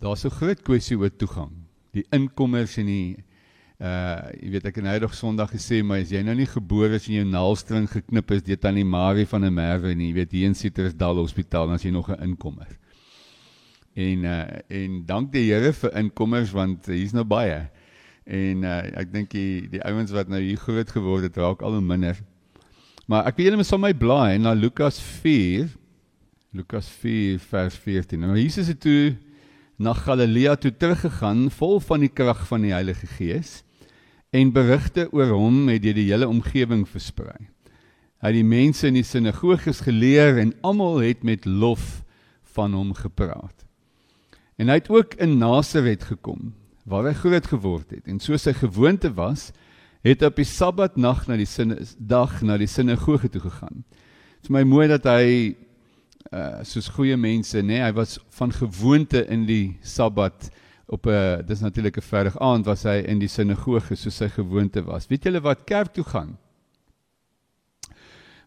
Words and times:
daar's 0.00 0.24
'n 0.24 0.30
groot 0.30 0.62
kwessie 0.62 0.98
oor 0.98 1.10
toegang. 1.10 1.52
Die 1.92 2.06
inkommers 2.10 2.76
en 2.78 2.86
die 2.86 3.16
uh 3.78 4.26
jy 4.42 4.50
weet 4.50 4.64
ek 4.66 4.80
het 4.80 4.84
nou 4.84 4.98
nog 4.98 5.14
Sondag 5.14 5.52
gesê 5.54 5.84
maar 5.86 6.00
as 6.02 6.10
jy 6.10 6.22
nou 6.22 6.34
nie 6.34 6.46
gebore 6.50 6.96
is 6.98 7.06
en 7.06 7.14
jou 7.14 7.24
naalstring 7.24 7.86
geknip 7.86 8.30
is 8.34 8.42
deur 8.42 8.58
tannie 8.58 8.84
Marie 8.84 9.26
van 9.26 9.40
der 9.40 9.52
Merwe 9.54 9.94
nie, 9.94 10.08
jy 10.08 10.14
weet 10.14 10.32
hier 10.32 10.46
in 10.46 10.54
Citrusdal 10.54 11.14
Hospitaal 11.14 11.66
dan 11.66 11.74
as 11.74 11.84
jy 11.84 11.90
nog 11.90 12.10
'n 12.10 12.22
inkommer. 12.22 12.66
En 13.94 14.24
uh 14.24 14.46
en 14.68 15.04
dank 15.06 15.32
die 15.32 15.52
Here 15.52 15.72
vir 15.72 15.94
inkommers 15.94 16.50
want 16.50 16.86
hier's 16.86 17.12
nou 17.12 17.24
baie. 17.24 17.68
En 18.26 18.64
uh 18.64 18.82
ek 18.98 19.12
dink 19.12 19.30
die 19.30 19.68
die 19.70 19.82
ouens 19.82 20.10
wat 20.10 20.28
nou 20.28 20.40
hier 20.40 20.58
groot 20.58 20.90
geword 20.90 21.22
het 21.22 21.36
raak 21.36 21.62
al 21.62 21.72
hoe 21.72 21.80
minder. 21.80 22.18
Maar 23.06 23.26
ek 23.26 23.36
wil 23.36 23.44
julle 23.46 23.56
met 23.56 23.78
my 23.78 23.94
blaai 23.94 24.38
na 24.38 24.52
Lukas 24.52 25.00
4 25.00 25.68
Lukas 26.52 26.88
4 26.88 27.38
vers 27.38 27.74
14. 27.76 28.20
Nou 28.20 28.36
Jesus 28.36 28.66
het 28.66 28.80
toe 28.80 29.16
na 29.78 29.94
Galilea 29.94 30.56
toe 30.58 30.72
teruggegaan 30.74 31.46
vol 31.54 31.78
van 31.80 32.02
die 32.02 32.10
krag 32.10 32.40
van 32.50 32.64
die 32.66 32.74
Heilige 32.74 33.06
Gees 33.14 33.62
en 34.34 34.50
berigte 34.52 35.06
oor 35.14 35.30
hom 35.32 35.68
het 35.70 35.84
deur 35.84 35.94
die 35.96 36.08
hele 36.10 36.28
omgewing 36.28 36.82
versprei. 36.88 37.48
Hy 38.18 38.32
het 38.32 38.36
die 38.36 38.46
mense 38.46 38.88
in 38.90 38.98
die 38.98 39.06
sinagoges 39.06 39.84
geleer 39.86 40.40
en 40.42 40.50
almal 40.66 40.98
het 41.04 41.22
met 41.22 41.46
lof 41.46 42.02
van 42.56 42.74
hom 42.74 42.90
gepraat. 42.98 43.64
En 44.58 44.66
hy 44.66 44.80
het 44.80 44.90
ook 44.90 45.14
in 45.22 45.38
Nasaret 45.38 46.02
gekom 46.10 46.52
waar 46.88 47.06
hy 47.06 47.14
groot 47.14 47.46
geword 47.46 47.94
het 47.94 48.08
en 48.10 48.18
soos 48.18 48.48
sy 48.48 48.54
gewoonte 48.56 49.12
was, 49.14 49.52
het 50.02 50.22
op 50.26 50.38
die 50.40 50.46
Sabbatnag 50.48 51.26
na 51.28 51.36
die 51.38 51.46
sin 51.46 51.76
dag 51.98 52.40
na 52.42 52.56
die 52.58 52.70
sinagoge 52.70 53.30
toe 53.30 53.42
gegaan. 53.44 53.84
Dit 54.38 54.48
is 54.48 54.54
my 54.54 54.64
mooi 54.66 54.88
dat 54.90 55.06
hy 55.06 55.54
uh 56.32 56.60
soos 56.62 56.88
goeie 56.92 57.16
mense 57.16 57.56
nê 57.62 57.78
nee, 57.78 57.82
hy 57.82 57.92
was 57.96 58.18
van 58.36 58.52
gewoonte 58.52 59.22
in 59.32 59.46
die 59.48 59.78
Sabbat 59.80 60.50
op 60.88 61.06
'n 61.06 61.44
dis 61.46 61.60
natuurlik 61.60 61.96
'n 61.96 62.02
verdig 62.02 62.38
aand 62.38 62.64
was 62.64 62.82
hy 62.82 63.04
in 63.06 63.18
die 63.18 63.28
sinagoge 63.28 63.94
soos 63.96 64.16
sy 64.16 64.28
gewoonte 64.28 64.84
was. 64.84 65.06
Weet 65.06 65.24
julle 65.24 65.40
wat 65.40 65.64
kerk 65.64 65.92
toe 65.92 66.04
gaan? 66.04 66.38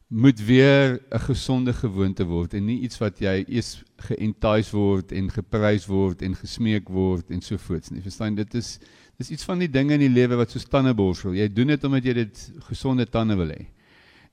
Moet 0.08 0.46
weer 0.46 1.00
'n 1.10 1.20
gesonde 1.20 1.74
gewoonte 1.74 2.26
word 2.26 2.54
en 2.54 2.66
nie 2.66 2.80
iets 2.80 2.98
wat 2.98 3.20
jy 3.20 3.46
eers 3.48 3.84
geentice 3.98 4.72
word 4.76 5.12
en 5.12 5.30
geprys 5.30 5.86
word 5.86 6.22
en 6.22 6.36
gesmeek 6.36 6.90
word 6.90 7.32
en 7.32 7.42
so 7.42 7.58
voorts 7.58 7.90
nie. 7.90 8.02
Verstaan 8.02 8.36
dit 8.36 8.54
is 8.54 8.80
dis 9.18 9.30
iets 9.30 9.44
van 9.44 9.60
die 9.60 9.70
dinge 9.70 9.94
in 9.94 10.00
die 10.00 10.10
lewe 10.20 10.36
wat 10.36 10.52
soos 10.52 10.66
tandeborsel. 10.66 11.34
Jy 11.34 11.54
doen 11.54 11.68
dit 11.68 11.84
omdat 11.84 12.04
jy 12.04 12.14
dit 12.14 12.52
gesonde 12.60 13.06
tande 13.06 13.36
wil 13.36 13.50
hê. 13.50 13.68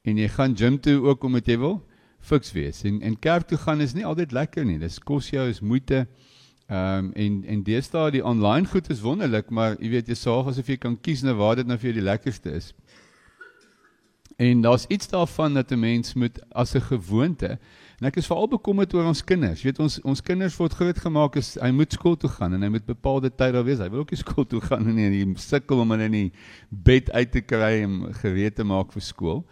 En 0.05 0.17
jy 0.17 0.29
gaan 0.29 0.57
gym 0.57 0.81
toe 0.81 1.03
ook 1.03 1.25
omdat 1.25 1.47
jy 1.47 1.59
wil 1.59 1.83
fiks 2.21 2.53
wees. 2.53 2.83
En 2.85 3.01
en 3.03 3.19
kerk 3.19 3.49
toe 3.49 3.59
gaan 3.59 3.81
is 3.81 3.95
nie 3.95 4.07
altyd 4.07 4.33
lekker 4.33 4.65
nie. 4.65 4.79
Dis 4.79 4.99
kos 4.99 5.31
jou 5.31 5.49
is 5.49 5.61
moeite. 5.61 6.07
Ehm 6.69 7.05
um, 7.05 7.13
en 7.15 7.45
en 7.45 7.63
deesdae 7.65 8.11
die 8.11 8.25
online 8.25 8.67
goed 8.67 8.91
is 8.91 9.01
wonderlik, 9.01 9.51
maar 9.51 9.77
jy 9.81 9.89
weet 9.89 10.09
jy 10.09 10.15
sorg 10.15 10.51
asof 10.51 10.69
jy 10.69 10.77
kan 10.77 10.99
kies 11.01 11.23
nou 11.25 11.35
waar 11.39 11.57
dit 11.57 11.67
nou 11.67 11.79
vir 11.79 11.91
jou 11.93 12.01
die 12.01 12.09
lekkerste 12.11 12.53
is. 12.53 12.75
En 14.39 14.61
daar's 14.61 14.85
iets 14.87 15.09
daarvan 15.09 15.55
dat 15.55 15.71
'n 15.73 15.79
mens 15.79 16.15
moet 16.15 16.39
as 16.53 16.75
'n 16.75 16.81
gewoonte. 16.81 17.59
En 17.99 18.07
ek 18.07 18.17
is 18.17 18.27
veral 18.27 18.49
bekommerd 18.49 18.95
oor 18.95 19.05
ons 19.05 19.25
kinders. 19.25 19.63
Jy 19.63 19.71
weet 19.71 19.79
ons 19.79 20.01
ons 20.01 20.21
kinders 20.23 20.57
word 20.57 20.73
groot 20.73 20.99
gemaak 20.99 21.37
as 21.37 21.57
hy 21.59 21.71
moet 21.71 21.93
skool 21.93 22.17
toe 22.17 22.31
gaan 22.31 22.55
en 22.55 22.63
hy 22.63 22.69
moet 22.69 22.85
bepaalde 22.87 23.31
tyd 23.35 23.53
daar 23.53 23.65
wees. 23.65 23.79
Hy 23.79 23.89
wil 23.91 24.05
ook 24.05 24.11
nie 24.11 24.21
skool 24.25 24.47
toe 24.47 24.61
gaan 24.61 24.87
nie 24.95 25.07
en 25.07 25.17
hy 25.17 25.35
sukkel 25.43 25.81
om 25.81 25.91
hulle 25.91 26.05
in 26.05 26.13
die 26.13 26.33
bed 26.69 27.11
uit 27.11 27.33
te 27.33 27.41
kry 27.41 27.83
en 27.83 28.15
gereed 28.15 28.55
te 28.55 28.65
maak 28.65 28.93
vir 28.93 29.03
skool. 29.03 29.45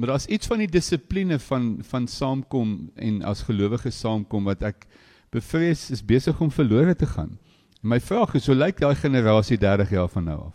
Maar 0.00 0.08
daar's 0.08 0.26
iets 0.26 0.46
van 0.46 0.58
die 0.58 0.68
dissipline 0.68 1.36
van 1.38 1.78
van 1.84 2.06
saamkom 2.08 2.90
en 2.94 3.22
as 3.22 3.42
gelowiges 3.44 3.98
saamkom 4.00 4.46
wat 4.48 4.62
ek 4.64 4.86
bevrees 5.28 5.90
is 5.92 6.00
besig 6.00 6.38
om 6.40 6.48
verlore 6.50 6.94
te 6.96 7.04
gaan. 7.06 7.34
En 7.82 7.90
my 7.92 7.98
vraag 8.00 8.32
is, 8.38 8.46
hoe 8.48 8.56
lyk 8.56 8.78
daai 8.80 8.94
generasie 8.96 9.58
30 9.60 9.90
jaar 9.92 10.08
van 10.08 10.24
nou 10.24 10.38
af? 10.46 10.54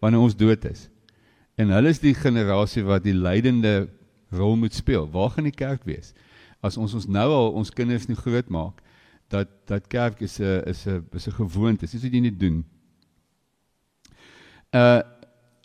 Wanneer 0.00 0.20
ons 0.20 0.36
dood 0.36 0.64
is. 0.64 0.86
En 1.60 1.74
hulle 1.76 1.92
is 1.92 2.00
die 2.00 2.14
generasie 2.16 2.86
wat 2.88 3.04
die 3.04 3.12
leidende 3.12 3.90
rol 4.32 4.56
moet 4.56 4.74
speel. 4.74 5.04
Waar 5.12 5.34
gaan 5.34 5.50
die 5.50 5.52
kerk 5.52 5.84
wees? 5.84 6.14
As 6.64 6.80
ons 6.80 6.94
ons 6.96 7.04
nou 7.06 7.28
al 7.28 7.52
ons 7.52 7.70
kinders 7.70 8.08
nie 8.08 8.16
groot 8.16 8.48
maak 8.48 8.80
dat 9.28 9.52
dat 9.68 9.92
kerk 9.92 10.24
is 10.24 10.40
'n 10.40 10.64
is 10.72 10.86
'n 10.86 11.04
is 11.12 11.28
'n 11.28 11.36
gewoonte. 11.36 11.84
Dis 11.84 11.94
iets 11.94 12.04
wat 12.08 12.12
jy 12.12 12.20
nie 12.20 12.36
doen. 12.36 12.64
Uh 14.72 15.02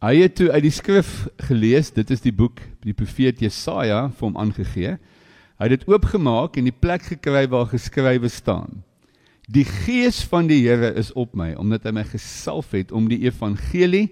hy 0.02 0.16
het 0.24 0.36
toe 0.40 0.50
uit 0.52 0.64
die 0.66 0.74
skrif 0.74 1.28
gelees. 1.48 1.92
Dit 1.94 2.12
is 2.14 2.24
die 2.24 2.34
boek 2.34 2.62
die 2.82 2.96
profeet 2.98 3.42
Jesaja 3.44 4.08
vir 4.10 4.28
hom 4.28 4.40
aangegee. 4.42 4.96
Hy 5.62 5.68
het 5.70 5.76
dit 5.78 5.90
oopgemaak 5.90 6.58
en 6.58 6.66
die 6.66 6.74
plek 6.74 7.06
gekry 7.12 7.46
waar 7.52 7.70
geskrywe 7.70 8.32
staan. 8.34 8.82
Die 9.52 9.66
gees 9.66 10.24
van 10.32 10.48
die 10.50 10.62
Here 10.64 10.94
is 10.98 11.12
op 11.14 11.36
my 11.38 11.52
omdat 11.60 11.86
hy 11.86 11.96
my 12.00 12.06
gesalf 12.08 12.74
het 12.74 12.94
om 12.96 13.10
die 13.12 13.22
evangelie 13.28 14.10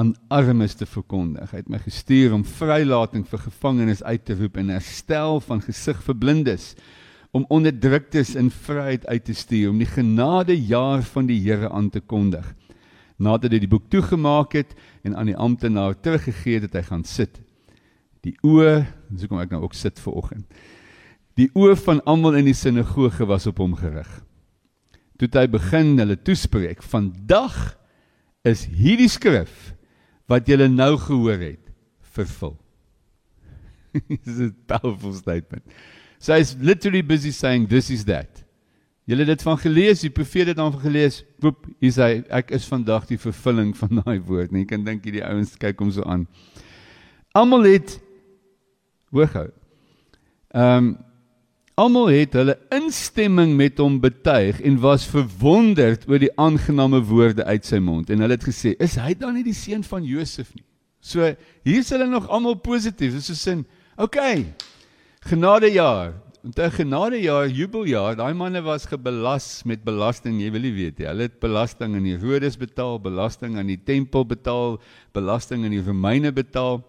aan 0.00 0.14
armes 0.32 0.74
te 0.74 0.86
verkondig. 0.88 1.52
Hy 1.52 1.62
het 1.62 1.70
my 1.70 1.80
gestuur 1.82 2.34
om 2.36 2.44
vrylating 2.44 3.24
vir 3.28 3.44
gevangenes 3.44 4.02
uit 4.02 4.24
te 4.24 4.36
roep 4.38 4.56
en 4.60 4.72
herstel 4.72 5.40
van 5.44 5.60
gesig 5.64 6.00
vir 6.06 6.16
blindes, 6.18 6.72
om 7.32 7.46
onderdruktes 7.52 8.34
in 8.36 8.50
vryheid 8.52 9.06
uit 9.08 9.24
te 9.24 9.36
stuur, 9.36 9.70
om 9.72 9.78
die 9.80 9.88
genadejaar 9.88 11.04
van 11.12 11.28
die 11.28 11.40
Here 11.40 11.70
aan 11.72 11.90
te 11.92 12.00
kondig. 12.00 12.44
Nadat 13.18 13.52
hy 13.52 13.62
die 13.62 13.70
boek 13.70 13.88
toegemaak 13.92 14.56
het 14.56 14.76
en 15.04 15.16
aan 15.16 15.30
die 15.30 15.36
amptenaar 15.36 15.96
teruggegee 16.00 16.60
het, 16.60 16.70
het 16.70 16.80
hy 16.80 16.84
gaan 16.88 17.04
sit. 17.04 17.40
Die 18.22 18.34
oë, 18.46 18.84
so 19.18 19.28
kom 19.28 19.42
ek 19.42 19.52
nou 19.52 19.64
ook 19.64 19.74
sit 19.76 19.98
vir 20.02 20.16
oggend. 20.22 20.46
Die 21.40 21.48
oë 21.56 21.76
van 21.80 22.02
almal 22.08 22.38
in 22.40 22.48
die 22.50 22.56
sinagoge 22.56 23.26
was 23.28 23.48
op 23.50 23.60
hom 23.62 23.74
gerig. 23.78 24.10
Toe 25.18 25.28
hy 25.34 25.46
begin 25.50 25.98
hulle 25.98 26.16
toespreek, 26.16 26.82
"Vandag 26.82 27.76
is 28.44 28.64
hierdie 28.66 29.08
skrif 29.08 29.74
wat 30.28 30.48
julle 30.48 30.68
nou 30.68 30.96
gehoor 30.98 31.38
het, 31.38 31.72
vervul." 32.14 32.56
This 34.24 34.38
is 34.38 34.50
a 34.50 34.78
powerful 34.78 35.12
statement. 35.12 35.62
So 36.18 36.34
he's 36.34 36.54
literally 36.54 37.02
busy 37.02 37.32
saying 37.32 37.66
this 37.66 37.90
is 37.90 38.04
that. 38.04 38.31
Julle 39.04 39.24
het 39.24 39.32
dit 39.32 39.42
van 39.42 39.58
gelees, 39.58 40.00
die 40.00 40.12
profeet 40.14 40.52
het 40.52 40.56
dan 40.56 40.72
gelees, 40.80 41.24
"Poep, 41.40 41.66
hy 41.80 41.90
sê 41.90 42.24
ek 42.30 42.50
is 42.50 42.68
vandag 42.70 43.06
die 43.06 43.18
vervulling 43.18 43.76
van 43.80 44.02
daai 44.04 44.20
woord." 44.20 44.52
Nee, 44.52 44.64
kan 44.64 44.84
dink 44.84 45.04
hierdie 45.04 45.24
ouens 45.24 45.56
kyk 45.56 45.78
hom 45.78 45.90
so 45.90 46.02
aan. 46.02 46.26
Almal 47.32 47.62
het 47.62 48.00
hoor 49.10 49.28
gou. 49.28 49.48
Ehm 50.54 50.76
um, 50.76 50.98
Almal 51.74 52.10
het 52.12 52.34
hulle 52.36 52.58
instemming 52.68 53.54
met 53.56 53.78
hom 53.80 53.94
betuig 54.00 54.58
en 54.60 54.74
was 54.82 55.06
verwonderd 55.08 56.04
oor 56.08 56.20
die 56.20 56.30
aangename 56.36 57.00
woorde 57.08 57.46
uit 57.48 57.64
sy 57.64 57.78
mond 57.80 58.10
en 58.12 58.20
hulle 58.20 58.36
het 58.36 58.44
gesê 58.44 58.74
is 58.76 58.98
hy 59.00 59.14
dan 59.16 59.32
nie 59.38 59.44
die 59.46 59.56
seun 59.56 59.80
van 59.88 60.04
Josef 60.04 60.50
nie. 60.52 60.66
So 61.00 61.32
hier's 61.64 61.88
hulle 61.90 62.06
nog 62.06 62.28
almal 62.28 62.58
positief. 62.60 63.16
Dis 63.16 63.26
so 63.26 63.34
sin. 63.34 63.64
Okay. 63.96 64.52
Genadejaar. 65.26 66.12
En 66.42 66.50
'n 66.50 66.70
genadejaar, 66.70 67.48
jubeljaar. 67.48 68.16
Daai 68.16 68.34
manne 68.34 68.62
was 68.62 68.86
gebelas 68.86 69.62
met 69.62 69.84
belasting, 69.84 70.40
jy 70.40 70.50
wil 70.50 70.60
nie 70.60 70.72
weet 70.74 70.98
nie. 70.98 71.06
Hulle 71.06 71.22
het 71.22 71.38
belasting 71.38 71.94
aan 71.94 72.04
Herodes 72.04 72.56
betaal, 72.56 72.98
belasting 72.98 73.56
aan 73.56 73.66
die 73.66 73.82
tempel 73.84 74.26
betaal, 74.26 74.80
belasting 75.12 75.64
aan 75.64 75.70
die 75.70 75.84
Romeine 75.86 76.32
betaal. 76.32 76.82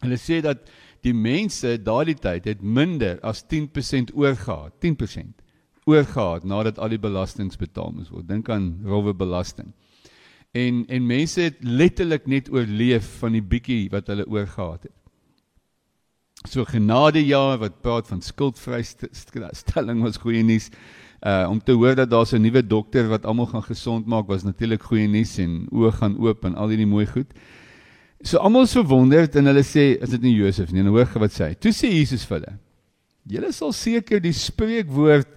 Hulle 0.00 0.18
sê 0.20 0.42
dat 0.42 0.68
die 1.00 1.14
mense 1.14 1.82
daardie 1.82 2.18
tyd 2.20 2.44
het 2.44 2.62
minder 2.62 3.18
as 3.22 3.44
10% 3.48 4.12
oorgehad, 4.14 4.72
10% 4.80 5.40
oorgehad 5.84 6.44
nadat 6.44 6.78
al 6.78 6.88
die 6.88 7.00
belastings 7.00 7.56
betaal 7.56 7.92
moes 7.92 8.10
word. 8.10 8.28
Dink 8.28 8.48
aan 8.48 8.80
rowwe 8.84 9.14
belasting. 9.14 9.72
En 10.52 10.84
en 10.88 11.06
mense 11.06 11.40
het 11.40 11.56
letterlik 11.60 12.26
net 12.26 12.52
oorleef 12.52 13.08
van 13.18 13.32
die 13.32 13.42
bietjie 13.42 13.88
wat 13.90 14.06
hulle 14.06 14.28
oorgehad 14.28 14.82
het. 14.82 15.03
So 16.44 16.64
genadejaar 16.68 17.56
wat 17.58 17.80
praat 17.80 18.08
van 18.10 18.20
skuldvrystelling 18.20 20.02
was 20.04 20.18
goeie 20.20 20.42
nuus. 20.44 20.68
Uh 21.24 21.46
om 21.48 21.56
te 21.56 21.72
hoor 21.72 21.94
dat 21.96 22.10
daar's 22.10 22.34
'n 22.34 22.42
nuwe 22.42 22.66
dokter 22.66 23.08
wat 23.08 23.24
almal 23.24 23.46
gaan 23.46 23.62
gesond 23.62 24.06
maak 24.06 24.26
was 24.28 24.44
natuurlik 24.44 24.82
goeie 24.82 25.08
nuus 25.08 25.38
en 25.38 25.66
oë 25.72 25.92
gaan 25.92 26.18
oop 26.18 26.44
en 26.44 26.54
al 26.54 26.68
hierdie 26.68 26.86
mooi 26.86 27.06
goed. 27.06 27.32
So 28.20 28.38
almal 28.38 28.66
so 28.66 28.84
wonderd 28.84 29.36
en 29.36 29.46
hulle 29.46 29.64
sê 29.64 29.96
is 30.02 30.10
dit 30.10 30.20
nie 30.20 30.34
Josef 30.34 30.70
nie. 30.72 30.80
En 30.80 30.92
hoor 30.92 31.08
wat 31.14 31.32
sê 31.32 31.48
hy. 31.48 31.54
Toe 31.54 31.72
sê 31.72 31.88
Jesus 31.88 32.24
vir 32.24 32.38
hulle: 32.40 32.58
Julle 33.24 33.52
sal 33.52 33.72
seker 33.72 34.20
die 34.20 34.32
spreekwoord 34.32 35.28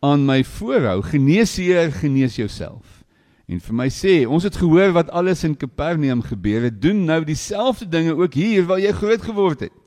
aan 0.00 0.24
my 0.24 0.42
voorhou: 0.44 1.02
Genees 1.02 1.56
Heer, 1.56 1.92
genees 1.92 2.36
jouself. 2.36 3.04
En 3.46 3.60
vir 3.60 3.74
my 3.74 3.90
sê, 3.92 4.24
ons 4.26 4.42
het 4.42 4.56
gehoor 4.56 4.92
wat 4.92 5.10
alles 5.10 5.44
in 5.44 5.56
Kapernaum 5.56 6.22
gebeur 6.22 6.62
het. 6.62 6.80
Doen 6.80 7.04
nou 7.04 7.24
dieselfde 7.24 7.84
dinge 7.84 8.16
ook 8.16 8.34
hier 8.34 8.64
waar 8.64 8.80
jy 8.80 8.92
groot 8.92 9.22
geword 9.22 9.60
het. 9.60 9.83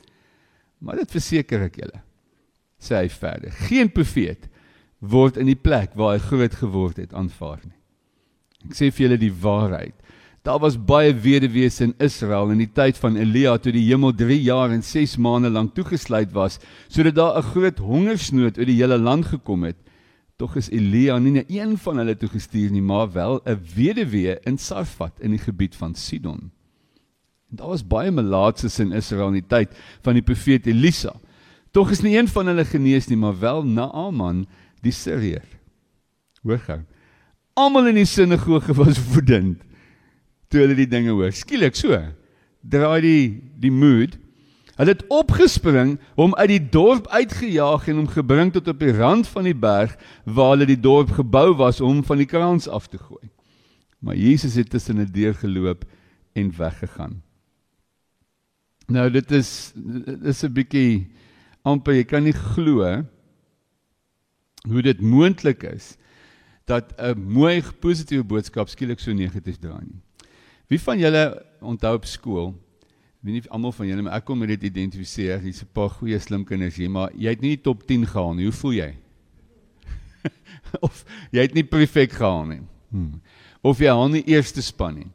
Maar 0.80 1.02
dit 1.02 1.12
verseker 1.12 1.68
ek 1.68 1.80
julle. 1.82 2.02
Sê 2.78 3.02
hy 3.02 3.10
verder: 3.10 3.52
Geen 3.68 3.90
profeet 3.90 4.50
word 5.00 5.38
in 5.38 5.50
die 5.50 5.58
plek 5.58 5.96
waar 5.98 6.16
hy 6.16 6.22
groot 6.22 6.58
geword 6.58 6.98
het 7.02 7.14
aanvaar 7.14 7.62
nie. 7.64 7.78
Ek 8.68 8.78
sê 8.78 8.90
vir 8.92 9.08
julle 9.08 9.20
die 9.22 9.34
waarheid. 9.34 9.96
Daar 10.48 10.62
was 10.64 10.78
baie 10.80 11.12
weduwees 11.12 11.82
in 11.84 11.92
Israel 12.00 12.54
in 12.54 12.62
die 12.62 12.72
tyd 12.72 12.98
van 13.02 13.18
Elia 13.20 13.58
toe 13.60 13.74
die 13.76 13.84
hemel 13.90 14.14
3 14.16 14.38
jaar 14.46 14.72
en 14.72 14.84
6 14.86 15.18
maande 15.20 15.50
lank 15.52 15.74
toegesluit 15.76 16.32
was 16.32 16.60
sodat 16.88 17.18
daar 17.18 17.38
'n 17.38 17.50
groot 17.52 17.80
hongersnood 17.84 18.58
oor 18.58 18.70
die 18.70 18.80
hele 18.80 18.98
land 18.98 19.26
gekom 19.26 19.64
het. 19.64 19.76
Tog 20.38 20.56
is 20.56 20.70
Elia 20.70 21.18
nie 21.20 21.32
net 21.32 21.50
een 21.50 21.78
van 21.78 21.98
hulle 21.98 22.16
toe 22.16 22.30
gestuur 22.30 22.72
nie, 22.72 22.82
maar 22.82 23.12
wel 23.12 23.42
'n 23.46 23.60
weduwee 23.76 24.38
in 24.46 24.58
Sarfat 24.58 25.20
in 25.20 25.32
die 25.32 25.42
gebied 25.42 25.76
van 25.76 25.96
Sidon. 25.96 26.52
Daar 27.50 27.72
was 27.72 27.86
baie 27.88 28.12
melaatses 28.12 28.80
in 28.84 28.92
Israel 28.92 29.32
in 29.32 29.40
die 29.42 29.48
tyd 29.48 29.74
van 30.06 30.18
die 30.18 30.26
profeet 30.26 30.68
Elisa. 30.68 31.14
Tog 31.72 31.92
is 31.92 32.02
nie 32.04 32.18
een 32.18 32.28
van 32.28 32.50
hulle 32.52 32.66
genees 32.66 33.08
nie, 33.08 33.18
maar 33.18 33.40
wel 33.40 33.64
Naaman 33.64 34.46
die 34.84 34.92
Siriër. 34.92 35.46
Hoor 36.44 36.60
gou. 36.64 36.80
Almal 37.58 37.90
in 37.92 38.02
die 38.02 38.06
sinagoge 38.06 38.76
was 38.78 39.00
woedend 39.14 39.64
toe 40.48 40.62
hulle 40.64 40.78
die 40.78 40.88
dinge 40.88 41.12
hoor. 41.12 41.34
Skielik 41.36 41.76
so. 41.76 41.98
Draai 42.68 43.02
die 43.02 43.22
die 43.60 43.72
mood 43.72 44.18
Hulle 44.78 44.94
het 44.94 45.08
opgespring, 45.10 45.96
hom 46.20 46.36
uit 46.38 46.52
die 46.52 46.62
dorp 46.70 47.08
uitgejaag 47.10 47.88
en 47.90 48.04
hom 48.04 48.10
gebring 48.14 48.52
tot 48.54 48.68
op 48.70 48.84
die 48.84 48.94
rand 48.94 49.26
van 49.34 49.48
die 49.50 49.58
berg 49.58 49.96
waar 50.24 50.52
hulle 50.54 50.68
die 50.70 50.78
dorp 50.78 51.16
gebou 51.18 51.56
was 51.58 51.82
om 51.82 52.04
van 52.06 52.22
die 52.22 52.30
kraans 52.30 52.70
af 52.70 52.86
te 52.86 53.00
gooi. 53.02 53.32
Maar 54.06 54.16
Jesus 54.16 54.54
het 54.54 54.70
tussen 54.70 55.02
'n 55.02 55.10
deur 55.12 55.34
geloop 55.34 55.86
en 56.34 56.54
weggegaan. 56.58 57.24
Nou 58.88 59.10
dit 59.12 59.32
is 59.36 59.74
dis 59.76 60.44
'n 60.44 60.54
bietjie 60.54 61.08
amper 61.68 61.94
jy 61.94 62.04
kan 62.08 62.24
nie 62.24 62.34
glo 62.34 63.04
hoe 64.68 64.82
dit 64.82 65.02
moontlik 65.02 65.64
is 65.64 65.98
dat 66.66 66.94
'n 66.96 67.20
mooi 67.20 67.62
positiewe 67.80 68.24
boodskap 68.24 68.70
skielik 68.70 69.00
so 69.00 69.12
negatief 69.14 69.60
draai 69.60 69.84
nie. 69.84 70.02
Wie 70.68 70.80
van 70.80 71.00
julle 71.00 71.44
onthou 71.60 71.96
op 71.96 72.06
skool 72.06 72.56
weet 73.20 73.34
nie 73.34 73.52
almal 73.52 73.72
van 73.72 73.88
julle 73.88 74.02
maar 74.02 74.18
ek 74.20 74.26
kom 74.26 74.40
met 74.40 74.50
dit 74.50 74.64
identifiseer. 74.64 75.40
Hier's 75.40 75.64
'n 75.64 75.74
paar 75.74 75.90
goeie 75.90 76.20
slim 76.20 76.46
kinders 76.46 76.76
hier, 76.76 76.90
maar 76.90 77.12
jy 77.14 77.30
het 77.30 77.42
nie 77.42 77.56
die 77.56 77.64
top 77.64 77.84
10 77.88 78.06
gehaal 78.08 78.34
nie. 78.36 78.44
Hoe 78.44 78.54
voel 78.54 78.74
jy? 78.74 78.96
of 80.88 81.06
jy 81.32 81.42
het 81.42 81.54
nie 81.54 81.64
perfek 81.64 82.12
gehaal 82.12 82.46
nie. 82.46 82.62
Hmm. 82.90 83.22
Of 83.62 83.80
jy 83.80 83.88
haal 83.92 84.10
nie 84.10 84.24
eerste 84.24 84.62
span 84.62 84.96
nie. 84.96 85.12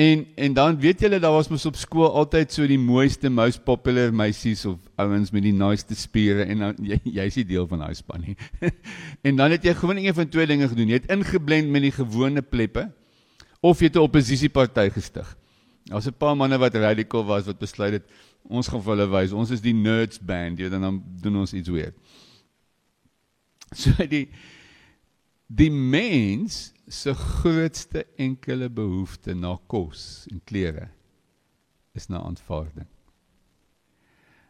En 0.00 0.26
en 0.34 0.54
dan 0.56 0.78
weet 0.80 1.00
julle 1.00 1.18
daar 1.20 1.32
was 1.32 1.48
mos 1.48 1.66
op 1.68 1.76
skool 1.76 2.08
altyd 2.08 2.52
so 2.52 2.66
die 2.66 2.80
mooiste 2.80 3.28
most 3.28 3.64
popular 3.64 4.12
meisies 4.14 4.64
of 4.64 4.78
ouens 4.96 5.30
met 5.30 5.44
die 5.44 5.52
naaste 5.52 5.94
spiere 5.94 6.46
en 6.48 6.64
dan 6.64 6.80
jy 6.90 6.98
jy's 7.18 7.36
nie 7.36 7.44
deel 7.44 7.68
van 7.68 7.84
daai 7.84 7.94
span 7.94 8.24
nie. 8.24 8.36
en 9.28 9.36
dan 9.36 9.52
het 9.52 9.64
jy 9.64 9.74
gewoon 9.76 10.00
een 10.00 10.14
van 10.14 10.28
twee 10.28 10.46
dinge 10.46 10.68
gedoen. 10.68 10.88
Jy 10.88 11.02
het 11.02 11.12
ingeblend 11.12 11.68
met 11.68 11.84
die 11.84 11.92
gewone 11.92 12.42
pleppe 12.42 12.88
of 13.60 13.80
jy 13.80 13.92
het 13.92 13.96
'n 14.00 14.08
oppositieparty 14.08 14.88
gestig. 14.90 15.36
Daar's 15.84 16.08
'n 16.08 16.16
paar 16.16 16.36
manne 16.36 16.58
wat 16.58 16.74
radical 16.74 17.24
was 17.24 17.44
wat 17.44 17.58
besluit 17.58 17.92
het 17.92 18.06
ons 18.48 18.68
gaan 18.68 18.82
vir 18.82 18.96
hulle 18.96 19.08
wys. 19.10 19.32
Ons 19.32 19.50
is 19.50 19.60
die 19.60 19.74
nerds 19.74 20.18
band, 20.18 20.58
jy 20.58 20.68
dan 20.68 21.02
doen 21.20 21.36
ons 21.36 21.52
iets 21.52 21.68
weer. 21.68 21.92
So 23.72 23.90
die 24.04 24.28
die 25.52 25.70
mens 25.70 26.72
se 26.88 27.12
grootste 27.14 28.06
enkele 28.16 28.70
behoefte 28.72 29.34
na 29.36 29.56
kos 29.66 30.24
en 30.30 30.40
klere 30.48 30.88
is 31.96 32.08
na 32.08 32.22
aanvaarding. 32.24 32.88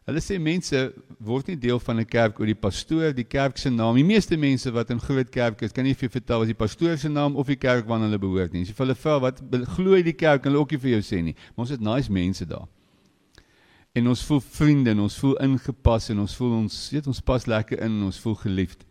Hulle 0.03 0.19
sê 0.19 0.35
mense 0.39 0.79
word 1.23 1.47
nie 1.47 1.59
deel 1.59 1.79
van 1.79 1.99
'n 1.99 2.05
kerk 2.05 2.39
oor 2.39 2.47
die 2.47 2.59
pastoor, 2.59 3.13
die 3.15 3.27
kerk 3.27 3.57
se 3.57 3.69
naam. 3.69 3.95
Die 3.95 4.03
meeste 4.03 4.37
mense 4.37 4.71
wat 4.71 4.89
in 4.91 4.99
groot 4.99 5.29
kerke 5.31 5.65
is, 5.65 5.71
kan 5.71 5.83
nie 5.83 5.93
vir 5.93 6.09
jou 6.09 6.19
vertel 6.19 6.41
as 6.41 6.47
die 6.47 6.59
pastoor 6.59 6.97
se 6.97 7.09
naam 7.09 7.35
of 7.35 7.47
die 7.47 7.55
kerk 7.55 7.87
waarna 7.87 8.05
hulle 8.05 8.19
behoort 8.19 8.51
nie. 8.53 8.61
As 8.61 8.67
jy 8.67 8.73
vir 8.73 8.85
hulle 8.85 8.95
vra 8.95 9.19
wat 9.19 9.39
glo 9.75 9.95
jy 9.95 10.03
die 10.03 10.13
kerk, 10.13 10.43
hulle 10.43 10.59
ook 10.59 10.71
nie 10.71 10.79
vir 10.79 10.91
jou 10.91 11.01
sê 11.01 11.23
nie. 11.23 11.35
Maar 11.55 11.63
ons 11.63 11.69
het 11.69 11.81
nice 11.81 12.11
mense 12.11 12.45
daar. 12.45 12.67
En 13.95 14.07
ons 14.07 14.23
voel 14.23 14.41
vriende 14.41 14.89
en 14.91 14.99
ons 14.99 15.19
voel 15.19 15.37
ingepas 15.39 16.09
en 16.09 16.19
ons 16.19 16.35
voel 16.35 16.51
ons 16.51 16.89
weet 16.91 17.07
ons 17.07 17.21
pas 17.21 17.45
lekker 17.45 17.79
in 17.79 17.91
en 17.91 18.03
ons 18.03 18.19
voel 18.19 18.35
geliefd. 18.35 18.83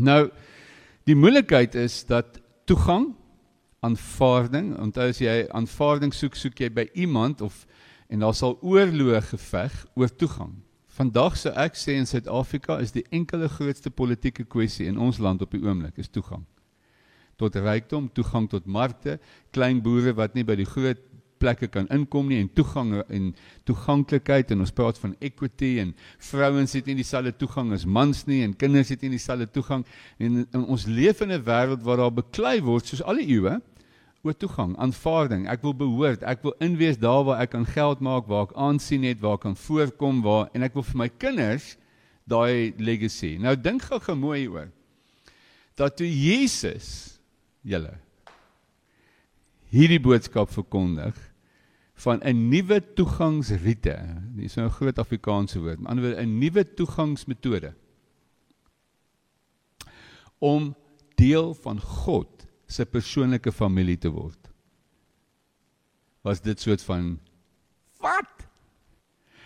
Nou 0.00 0.30
die 1.08 1.16
moeilikheid 1.16 1.74
is 1.74 2.02
dat 2.08 2.40
toegang 2.64 3.10
aanvaarding, 3.84 4.74
onthou 4.80 5.08
as 5.12 5.20
jy 5.20 5.44
aanvaarding 5.56 6.12
soek, 6.14 6.36
soek 6.36 6.60
jy 6.60 6.70
by 6.72 6.86
iemand 6.94 7.40
of 7.44 7.64
en 8.10 8.24
daar 8.24 8.34
sal 8.34 8.56
oorloë 8.60 9.20
geveg 9.30 9.74
oor 9.94 10.10
toegang. 10.20 10.56
Vandag 10.96 11.36
sou 11.38 11.52
ek 11.56 11.76
sê 11.78 11.94
in 11.96 12.08
Suid-Afrika 12.08 12.80
is 12.82 12.92
die 12.92 13.04
enkele 13.14 13.48
grootste 13.48 13.92
politieke 13.94 14.44
kwessie 14.44 14.88
in 14.90 14.98
ons 14.98 15.20
land 15.22 15.42
op 15.44 15.52
die 15.54 15.62
oomblik 15.62 16.00
is 16.02 16.10
toegang. 16.12 16.42
Tot 17.40 17.56
rykdom, 17.56 18.10
toegang 18.12 18.50
tot 18.52 18.66
markte, 18.66 19.16
klein 19.54 19.80
boere 19.80 20.12
wat 20.18 20.34
nie 20.36 20.44
by 20.44 20.58
die 20.60 20.68
groot 20.68 21.00
plekke 21.40 21.70
kan 21.72 21.88
inkom 21.94 22.28
nie 22.28 22.40
en 22.42 22.50
toegang 22.52 22.92
en 23.00 23.32
toeganklikheid 23.68 24.52
en 24.52 24.64
ons 24.66 24.74
praat 24.76 24.98
van 25.00 25.16
equity 25.24 25.72
en 25.82 25.94
vrouens 26.30 26.76
het 26.76 26.86
nie 26.90 26.98
dieselfde 27.00 27.32
toegang 27.40 27.72
as 27.76 27.86
mans 27.88 28.26
nie 28.28 28.42
en 28.44 28.54
kinders 28.56 28.92
het 28.92 29.02
nie 29.02 29.14
dieselfde 29.16 29.48
toegang 29.50 29.86
en, 30.18 30.44
en 30.44 30.66
ons 30.66 30.86
leef 30.86 31.24
in 31.24 31.32
'n 31.32 31.44
wêreld 31.48 31.84
waar 31.86 32.04
daar 32.04 32.16
beklei 32.22 32.60
word 32.60 32.86
soos 32.86 33.02
al 33.02 33.22
die 33.22 33.30
eeue 33.36 33.58
oor 34.22 34.36
toegang, 34.36 34.74
aanvaarding. 34.76 35.46
Ek 35.48 35.62
wil 35.64 35.72
behoort, 35.74 36.24
ek 36.28 36.42
wil 36.44 36.52
inwees 36.60 36.98
daar 37.00 37.22
waar 37.24 37.40
ek 37.40 37.54
kan 37.54 37.64
geld 37.64 38.02
maak, 38.04 38.26
waar 38.28 38.50
ek 38.50 38.52
aansien 38.52 39.06
het, 39.08 39.20
waar 39.22 39.38
ek 39.38 39.46
kan 39.46 39.56
voorkom, 39.56 40.20
waar 40.20 40.50
en 40.52 40.66
ek 40.66 40.76
wil 40.76 40.84
vir 40.84 41.00
my 41.00 41.08
kinders 41.08 41.76
daai 42.28 42.76
legacy. 42.76 43.38
Nou 43.40 43.56
dink 43.56 43.86
gou 43.88 44.00
gou 44.04 44.16
mooi 44.18 44.44
oor. 44.48 44.68
Dat 45.80 45.96
toe 45.96 46.08
Jesus 46.08 47.18
julle 47.64 47.96
hierdie 49.70 50.00
boodskap 50.02 50.50
verkondig 50.50 51.16
van 52.00 52.20
'n 52.24 52.48
nuwe 52.48 52.80
toegangsrite. 52.94 53.96
Dis 54.36 54.54
nou 54.54 54.68
'n 54.68 54.72
groot 54.72 54.98
Afrikaanse 54.98 55.60
woord. 55.60 55.78
Met 55.78 55.88
ander 55.88 56.04
woorde 56.04 56.22
'n 56.22 56.38
nuwe 56.38 56.74
toegangsmetode 56.74 57.74
om 60.38 60.74
deel 61.14 61.54
van 61.54 61.80
God 61.80 62.46
se 62.66 62.86
persoonlike 62.86 63.52
familie 63.52 63.98
te 63.98 64.08
word. 64.08 64.50
Was 66.20 66.40
dit 66.40 66.60
soort 66.60 66.82
van 66.82 67.18
wat? 67.98 68.48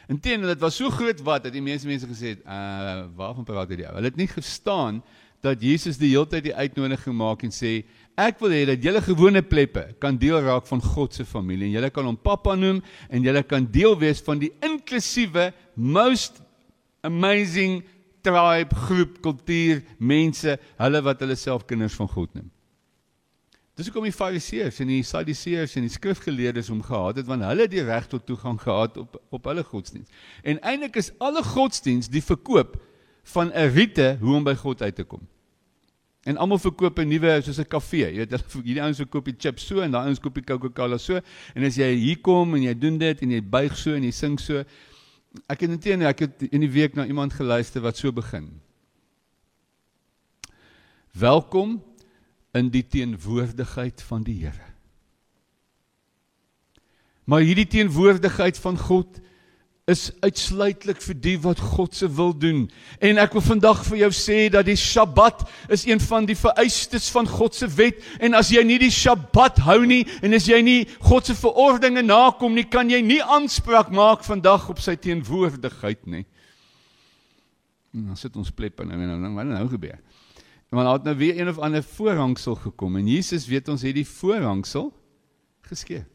Inteendeel 0.07 0.49
dit 0.49 0.61
was 0.61 0.77
so 0.77 0.91
groot 0.91 1.21
wat 1.21 1.43
dat 1.43 1.53
die 1.53 1.63
meeste 1.63 1.87
mense 1.87 2.07
gesê 2.07 2.35
het, 2.35 2.45
uh 2.45 3.07
waarvan 3.17 3.45
praat 3.45 3.71
jy? 3.71 3.87
Hulle 3.87 4.11
het 4.11 4.17
nie 4.17 4.29
gestaan 4.29 5.03
dat 5.45 5.63
Jesus 5.63 5.99
die 6.01 6.15
hele 6.15 6.29
tyd 6.31 6.49
die 6.49 6.57
uitnodiging 6.57 7.17
maak 7.17 7.45
en 7.45 7.53
sê 7.55 7.83
ek 8.21 8.41
wil 8.43 8.55
hê 8.55 8.63
dat 8.71 8.85
julle 8.85 9.03
gewone 9.05 9.43
pleppe 9.45 9.87
kan 10.03 10.17
deel 10.19 10.41
raak 10.47 10.69
van 10.71 10.83
God 10.83 11.17
se 11.17 11.27
familie 11.29 11.69
en 11.69 11.77
julle 11.77 11.91
kan 11.93 12.09
hom 12.09 12.17
pappa 12.17 12.55
noem 12.57 12.81
en 13.11 13.27
julle 13.27 13.43
kan 13.47 13.67
deel 13.71 13.99
wees 14.01 14.23
van 14.25 14.41
die 14.41 14.53
inklusiewe 14.65 15.51
most 15.77 16.41
amazing 17.05 17.83
tribe 18.25 18.75
groep 18.87 19.21
kultuur 19.25 19.83
mense 19.99 20.57
hulle 20.81 21.05
wat 21.05 21.21
hulle 21.25 21.37
self 21.37 21.67
kinders 21.69 21.97
van 22.01 22.09
God 22.09 22.33
noem. 22.39 22.49
Dis 23.75 23.89
hoekom 23.91 24.07
die 24.07 24.15
Fariseërs 24.15 24.79
en 24.85 24.91
die 24.93 25.03
Sadduseërs 25.03 25.75
en 25.77 25.85
die 25.89 25.93
skrifgeleerdes 25.93 26.71
hom 26.71 26.81
gehaat 26.87 27.19
het 27.21 27.29
want 27.29 27.43
hulle 27.43 27.67
het 27.67 27.73
die 27.73 27.85
reg 27.85 28.07
tot 28.11 28.25
toegang 28.27 28.61
gehad 28.63 28.97
op 29.03 29.19
op 29.35 29.49
hulle 29.51 29.65
godsdiens. 29.67 30.09
En 30.47 30.63
eintlik 30.63 30.97
is 31.03 31.11
alle 31.19 31.43
godsdiens 31.43 32.09
die 32.09 32.23
verkoop 32.23 32.79
van 33.25 33.53
'n 33.53 33.71
rite 33.75 34.17
hoe 34.21 34.37
om 34.37 34.45
by 34.45 34.55
God 34.55 34.83
uit 34.83 34.95
te 34.95 35.05
kom. 35.05 35.29
En 36.25 36.37
almal 36.37 36.59
verkoop 36.59 36.99
'n 36.99 37.09
nuwe 37.09 37.41
soos 37.43 37.59
'n 37.59 37.69
kafee. 37.69 38.13
Jy 38.13 38.27
weet, 38.27 38.53
hierdie 38.53 38.83
ouens 38.83 38.97
verkoop 38.97 39.25
die 39.25 39.37
chips 39.39 39.67
so 39.67 39.81
en 39.81 39.91
daai 39.91 40.07
ouens 40.07 40.21
koop 40.21 40.35
die 40.35 40.45
Coca-Cola 40.45 40.99
so. 40.99 41.21
En 41.55 41.65
as 41.65 41.77
jy 41.77 41.95
hier 41.95 42.21
kom 42.21 42.55
en 42.55 42.63
jy 42.63 42.75
doen 42.79 42.99
dit 42.99 43.21
en 43.21 43.31
jy 43.31 43.43
buig 43.43 43.77
so 43.77 43.95
en 43.95 44.03
jy 44.03 44.11
sing 44.11 44.41
so. 44.41 44.65
Ek 45.49 45.61
het 45.61 45.71
intene 45.71 46.07
ek 46.07 46.19
het 46.19 46.43
in 46.51 46.61
die 46.61 46.71
week 46.71 46.95
na 46.95 47.07
iemand 47.07 47.33
geluister 47.33 47.81
wat 47.81 47.97
so 47.97 48.13
begin. 48.13 48.61
Welkom 51.13 51.83
in 52.55 52.71
die 52.71 52.87
teenwoordigheid 52.87 54.03
van 54.03 54.23
die 54.23 54.39
Here. 54.45 54.73
Maar 57.25 57.41
hierdie 57.41 57.67
teenwoordigheid 57.67 58.59
van 58.59 58.79
God 58.79 59.21
is 59.85 60.07
uitsluitlik 60.25 61.03
vir 61.05 61.17
die 61.21 61.35
wat 61.45 61.61
God 61.61 61.93
se 61.93 62.09
wil 62.09 62.33
doen. 62.33 62.63
En 63.05 63.21
ek 63.21 63.35
wil 63.37 63.45
vandag 63.45 63.83
vir 63.85 63.99
jou 64.07 64.11
sê 64.17 64.39
dat 64.53 64.65
die 64.65 64.79
Sabbat 64.81 65.43
is 65.73 65.85
een 65.85 66.01
van 66.01 66.25
die 66.25 66.37
vereistes 66.39 67.11
van 67.13 67.29
God 67.29 67.57
se 67.57 67.69
wet 67.77 68.01
en 68.17 68.37
as 68.39 68.49
jy 68.55 68.63
nie 68.65 68.79
die 68.81 68.93
Sabbat 68.95 69.61
hou 69.67 69.83
nie 69.85 70.07
en 70.25 70.37
as 70.37 70.49
jy 70.49 70.63
nie 70.65 70.79
God 71.05 71.29
se 71.29 71.37
verordeninge 71.37 72.07
nakom 72.09 72.57
nie, 72.57 72.65
kan 72.65 72.89
jy 72.89 73.03
nie 73.05 73.21
aanspraak 73.21 73.93
maak 73.93 74.25
vandag 74.25 74.71
op 74.73 74.81
sy 74.81 74.97
teenwoordigheid 74.97 76.09
nie. 76.09 76.25
En 77.93 78.09
dan 78.09 78.17
sit 78.19 78.41
ons 78.41 78.51
plep 78.57 78.81
en 78.81 78.89
nou 78.89 79.21
nou 79.21 79.35
wat 79.37 79.53
nou 79.53 79.69
gebeur? 79.77 80.01
Want 80.75 80.89
daar 80.89 80.97
het 80.97 81.05
nou 81.13 81.17
weer 81.21 81.37
een 81.39 81.53
of 81.53 81.61
ander 81.63 81.85
voorhangsel 81.85 82.57
gekom 82.65 82.97
en 82.97 83.07
Jesus 83.07 83.45
weet 83.53 83.69
ons 83.69 83.85
het 83.85 83.95
die 83.95 84.09
voorhangsel 84.09 84.89
geskeur. 85.69 86.09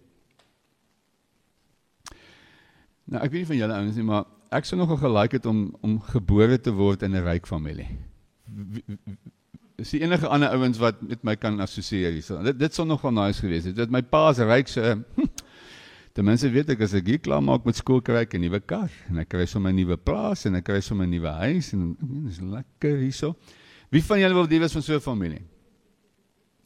Nou 3.10 3.24
ek 3.24 3.32
weet 3.34 3.42
nie 3.42 3.50
van 3.50 3.58
julle 3.58 3.78
ouens 3.80 3.98
nie, 3.98 4.06
maar 4.06 4.28
ek 4.54 4.68
sou 4.70 4.78
nogal 4.78 5.00
gelike 5.02 5.40
het 5.40 5.48
om 5.50 5.66
om 5.86 5.98
gebore 6.12 6.60
te 6.62 6.74
word 6.76 7.04
in 7.04 7.16
'n 7.16 7.26
ryk 7.26 7.48
familie. 7.48 7.88
Is 9.78 9.92
die 9.96 10.02
enige 10.02 10.28
ander 10.28 10.50
ouens 10.50 10.78
wat 10.78 11.02
met 11.02 11.24
my 11.24 11.36
kan 11.36 11.60
assosieer 11.60 12.12
hier. 12.12 12.44
Dit 12.44 12.60
dit 12.60 12.74
sou 12.74 12.86
nogal 12.88 13.12
nice 13.12 13.40
gewees 13.40 13.66
het. 13.66 13.76
Dit 13.76 13.90
my 13.90 14.02
pa 14.02 14.34
se 14.34 14.46
ryk 14.46 14.68
so 14.68 15.04
Ten 16.14 16.26
minste 16.26 16.50
weet 16.50 16.70
ek 16.74 16.82
as 16.82 16.94
ek 16.98 17.06
hier 17.08 17.20
klaar 17.22 17.40
maak 17.40 17.64
met 17.64 17.78
skool 17.78 18.02
kry 18.02 18.26
ek 18.26 18.34
'n 18.34 18.42
nuwe 18.42 18.60
kar 18.60 18.90
en 19.10 19.20
ek 19.20 19.30
kry 19.30 19.46
sommer 19.46 19.72
'n 19.72 19.76
nuwe 19.76 19.96
plaas 19.98 20.46
en 20.46 20.56
ek 20.56 20.66
kry 20.66 20.82
sommer 20.82 21.06
'n 21.06 21.12
nuwe 21.12 21.32
huis 21.46 21.74
en 21.74 21.96
dit 21.96 22.32
is 22.32 22.42
lekker 22.42 22.98
hierso. 22.98 23.36
Wie 23.90 24.04
van 24.04 24.20
julle 24.20 24.34
wil 24.34 24.48
deel 24.48 24.60
wees 24.60 24.74
van 24.74 24.82
so 24.82 24.96
'n 24.96 25.00
familie? 25.00 25.46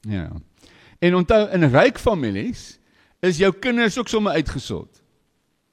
Ja. 0.02 0.32
En 1.00 1.16
onthou 1.16 1.52
in 1.52 1.70
ryk 1.70 2.00
families 2.00 2.80
is 3.22 3.38
jou 3.38 3.54
kinders 3.54 3.98
ook 3.98 4.08
sommer 4.08 4.34
uitgesort. 4.34 5.03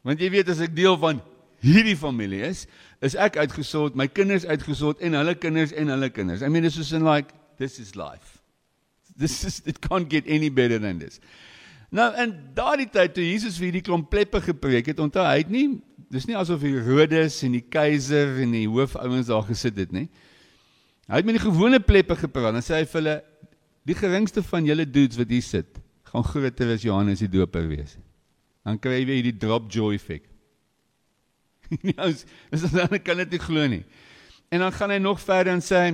Want 0.06 0.22
jy 0.22 0.30
weet 0.32 0.48
as 0.52 0.62
ek 0.64 0.72
deel 0.76 0.96
van 1.00 1.20
hierdie 1.60 1.96
familie 1.98 2.40
is, 2.48 2.64
is 3.04 3.16
ek 3.20 3.36
uitgesort, 3.40 3.96
my 3.98 4.06
kinders 4.08 4.46
uitgesort 4.48 5.02
en 5.04 5.16
hulle 5.18 5.34
kinders 5.36 5.74
en 5.76 5.92
hulle 5.92 6.08
kinders. 6.12 6.44
I 6.44 6.48
mean 6.48 6.64
this 6.64 6.78
is 6.80 6.92
in 6.96 7.04
like 7.04 7.34
this 7.60 7.78
is 7.82 7.94
life. 7.96 8.40
This 9.20 9.42
is 9.44 9.60
it 9.68 9.80
can't 9.84 10.08
get 10.08 10.24
any 10.26 10.48
better 10.48 10.80
than 10.80 10.98
this. 11.02 11.20
Nou 11.92 12.08
in 12.22 12.32
daardie 12.56 12.88
tyd 12.88 13.12
toe 13.16 13.24
Jesus 13.26 13.58
vir 13.60 13.68
hierdie 13.70 13.84
klomp 13.84 14.08
pleppe 14.12 14.40
gepreek 14.44 14.92
het, 14.92 15.00
onthou 15.02 15.24
hy 15.26 15.40
het 15.42 15.52
nie 15.52 15.66
dis 16.10 16.26
nie 16.26 16.36
asof 16.38 16.62
die 16.64 16.72
Herodes 16.74 17.38
en 17.46 17.54
die 17.54 17.62
keiser 17.62 18.40
en 18.42 18.54
die 18.56 18.66
hoofouens 18.70 19.28
daar 19.30 19.44
gesit 19.46 19.78
het 19.78 19.92
nie. 19.94 20.08
Hy 21.10 21.20
het 21.20 21.26
met 21.26 21.38
die 21.38 21.44
gewone 21.44 21.80
pleppe 21.82 22.16
gepraat. 22.18 22.54
Dan 22.56 22.64
sê 22.64 22.80
hy 22.80 22.86
vir 22.86 23.00
hulle 23.00 23.16
die 23.86 23.96
geringste 23.98 24.42
van 24.46 24.66
julle 24.66 24.86
dudes 24.86 25.18
wat 25.18 25.30
hier 25.30 25.44
sit, 25.44 25.78
gaan 26.10 26.26
groter 26.26 26.74
as 26.74 26.86
Johannes 26.86 27.22
die 27.22 27.30
Doper 27.30 27.66
wees. 27.70 27.96
Dan 28.66 28.78
kry 28.78 29.00
jy 29.00 29.06
weer 29.08 29.20
hierdie 29.20 29.38
drop 29.40 29.70
joy 29.72 29.94
effek. 29.96 30.26
Nee, 31.80 31.94
ons 32.06 32.24
is 32.50 32.70
dan 32.74 32.96
kan 33.04 33.20
dit 33.22 33.36
nie 33.36 33.42
glo 33.42 33.66
nie. 33.70 33.84
En 34.50 34.64
dan 34.64 34.74
gaan 34.74 34.90
hy 34.90 34.98
nog 34.98 35.20
verder 35.22 35.54
en 35.54 35.62
sê 35.62 35.84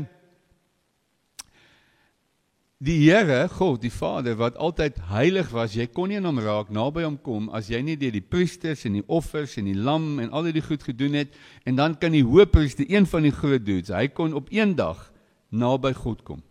Die 2.76 2.98
Here, 3.06 3.46
God, 3.48 3.80
die 3.80 3.92
Vader 3.92 4.34
wat 4.36 4.58
altyd 4.60 4.98
heilig 5.08 5.48
was, 5.48 5.72
jy 5.72 5.86
kon 5.88 6.10
nie 6.12 6.18
aan 6.20 6.28
hom 6.28 6.42
raak 6.44 6.68
naby 6.68 7.06
hom 7.06 7.14
kom 7.24 7.46
as 7.56 7.70
jy 7.72 7.80
nie 7.80 7.94
deur 7.96 8.12
die 8.12 8.20
priesters 8.20 8.84
en 8.84 8.98
die 8.98 9.04
offers 9.08 9.54
en 9.56 9.70
die 9.70 9.78
lam 9.80 10.18
en 10.20 10.28
al 10.28 10.50
die 10.52 10.60
goed 10.60 10.84
gedoen 10.84 11.16
het 11.16 11.32
en 11.64 11.80
dan 11.80 11.96
kan 11.96 12.12
die 12.12 12.24
hoofpriester, 12.26 12.84
een 12.92 13.08
van 13.08 13.24
die 13.24 13.32
groot 13.32 13.64
dudes, 13.64 13.94
hy 13.96 14.10
kon 14.12 14.36
op 14.36 14.52
een 14.52 14.76
dag 14.76 15.06
naby 15.48 15.94
God 15.96 16.20
kom. 16.28 16.44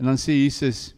En 0.00 0.08
dan 0.08 0.16
sê 0.20 0.38
Jesus 0.38 0.95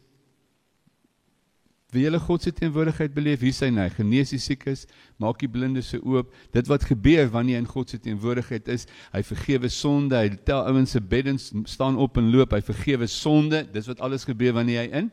Wie 1.94 2.02
julle 2.04 2.18
God 2.20 2.44
se 2.44 2.52
teenwoordigheid 2.52 3.14
beleef, 3.16 3.40
hier 3.40 3.54
sy 3.56 3.70
hy 3.72 3.86
genees 3.94 4.34
die 4.34 4.40
siekes, 4.42 4.82
maak 5.16 5.38
die 5.40 5.48
blindes 5.48 5.88
se 5.94 6.00
oop. 6.04 6.34
Dit 6.52 6.68
wat 6.68 6.84
gebeur 6.84 7.30
wanneer 7.32 7.56
jy 7.56 7.62
in 7.62 7.68
God 7.70 7.88
se 7.88 8.00
teenwoordigheid 8.04 8.68
is, 8.74 8.84
hy 9.14 9.22
vergewe 9.24 9.70
sonde, 9.72 10.18
hy 10.18 10.34
tel 10.44 10.66
ouens 10.68 10.92
se 10.92 11.00
beddens 11.00 11.48
staan 11.64 11.96
op 11.96 12.20
en 12.20 12.28
loop, 12.34 12.52
hy 12.52 12.60
vergewe 12.66 13.08
sonde. 13.08 13.62
Dis 13.72 13.88
wat 13.88 14.02
alles 14.04 14.28
gebeur 14.28 14.58
wanneer 14.58 14.82
jy 14.82 14.90
in. 15.00 15.08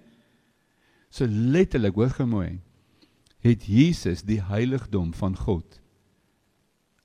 So 1.15 1.29
letterlik, 1.32 1.96
hoor 1.96 2.12
gou 2.17 2.27
mooi. 2.27 2.58
Het 3.46 3.63
Jesus 3.72 4.25
die 4.27 4.41
heiligdom 4.44 5.13
van 5.15 5.38
God 5.39 5.79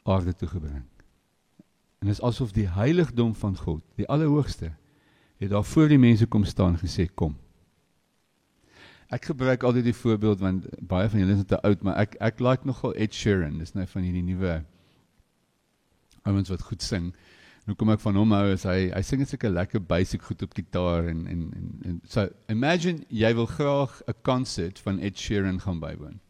aarde 0.08 0.34
toe 0.34 0.48
gebring. 0.50 0.82
En 2.00 2.08
dit 2.08 2.16
is 2.16 2.22
asof 2.26 2.50
die 2.56 2.66
heiligdom 2.74 3.36
van 3.38 3.54
God, 3.60 3.84
die 4.00 4.08
Allerhoogste, 4.10 4.72
het 5.38 5.52
daar 5.52 5.64
voor 5.64 5.92
die 5.92 6.00
mense 6.00 6.26
kom 6.26 6.42
staan 6.48 6.80
gesê 6.80 7.06
kom. 7.06 7.36
Ek 9.10 9.24
gebruik 9.26 9.64
altyd 9.66 9.88
die 9.88 9.96
voorbeeld 9.96 10.42
want 10.42 10.66
baie 10.86 11.08
van 11.10 11.20
julle 11.20 11.34
is 11.34 11.46
te 11.50 11.58
oud, 11.66 11.82
maar 11.82 11.98
ek 11.98 12.14
ek 12.22 12.40
like 12.40 12.66
nogal 12.68 12.94
Ed 12.94 13.14
Sheeran. 13.14 13.58
Dis 13.58 13.74
nou 13.74 13.86
van 13.90 14.06
hierdie 14.06 14.22
nuwe 14.22 14.60
ouens 16.30 16.52
wat 16.52 16.62
goed 16.62 16.84
sing. 16.84 17.10
Nou 17.66 17.74
kom 17.78 17.90
ek 17.92 18.02
van 18.04 18.16
hom 18.18 18.32
hou 18.34 18.52
as 18.54 18.64
hy 18.68 18.88
hy 18.94 19.02
sing 19.06 19.22
net 19.22 19.32
sulke 19.32 19.50
lekker 19.50 19.82
basic 19.82 20.22
goed 20.28 20.44
op 20.46 20.54
gitaar 20.56 21.10
en 21.10 21.26
en 21.30 21.42
en, 21.58 21.66
en 21.90 21.98
so 22.08 22.28
imagine 22.52 23.04
jy 23.22 23.32
wil 23.34 23.50
graag 23.50 24.00
'n 24.06 24.18
konsert 24.22 24.78
van 24.78 24.98
Ed 24.98 25.18
Sheeran 25.18 25.60
gaan 25.60 25.82
bywoon. 25.82 26.20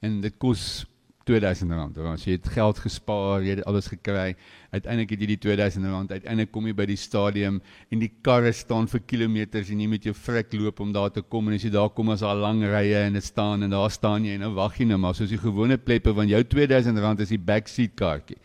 En 0.00 0.20
dit 0.20 0.38
kos 0.38 0.86
2000 1.30 1.74
rand. 1.76 1.98
As 2.10 2.24
jy 2.26 2.34
het 2.36 2.48
geld 2.50 2.80
gespaar, 2.82 3.44
jy 3.46 3.56
het 3.58 3.66
alles 3.70 3.88
gekry. 3.90 4.34
Uiteindelik 4.74 5.14
het 5.14 5.22
jy 5.22 5.28
die 5.32 5.38
2000 5.46 5.88
rand. 5.90 6.14
Uiteindelik 6.14 6.50
kom 6.54 6.66
jy 6.68 6.74
by 6.76 6.86
die 6.90 6.98
stadium 6.98 7.60
en 7.90 8.02
die 8.02 8.10
karre 8.26 8.52
staan 8.56 8.88
vir 8.90 9.02
kilometers 9.12 9.70
en 9.70 9.82
jy 9.82 9.88
moet 9.90 10.08
jou 10.08 10.14
frik 10.16 10.54
loop 10.58 10.82
om 10.82 10.94
daar 10.94 11.12
te 11.14 11.22
kom 11.22 11.50
en 11.50 11.58
as 11.58 11.66
jy 11.66 11.72
daar 11.74 11.90
kom 11.94 12.12
as 12.14 12.24
daar 12.26 12.38
lang 12.38 12.62
rye 12.66 13.06
en 13.06 13.18
dit 13.18 13.26
staan 13.26 13.66
en 13.66 13.74
daar 13.74 13.90
staan 13.94 14.26
jy 14.26 14.36
en 14.38 14.46
nou 14.46 14.52
wag 14.58 14.78
jy 14.80 14.88
nou 14.90 14.98
maar 15.02 15.16
soos 15.18 15.32
die 15.32 15.40
gewone 15.40 15.78
pleppe 15.78 16.14
want 16.16 16.32
jou 16.32 16.42
2000 16.54 17.02
rand 17.02 17.22
is 17.24 17.34
die 17.34 17.40
backseat 17.50 17.96
kaartjie. 17.98 18.38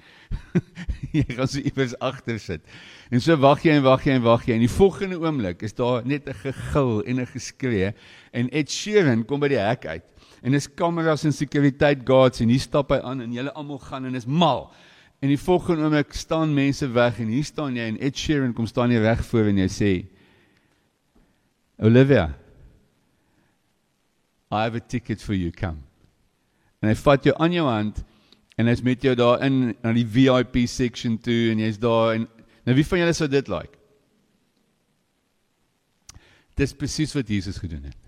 jy 1.16 1.26
gaan 1.30 1.50
so 1.50 1.62
iewers 1.62 1.94
agter 2.04 2.40
sit. 2.42 2.66
En 3.14 3.22
so 3.22 3.38
wag 3.42 3.64
jy 3.66 3.78
en 3.78 3.86
wag 3.86 4.06
jy 4.06 4.18
en 4.18 4.26
wag 4.26 4.46
jy 4.50 4.58
en 4.58 4.66
die 4.66 4.72
volgende 4.72 5.22
oomblik 5.22 5.66
is 5.66 5.78
daar 5.78 6.06
net 6.06 6.30
'n 6.30 6.38
gegil 6.42 7.02
en 7.06 7.22
'n 7.22 7.32
geskree 7.34 7.94
en 8.34 8.50
Ed 8.50 8.70
Sheeran 8.70 9.26
kom 9.26 9.40
by 9.40 9.50
die 9.54 9.62
hek 9.62 9.86
uit 9.86 10.15
en 10.44 10.56
dis 10.56 10.68
kameras 10.78 11.26
en 11.26 11.34
sekuriteit 11.34 12.04
guards 12.08 12.42
en 12.44 12.52
hier 12.52 12.64
stap 12.64 12.92
hy 12.94 13.00
aan 13.04 13.24
en 13.26 13.34
julle 13.34 13.54
almal 13.58 13.80
gaan 13.84 14.08
en 14.10 14.18
is 14.18 14.28
mal. 14.28 14.68
En 15.24 15.32
die 15.32 15.40
volgende 15.40 15.88
oomblik 15.88 16.14
staan 16.14 16.54
mense 16.54 16.88
weg 16.94 17.20
en 17.24 17.32
hier 17.34 17.46
staan 17.48 17.78
jy 17.78 17.88
en 17.90 18.00
Ed 18.04 18.18
Sheeran 18.20 18.54
kom 18.54 18.68
staan 18.70 18.94
hier 18.94 19.06
reg 19.06 19.24
voor 19.26 19.52
en 19.52 19.62
jy 19.64 19.70
sê 19.72 19.92
Olivia 21.84 22.30
I 24.52 24.62
have 24.64 24.78
a 24.78 24.80
ticket 24.80 25.22
for 25.22 25.34
you 25.36 25.52
come. 25.52 25.82
En 26.80 26.92
hy 26.92 26.96
vat 27.00 27.26
jou 27.26 27.34
aan 27.42 27.56
jou 27.56 27.66
hand 27.68 28.04
en 28.56 28.70
hy's 28.70 28.84
met 28.86 29.04
jou 29.04 29.16
daar 29.18 29.42
in 29.44 29.74
na 29.84 29.92
die 29.96 30.06
VIP 30.06 30.62
section 30.72 31.18
toe 31.20 31.52
en 31.52 31.64
jy's 31.66 31.82
daar 31.82 32.14
en 32.16 32.30
nou 32.66 32.76
wie 32.78 32.86
van 32.88 33.02
julle 33.02 33.16
sou 33.18 33.28
dit 33.32 33.50
like? 33.52 33.74
Dis 36.56 36.72
presies 36.78 37.12
wat 37.18 37.28
Jesus 37.28 37.58
gedoen 37.60 37.90
het 37.90 38.05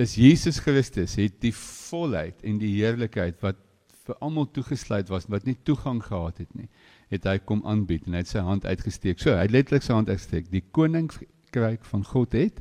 is 0.00 0.16
Jesus 0.18 0.58
Christus 0.58 1.14
het 1.20 1.38
die 1.42 1.54
volheid 1.54 2.42
en 2.42 2.58
die 2.58 2.72
heerlikheid 2.74 3.38
wat 3.44 3.60
vir 4.04 4.18
almal 4.24 4.48
toegesluit 4.52 5.08
was 5.12 5.28
wat 5.32 5.46
nie 5.48 5.56
toegang 5.64 6.02
gehad 6.04 6.40
het 6.42 6.50
nie 6.58 6.68
het 7.12 7.28
hy 7.28 7.38
kom 7.46 7.62
aanbied 7.68 8.08
en 8.08 8.16
hy 8.16 8.24
het 8.24 8.30
sy 8.32 8.42
hand 8.42 8.64
uitgesteek. 8.66 9.20
So 9.22 9.36
hy 9.36 9.44
het 9.46 9.54
letterlik 9.54 9.84
sy 9.84 9.94
hand 9.94 10.10
uitgesteek. 10.10 10.48
Die 10.50 10.64
koninkryk 10.74 11.84
van 11.86 12.04
God 12.08 12.34
het 12.34 12.60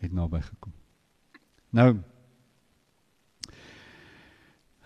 het 0.00 0.14
naby 0.14 0.40
gekom. 0.44 0.72
Nou 1.74 1.90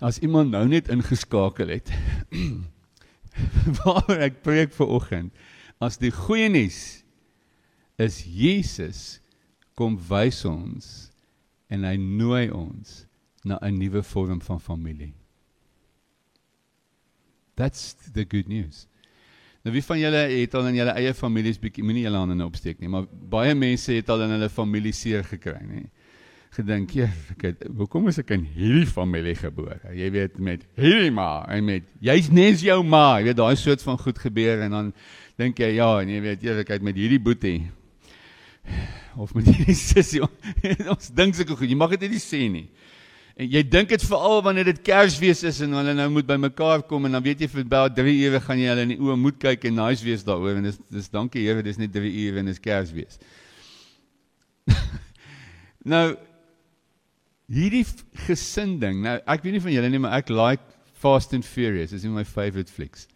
as 0.05 0.21
iemand 0.23 0.55
nou 0.55 0.65
net 0.71 0.91
ingeskakel 0.95 1.73
het 1.75 1.91
waar 3.81 4.13
ek 4.29 4.43
preek 4.47 4.75
vir 4.77 4.93
oggend 4.95 5.47
as 5.83 5.99
die 5.99 6.13
goeie 6.15 6.47
nuus 6.51 7.03
is 7.99 8.21
Jesus 8.23 9.19
kom 9.79 9.97
wys 10.09 10.45
ons 10.47 11.09
en 11.69 11.85
hy 11.85 11.97
nooi 11.97 12.49
ons 12.51 13.07
na 13.45 13.59
'n 13.63 13.79
nuwe 13.79 14.03
vorm 14.03 14.41
van 14.41 14.61
familie. 14.61 15.15
That's 17.55 17.95
the 18.13 18.25
good 18.25 18.49
news. 18.49 18.87
Nou 19.65 19.75
wie 19.75 19.85
van 19.85 19.99
julle 19.99 20.21
het 20.31 20.55
al 20.55 20.69
in 20.71 20.79
julle 20.79 20.95
eie 20.97 21.15
families 21.15 21.59
bietjie 21.59 21.83
moenie 21.85 22.05
julle 22.07 22.17
hande 22.17 22.37
nou 22.39 22.47
opsteek 22.49 22.79
nie, 22.81 22.89
maar 22.89 23.09
baie 23.11 23.55
mense 23.59 23.93
het 23.93 24.09
al 24.09 24.23
in 24.23 24.37
hulle 24.37 24.49
familie 24.49 24.93
seer 24.93 25.25
gekry, 25.27 25.59
nê. 25.67 25.89
Gedink, 26.51 26.95
"Ja, 26.95 27.09
ek 27.31 27.43
het 27.43 27.65
hoekom 27.77 28.09
is 28.09 28.19
ek 28.19 28.31
in 28.31 28.45
hierdie 28.45 28.87
familie 28.87 29.35
gebore?" 29.35 29.81
Jy 29.93 30.11
weet 30.11 30.39
met 30.39 30.65
hierdie 30.77 31.11
ma 31.11 31.45
en 31.49 31.65
met 31.65 31.83
jy's 32.01 32.31
net 32.31 32.61
jou 32.61 32.83
ma, 32.83 33.19
jy 33.19 33.25
weet 33.25 33.37
daai 33.37 33.57
soort 33.57 33.83
van 33.83 33.99
goed 33.99 34.19
gebeur 34.19 34.63
en 34.63 34.71
dan 34.71 34.93
dink 35.37 35.59
jy, 35.59 35.75
"Ja, 35.75 36.01
en 36.01 36.09
jy 36.09 36.21
weet 36.21 36.43
eerlikheid 36.43 36.83
met 36.83 36.97
hierdie 36.97 37.21
boetie." 37.21 37.71
Of 39.19 39.35
met 39.35 39.49
hierdie 39.51 39.77
sussie. 39.77 40.23
ons 40.93 41.11
dink 41.15 41.35
sulke 41.35 41.57
goed. 41.57 41.69
Jy 41.71 41.79
mag 41.79 41.97
dit 41.97 42.11
nie 42.13 42.23
sê 42.23 42.45
nie. 42.53 42.69
En 43.39 43.47
jy 43.47 43.63
dink 43.71 43.93
dit 43.93 44.03
veral 44.03 44.41
wanneer 44.43 44.67
dit 44.67 44.79
Kersfees 44.83 45.45
is 45.47 45.61
en 45.63 45.77
hulle 45.79 45.93
nou 45.95 46.09
moet 46.17 46.27
bymekaar 46.27 46.83
kom 46.91 47.07
en 47.07 47.15
dan 47.15 47.23
weet 47.23 47.45
jy 47.45 47.49
vir 47.53 47.63
about 47.63 47.95
3 47.95 48.15
ure 48.27 48.41
gaan 48.43 48.59
jy 48.59 48.71
hulle 48.73 48.87
in 48.89 48.95
die 48.97 48.99
oë 48.99 49.15
moet 49.19 49.37
kyk 49.39 49.69
en 49.71 49.79
nice 49.79 50.03
wees 50.03 50.25
daaroor 50.27 50.59
en 50.59 50.67
dis 50.67 50.81
dis 50.91 51.13
dankie 51.13 51.45
Here, 51.47 51.63
dis 51.63 51.79
net 51.79 51.93
3 51.95 52.11
ure 52.25 52.43
en 52.43 52.51
dis 52.51 52.59
Kersfees. 52.65 53.21
nou 55.95 56.17
hierdie 57.47 57.85
gesinding. 58.27 59.05
Nou 59.07 59.21
ek 59.23 59.47
weet 59.47 59.57
nie 59.57 59.63
van 59.69 59.77
julle 59.77 59.93
nie, 59.95 60.03
maar 60.03 60.19
ek 60.19 60.35
like 60.35 60.75
Fast 60.99 61.31
and 61.37 61.47
Furious. 61.47 61.95
Dis 61.95 62.03
een 62.03 62.11
van 62.11 62.25
my 62.25 62.27
favorite 62.27 62.73
flicks. 62.75 63.07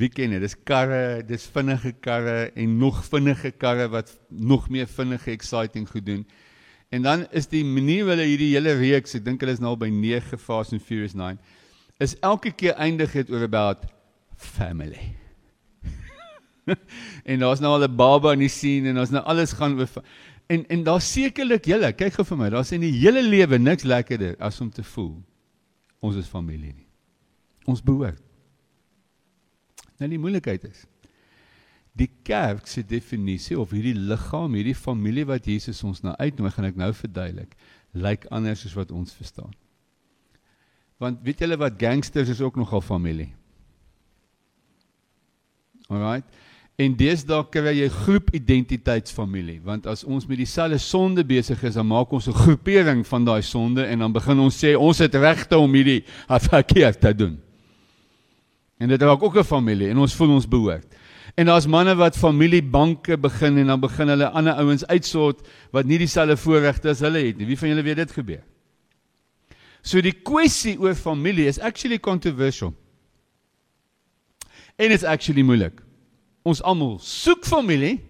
Wie 0.00 0.08
ken 0.08 0.32
dit? 0.32 0.40
Dis 0.40 0.56
karre, 0.64 1.20
dis 1.28 1.44
vinnige 1.52 1.92
karre 2.00 2.50
en 2.56 2.76
nog 2.80 3.02
vinnige 3.04 3.50
karre 3.50 3.90
wat 3.92 4.14
nog 4.28 4.70
meer 4.72 4.88
vinnige 4.88 5.30
exciting 5.30 5.88
goed 5.88 6.06
doen. 6.06 6.24
En 6.92 7.02
dan 7.02 7.26
is 7.32 7.48
die 7.48 7.64
manier 7.64 8.08
hulle 8.08 8.24
hierdie 8.24 8.52
hele 8.54 8.72
reeks, 8.80 9.16
ek 9.16 9.26
dink 9.26 9.44
hulle 9.44 9.52
is 9.56 9.60
nou 9.60 9.74
by 9.80 9.90
9 9.92 10.40
Fast 10.40 10.72
and 10.76 10.84
Furious 10.84 11.16
9, 11.16 11.38
is 12.04 12.16
elke 12.24 12.52
keer 12.56 12.76
eindig 12.80 13.12
dit 13.16 13.30
oor 13.32 13.44
about 13.44 13.84
family. 14.36 15.12
en 17.30 17.44
daar's 17.44 17.60
nou 17.60 17.74
al 17.76 17.84
'n 17.88 17.96
baba 17.96 18.32
in 18.32 18.44
die 18.44 18.52
scene 18.52 18.88
en 18.88 19.00
daar's 19.00 19.12
nou 19.12 19.24
alles 19.24 19.52
gaan 19.52 19.78
oor 19.78 19.88
en 20.48 20.64
en 20.68 20.84
daar's 20.84 21.12
sekerlik 21.12 21.68
julle, 21.68 21.92
kyk 21.92 22.16
gou 22.16 22.24
vir 22.24 22.38
my, 22.38 22.50
daar's 22.50 22.72
in 22.72 22.84
die 22.84 22.92
hele 22.96 23.22
lewe 23.22 23.58
niks 23.58 23.84
lekkerder 23.84 24.36
as 24.40 24.60
om 24.60 24.70
te 24.70 24.82
voel 24.82 25.16
ons 26.00 26.16
is 26.16 26.28
familie 26.28 26.72
nie. 26.72 26.88
Ons 27.66 27.82
behoort 27.82 28.31
Nou 30.02 30.10
die 30.10 30.20
moeilikheid 30.20 30.66
is 30.66 30.82
die 31.98 32.08
kerk 32.24 32.68
se 32.70 32.80
definisie 32.88 33.58
of 33.60 33.72
hierdie 33.76 33.96
liggaam, 33.96 34.54
hierdie 34.56 34.76
familie 34.76 35.26
wat 35.28 35.44
Jesus 35.48 35.82
ons 35.84 36.00
nou 36.04 36.14
uitnooi, 36.16 36.52
gaan 36.54 36.68
ek 36.70 36.78
nou 36.80 36.88
verduidelik, 36.96 37.52
lyk 37.92 38.24
anders 38.32 38.64
as 38.64 38.76
wat 38.78 38.94
ons 38.96 39.12
verstaan. 39.12 39.52
Want 41.02 41.20
weet 41.26 41.42
julle 41.44 41.58
wat 41.60 41.76
gangsters 41.80 42.30
is 42.32 42.40
ook 42.40 42.56
nogal 42.56 42.80
familie. 42.84 43.28
Alright. 45.90 46.24
En 46.80 46.94
deesdae 46.96 47.44
kry 47.52 47.74
jy 47.76 47.90
groepidentiteitsfamilie, 47.92 49.58
want 49.66 49.84
as 49.90 50.06
ons 50.08 50.24
met 50.30 50.40
dieselfde 50.40 50.80
sonde 50.80 51.24
besig 51.28 51.60
is, 51.68 51.76
dan 51.76 51.90
maak 51.90 52.14
ons 52.16 52.28
'n 52.28 52.40
groepering 52.46 53.04
van 53.06 53.24
daai 53.24 53.42
sonde 53.42 53.84
en 53.84 53.98
dan 53.98 54.12
begin 54.12 54.38
ons 54.38 54.56
sê 54.56 54.72
ons 54.74 54.98
het 54.98 55.14
regte 55.14 55.58
om 55.58 55.74
hierdie 55.74 56.04
verkeerd 56.26 57.00
te 57.00 57.12
doen. 57.14 57.36
En 58.82 58.90
dit 58.90 59.02
raak 59.02 59.22
ook 59.22 59.38
'n 59.38 59.46
familie 59.46 59.88
en 59.88 59.98
ons 59.98 60.14
voel 60.14 60.34
ons 60.34 60.48
behoort. 60.48 60.86
En 61.34 61.46
daar's 61.46 61.66
manne 61.66 61.94
wat 61.94 62.16
familiebanke 62.16 63.18
begin 63.18 63.58
en 63.58 63.66
dan 63.66 63.80
begin 63.80 64.08
hulle 64.08 64.28
ander 64.28 64.52
ouens 64.52 64.86
uitsort 64.86 65.48
wat 65.70 65.86
nie 65.86 65.98
dieselfde 65.98 66.36
voorregte 66.36 66.88
as 66.88 67.00
hulle 67.00 67.18
het 67.18 67.38
nie. 67.38 67.46
Wie 67.46 67.58
van 67.58 67.68
julle 67.68 67.82
weet 67.82 67.96
dit 67.96 68.12
gebeur? 68.12 68.42
So 69.82 70.00
die 70.00 70.12
kwessie 70.12 70.78
oor 70.80 70.94
familie 70.94 71.46
is 71.46 71.58
actually 71.58 71.98
controversial. 71.98 72.74
En 74.76 74.90
it's 74.90 75.04
actually 75.04 75.42
moeilik. 75.42 75.80
Ons 76.42 76.62
almal 76.62 76.98
soek 76.98 77.44
familie, 77.44 78.00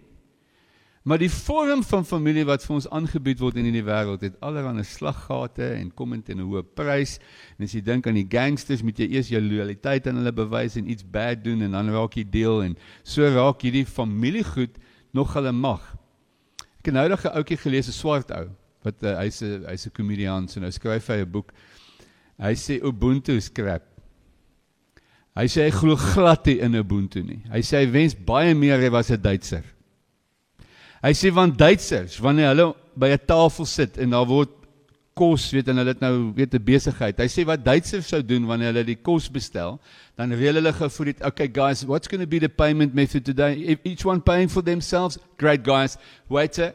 maar 1.02 1.18
die 1.18 1.30
vorm 1.30 1.82
van 1.82 2.04
familie 2.06 2.44
wat 2.46 2.62
vir 2.62 2.74
ons 2.76 2.86
aangebied 2.94 3.40
word 3.42 3.56
in 3.58 3.66
hierdie 3.66 3.84
wêreld 3.86 4.22
het 4.22 4.36
allerlei 4.40 4.84
slaggate 4.86 5.72
en 5.74 5.90
kom 5.90 6.12
in 6.14 6.22
'n 6.28 6.46
hoë 6.46 6.62
prys. 6.74 7.18
En 7.58 7.64
as 7.64 7.74
jy 7.74 7.82
dink 7.82 8.06
aan 8.06 8.14
die 8.14 8.28
gangsters, 8.28 8.82
moet 8.82 8.98
jy 8.98 9.08
eers 9.10 9.28
jou 9.28 9.40
lojaliteit 9.40 10.06
aan 10.06 10.16
hulle 10.16 10.32
bewys 10.32 10.76
en 10.76 10.88
iets 10.88 11.02
bad 11.02 11.42
doen 11.44 11.62
en 11.62 11.72
dan 11.72 11.90
raak 11.90 12.14
jy 12.14 12.24
deel 12.24 12.62
en 12.62 12.76
so 13.02 13.22
raak 13.22 13.62
hierdie 13.62 13.86
familiegoed 13.86 14.78
nog 15.12 15.34
hulle 15.34 15.52
mag. 15.52 15.96
Ek 16.78 16.86
het 16.86 16.94
nou 16.94 17.08
nog 17.08 17.24
'n 17.24 17.36
ouetjie 17.36 17.56
gelees, 17.56 17.88
'n 17.88 17.92
swart 17.92 18.30
ou, 18.30 18.48
wat 18.82 19.02
uh, 19.02 19.18
hy's 19.18 19.42
'n 19.42 19.64
hy's 19.66 19.86
'n 19.86 19.90
komediant, 19.90 20.50
so 20.50 20.60
nou 20.60 20.70
skryf 20.70 21.08
hy 21.08 21.22
'n 21.22 21.30
boek. 21.30 21.52
Hy 22.38 22.54
sê 22.54 22.80
Ubuntu 22.82 23.36
is 23.36 23.48
crap. 23.48 23.82
Hy 25.34 25.46
sê 25.46 25.64
hy 25.64 25.70
glo 25.70 25.96
glad 25.96 26.46
nie 26.46 26.60
in 26.60 26.74
Ubuntu 26.74 27.22
nie. 27.22 27.42
Hy 27.50 27.60
sê 27.60 27.84
hy 27.84 27.90
wens 27.90 28.14
baie 28.14 28.54
meer 28.54 28.78
hy 28.78 28.90
was 28.90 29.10
'n 29.10 29.20
Duitser. 29.20 29.64
Hy 31.02 31.10
sê 31.18 31.32
want 31.34 31.56
Duitsers 31.58 32.20
wanneer 32.22 32.52
hulle 32.52 32.72
by 32.94 33.10
'n 33.10 33.26
tafel 33.26 33.66
sit 33.66 33.98
en 33.98 34.10
daar 34.10 34.26
word 34.26 34.50
kos, 35.18 35.50
weet 35.52 35.68
en 35.68 35.76
hulle 35.76 35.92
het 35.92 36.00
nou 36.00 36.32
weet 36.34 36.54
'n 36.54 36.64
besigheid. 36.64 37.18
Hy 37.18 37.26
sê 37.26 37.44
wat 37.44 37.64
Duitsers 37.64 38.06
sou 38.06 38.22
doen 38.22 38.46
wanneer 38.46 38.72
hulle 38.72 38.84
die 38.84 39.02
kos 39.02 39.28
bestel, 39.28 39.80
dan 40.16 40.32
reël 40.32 40.54
hulle 40.54 40.72
gou 40.72 40.88
vir 40.88 41.04
dit, 41.04 41.24
okay 41.24 41.48
guys, 41.48 41.84
what's 41.84 42.08
going 42.08 42.20
to 42.20 42.26
be 42.26 42.38
the 42.38 42.48
payment 42.48 42.94
method 42.94 43.24
today? 43.24 43.58
If 43.58 43.80
each 43.84 44.04
one 44.04 44.20
paying 44.20 44.48
for 44.48 44.62
themselves. 44.62 45.18
Great 45.38 45.64
guys. 45.64 45.98
Waiter, 46.28 46.72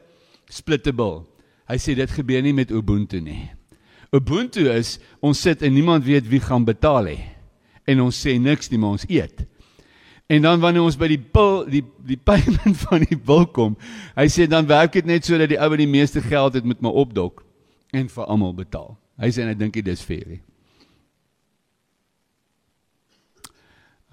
split 0.49 0.83
the 0.83 0.93
bill. 0.93 1.25
Hy 1.69 1.77
sê 1.77 1.95
dit 1.95 2.09
gebeur 2.09 2.41
nie 2.41 2.53
met 2.53 2.69
Ubuntu 2.69 3.21
nie. 3.21 3.49
Ubuntu 4.11 4.69
is 4.69 4.99
ons 5.21 5.39
sit 5.39 5.61
en 5.61 5.73
niemand 5.73 6.05
weet 6.05 6.27
wie 6.27 6.39
gaan 6.39 6.65
betaal 6.65 7.03
nie 7.03 7.23
en 7.87 8.01
ons 8.01 8.25
sê 8.25 8.37
niks 8.39 8.69
nie, 8.71 8.77
maar 8.77 8.97
ons 8.97 9.05
eet. 9.07 9.45
En 10.27 10.41
dan 10.41 10.59
wanneer 10.59 10.83
ons 10.83 10.97
by 10.99 11.07
die 11.07 11.19
bil 11.19 11.61
die 11.71 11.83
die 12.07 12.19
payment 12.19 12.75
van 12.85 13.05
die 13.07 13.15
bil 13.15 13.45
kom, 13.55 13.77
hy 14.17 14.27
sê 14.31 14.47
dan 14.47 14.67
werk 14.67 14.97
dit 14.99 15.07
net 15.07 15.27
sodat 15.27 15.51
die 15.53 15.59
ou 15.59 15.69
wat 15.71 15.79
die 15.79 15.87
meeste 15.87 16.21
geld 16.23 16.57
het 16.59 16.67
met 16.67 16.83
my 16.83 16.91
opdok 16.91 17.45
en 17.95 18.09
vir 18.11 18.27
almal 18.27 18.51
betaal. 18.57 18.97
Hy 19.21 19.31
sê 19.31 19.45
en 19.45 19.53
ek 19.53 19.61
dink 19.61 19.79
dit 19.79 19.87
is 19.87 20.03
fair. 20.03 20.39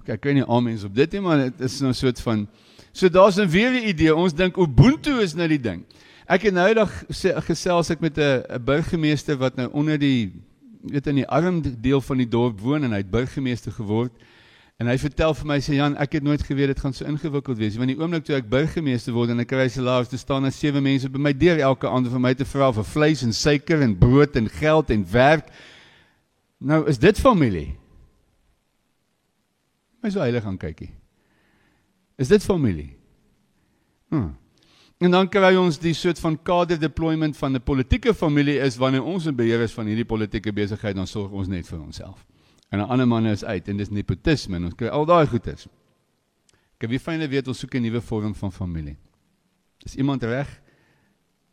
Okay, 0.04 0.18
kan 0.20 0.36
nie 0.36 0.44
almens 0.44 0.84
op 0.86 0.94
dit 0.94 1.16
nie, 1.16 1.22
maar 1.24 1.48
dit 1.48 1.60
is 1.64 1.80
nou 1.80 1.90
'n 1.90 1.98
soort 1.98 2.20
van 2.20 2.46
so 2.92 3.08
daar's 3.08 3.38
'n 3.38 3.48
weer 3.48 3.72
'n 3.72 3.88
idee. 3.88 4.14
Ons 4.14 4.34
dink 4.34 4.56
Ubuntu 4.56 5.20
is 5.20 5.34
nou 5.34 5.48
die 5.48 5.60
ding. 5.60 5.82
Ek 6.28 6.42
het 6.42 6.54
nou 6.54 6.68
eendag 6.68 6.92
gesels 7.44 7.90
ek 7.90 8.00
met 8.00 8.18
'n 8.18 8.62
burgemeester 8.64 9.36
wat 9.36 9.56
nou 9.56 9.68
onder 9.72 9.98
die 9.98 10.32
weet 10.82 11.06
in 11.06 11.14
die 11.14 11.28
arm 11.28 11.62
deel 11.80 12.00
van 12.00 12.16
die 12.16 12.28
dorp 12.28 12.60
woon 12.60 12.84
en 12.84 12.90
hy 12.90 13.00
het 13.00 13.10
burgemeester 13.10 13.72
geword. 13.72 14.12
En 14.82 14.88
hy 14.90 14.96
vertel 14.98 15.34
vir 15.38 15.46
my 15.46 15.56
sê 15.62 15.76
Jan, 15.76 15.94
ek 16.02 16.16
het 16.18 16.24
nooit 16.26 16.42
geweet 16.42 16.72
dit 16.72 16.80
gaan 16.82 16.94
so 16.96 17.06
ingewikkeld 17.06 17.60
wees. 17.60 17.76
Want 17.78 17.92
die 17.92 17.98
oomblik 18.00 18.24
toe 18.26 18.34
ek 18.34 18.48
burgemeester 18.50 19.14
word 19.14 19.30
en 19.30 19.44
ek 19.44 19.52
kry 19.52 19.68
salaris 19.70 20.10
te 20.10 20.18
staan 20.18 20.48
as 20.48 20.58
sewe 20.58 20.82
mense 20.82 21.08
by 21.14 21.22
my 21.22 21.32
deur 21.38 21.62
elke 21.62 21.86
aand 21.86 22.10
vir 22.10 22.22
my 22.22 22.34
te 22.34 22.46
vra 22.48 22.72
vir 22.74 22.88
vleis 22.90 23.22
en 23.22 23.32
suiker 23.32 23.84
en 23.86 23.94
brood 23.98 24.34
en 24.40 24.50
geld 24.50 24.90
en 24.90 25.06
werk. 25.12 25.52
Nou 26.58 26.82
is 26.90 26.98
dit 26.98 27.22
familie. 27.22 27.76
My 30.02 30.10
so 30.10 30.24
heilig 30.24 30.42
gaan 30.42 30.58
kykie. 30.58 30.90
Is 32.18 32.28
dit 32.28 32.42
familie? 32.42 32.90
Hm. 34.10 34.34
En 34.98 35.10
dan 35.10 35.30
kry 35.30 35.54
ons 35.58 35.78
die 35.78 35.94
soort 35.94 36.18
van 36.22 36.36
kader 36.42 36.78
deployment 36.80 37.36
van 37.36 37.54
'n 37.54 37.62
politieke 37.62 38.14
familie 38.14 38.58
is 38.58 38.76
wanneer 38.76 39.02
ons 39.02 39.26
in 39.26 39.36
beheer 39.36 39.60
is 39.60 39.72
van 39.72 39.86
hierdie 39.86 40.04
politieke 40.04 40.52
besigheid 40.52 40.96
dan 40.96 41.06
sorg 41.06 41.30
ons 41.30 41.48
net 41.48 41.66
vir 41.66 41.80
onsself. 41.80 42.26
En 42.68 42.78
'n 42.78 42.88
ander 42.88 43.06
man 43.08 43.26
is 43.26 43.44
uit 43.44 43.68
en 43.68 43.76
dis 43.76 43.90
nepotisme 43.90 44.56
en 44.56 44.64
ons 44.64 44.74
kry 44.74 44.88
al 44.88 45.06
daai 45.06 45.26
goedes. 45.26 45.68
Ek 46.78 46.88
wie 46.90 46.98
fyn 46.98 47.28
weet 47.28 47.48
ons 47.48 47.58
soek 47.58 47.74
'n 47.74 47.82
nuwe 47.82 48.00
vorm 48.00 48.34
van 48.34 48.52
familie. 48.52 48.96
Is 49.84 49.96
iemand 49.96 50.22
reg? 50.22 50.60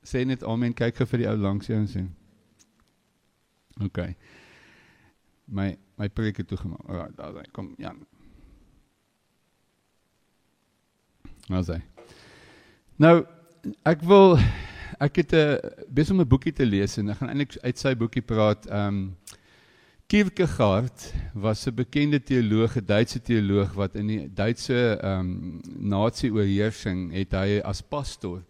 Sê 0.03 0.25
net 0.25 0.43
amen, 0.43 0.73
kyk 0.73 0.95
vir 1.07 1.19
die 1.19 1.27
ou 1.29 1.37
langs 1.37 1.67
jou 1.67 1.77
en 1.77 1.87
sê. 1.87 2.05
OK. 3.79 4.15
My 5.47 5.77
my 5.97 6.09
preek 6.09 6.37
het 6.37 6.47
toegemaak. 6.47 6.81
Alraai, 6.87 7.11
daar 7.15 7.45
kom 7.51 7.73
Jan. 7.77 8.05
Nou 11.47 11.63
sê. 11.63 11.81
Nou 12.97 13.25
ek 13.85 14.01
wil 14.01 14.37
ek 15.01 15.15
het 15.21 15.33
'n 15.33 15.37
uh, 15.37 15.85
besig 15.89 16.13
om 16.15 16.21
'n 16.21 16.27
boekie 16.27 16.53
te 16.53 16.65
lees 16.65 16.97
en 16.97 17.09
ek 17.09 17.17
gaan 17.17 17.29
eintlik 17.29 17.57
uit 17.61 17.77
sy 17.77 17.95
boekie 17.95 18.21
praat. 18.21 18.65
Ehm 18.65 18.87
um, 18.87 19.17
Kierkegaard 20.11 21.13
was 21.33 21.65
'n 21.65 21.73
bekende 21.73 22.23
teoloog, 22.23 22.75
'n 22.75 22.85
Duitse 22.85 23.21
teoloog 23.21 23.73
wat 23.73 23.95
in 23.95 24.07
die 24.07 24.33
Duitse 24.33 24.99
ehm 24.99 25.19
um, 25.19 25.59
nazi-oorheersing 25.77 27.13
het 27.13 27.31
hy 27.31 27.61
as 27.63 27.79
pastoor 27.81 28.43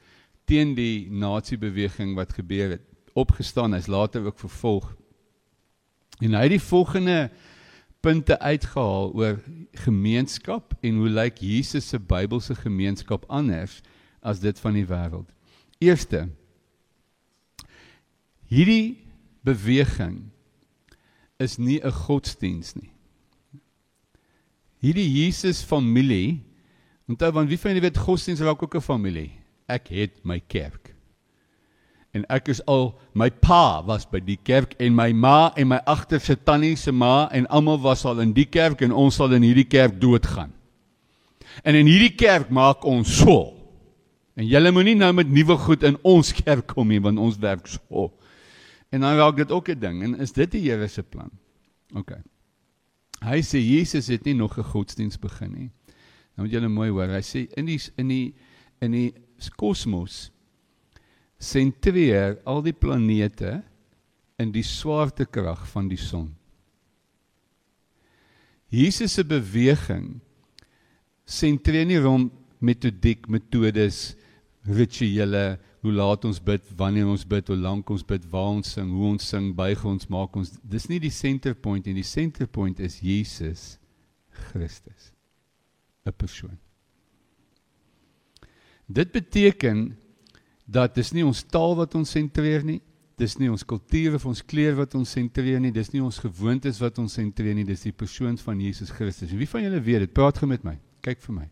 teen 0.46 0.74
die 0.74 1.12
nazi-beweging 1.12 2.16
wat 2.16 2.34
gebeur 2.34 2.70
het 2.70 2.82
opgestaan. 3.14 3.74
Hy's 3.74 3.88
later 3.88 4.26
ook 4.26 4.40
vervolg. 4.40 4.96
En 6.20 6.34
hy 6.34 6.42
het 6.42 6.56
die 6.58 6.68
volgende 6.72 7.30
punte 8.00 8.40
uitgehaal 8.40 9.14
oor 9.14 9.38
gemeenskap 9.86 10.74
en 10.82 10.96
hoe 10.96 11.10
lyk 11.10 11.38
Jesus 11.38 11.88
se 11.88 12.00
Bybelse 12.00 12.56
gemeenskap 12.56 13.30
anders 13.30 13.82
as 14.20 14.40
dit 14.40 14.60
van 14.60 14.74
die 14.74 14.88
wêreld. 14.90 15.30
Eerste 15.78 16.28
hierdie 18.50 18.98
beweging 19.46 20.32
is 21.42 21.58
nie 21.58 21.80
'n 21.82 21.92
godsdiens 21.92 22.76
nie. 22.76 22.92
Hierdie 24.82 25.10
Jesus 25.10 25.64
familie, 25.64 26.42
onthou 27.10 27.32
want 27.32 27.50
wie 27.50 27.58
van 27.58 27.72
julle 27.72 27.82
weet 27.82 27.98
godsdiens 27.98 28.42
raak 28.42 28.64
ook 28.64 28.76
'n 28.76 28.82
familie. 28.82 29.32
Ek 29.68 29.88
het 29.88 30.26
my 30.26 30.40
kerk. 30.40 30.96
En 32.12 32.26
ek 32.28 32.50
is 32.52 32.60
al 32.68 32.92
my 33.16 33.30
pa 33.30 33.82
was 33.88 34.06
by 34.06 34.20
die 34.20 34.40
kerk 34.44 34.74
en 34.84 34.96
my 34.96 35.12
ma 35.16 35.54
en 35.56 35.70
my 35.72 35.80
agterse 35.88 36.36
tannie 36.44 36.76
se 36.76 36.92
ma 36.92 37.30
en 37.32 37.48
almal 37.48 37.80
was 37.80 38.04
al 38.06 38.20
in 38.20 38.34
die 38.34 38.46
kerk 38.46 38.82
en 38.82 38.92
ons 38.92 39.16
sal 39.16 39.32
in 39.32 39.46
hierdie 39.48 39.68
kerk 39.70 39.96
doodgaan. 40.02 40.52
En 41.64 41.76
in 41.76 41.88
hierdie 41.88 42.16
kerk 42.16 42.50
maak 42.50 42.84
ons 42.88 43.08
so. 43.22 43.54
En 44.36 44.48
julle 44.48 44.72
moenie 44.72 44.96
nou 44.96 45.12
met 45.14 45.30
nuwe 45.30 45.56
goed 45.58 45.84
in 45.88 45.98
ons 46.04 46.34
kerk 46.34 46.68
kom 46.74 46.92
nie 46.92 47.00
want 47.00 47.20
ons 47.20 47.40
werk 47.40 47.68
so. 47.68 48.12
En 48.92 49.04
dan 49.04 49.16
raak 49.16 49.38
dit 49.40 49.52
ook 49.52 49.70
'n 49.70 49.80
ding 49.80 50.04
en 50.04 50.20
is 50.20 50.32
dit 50.32 50.52
die 50.52 50.70
Here 50.70 50.88
se 50.88 51.04
plan? 51.04 51.32
OK. 51.94 52.12
Hy 53.22 53.42
sê 53.42 53.60
Jesus 53.60 54.08
het 54.08 54.26
nie 54.26 54.34
nog 54.34 54.58
'n 54.58 54.64
godsdiens 54.64 55.20
begin 55.20 55.52
nie. 55.52 55.72
Nou 56.36 56.48
moet 56.48 56.52
julle 56.52 56.68
mooi 56.68 56.90
hoor. 56.90 57.08
Hy 57.08 57.22
sê 57.22 57.48
in 57.58 57.66
die 57.66 57.80
in 57.98 58.08
die 58.08 58.34
in 58.82 58.92
die 58.92 59.14
kosmos 59.56 60.32
sentreer 61.38 62.40
al 62.46 62.62
die 62.62 62.74
planete 62.74 63.64
in 64.42 64.52
die 64.52 64.66
swaartekrag 64.66 65.68
van 65.68 65.88
die 65.88 65.98
son. 65.98 66.36
Jesus 68.72 69.14
se 69.14 69.24
beweging 69.24 70.22
sentreer 71.26 71.86
nie 71.86 72.00
rond 72.00 72.32
metodiek, 72.62 73.28
metodes, 73.28 74.16
rituele, 74.68 75.60
hoe 75.82 75.94
laat 75.94 76.26
ons 76.26 76.40
bid, 76.44 76.66
wanneer 76.78 77.08
ons 77.10 77.24
bid, 77.26 77.48
hoe 77.48 77.58
lank 77.58 77.90
ons 77.90 78.04
bid, 78.06 78.26
waar 78.30 78.52
ons 78.58 78.74
sing, 78.76 78.90
hoe 78.94 79.08
ons 79.14 79.30
sing, 79.34 79.50
buig 79.58 79.86
ons, 79.86 80.10
maak 80.14 80.36
ons. 80.38 80.54
Dis 80.62 80.86
nie 80.92 81.00
die 81.02 81.14
center 81.14 81.56
point 81.58 81.86
nie. 81.86 81.96
Die 81.98 82.06
center 82.06 82.48
point 82.48 82.80
is 82.80 83.00
Jesus 83.02 83.80
Christus. 84.52 85.12
'n 86.06 86.14
Persoon. 86.18 86.58
Dit 88.88 89.12
beteken 89.12 89.98
dat 90.66 90.96
dis 90.96 91.12
nie 91.12 91.26
ons 91.26 91.44
taal 91.44 91.76
wat 91.76 91.96
ons 91.96 92.10
sentreer 92.10 92.64
nie. 92.64 92.82
Dis 93.18 93.38
nie 93.38 93.52
ons 93.52 93.64
kultuur 93.68 94.16
of 94.18 94.26
ons 94.26 94.42
kleer 94.42 94.76
wat 94.76 94.96
ons 94.98 95.12
sentreer 95.12 95.60
nie. 95.62 95.72
Dis 95.72 95.92
nie 95.94 96.02
ons 96.02 96.18
gewoontes 96.18 96.80
wat 96.82 96.98
ons 96.98 97.14
sentreer 97.14 97.54
nie. 97.56 97.68
Dis 97.68 97.86
die 97.86 97.94
persoon 97.94 98.38
van 98.38 98.60
Jesus 98.60 98.90
Christus. 98.90 99.34
Wie 99.38 99.50
van 99.50 99.62
julle 99.62 99.82
weet 99.82 100.08
dit? 100.08 100.14
Praat 100.14 100.38
gou 100.42 100.50
met 100.50 100.64
my. 100.64 100.78
Kyk 101.06 101.22
vir 101.22 101.36
my. 101.36 101.48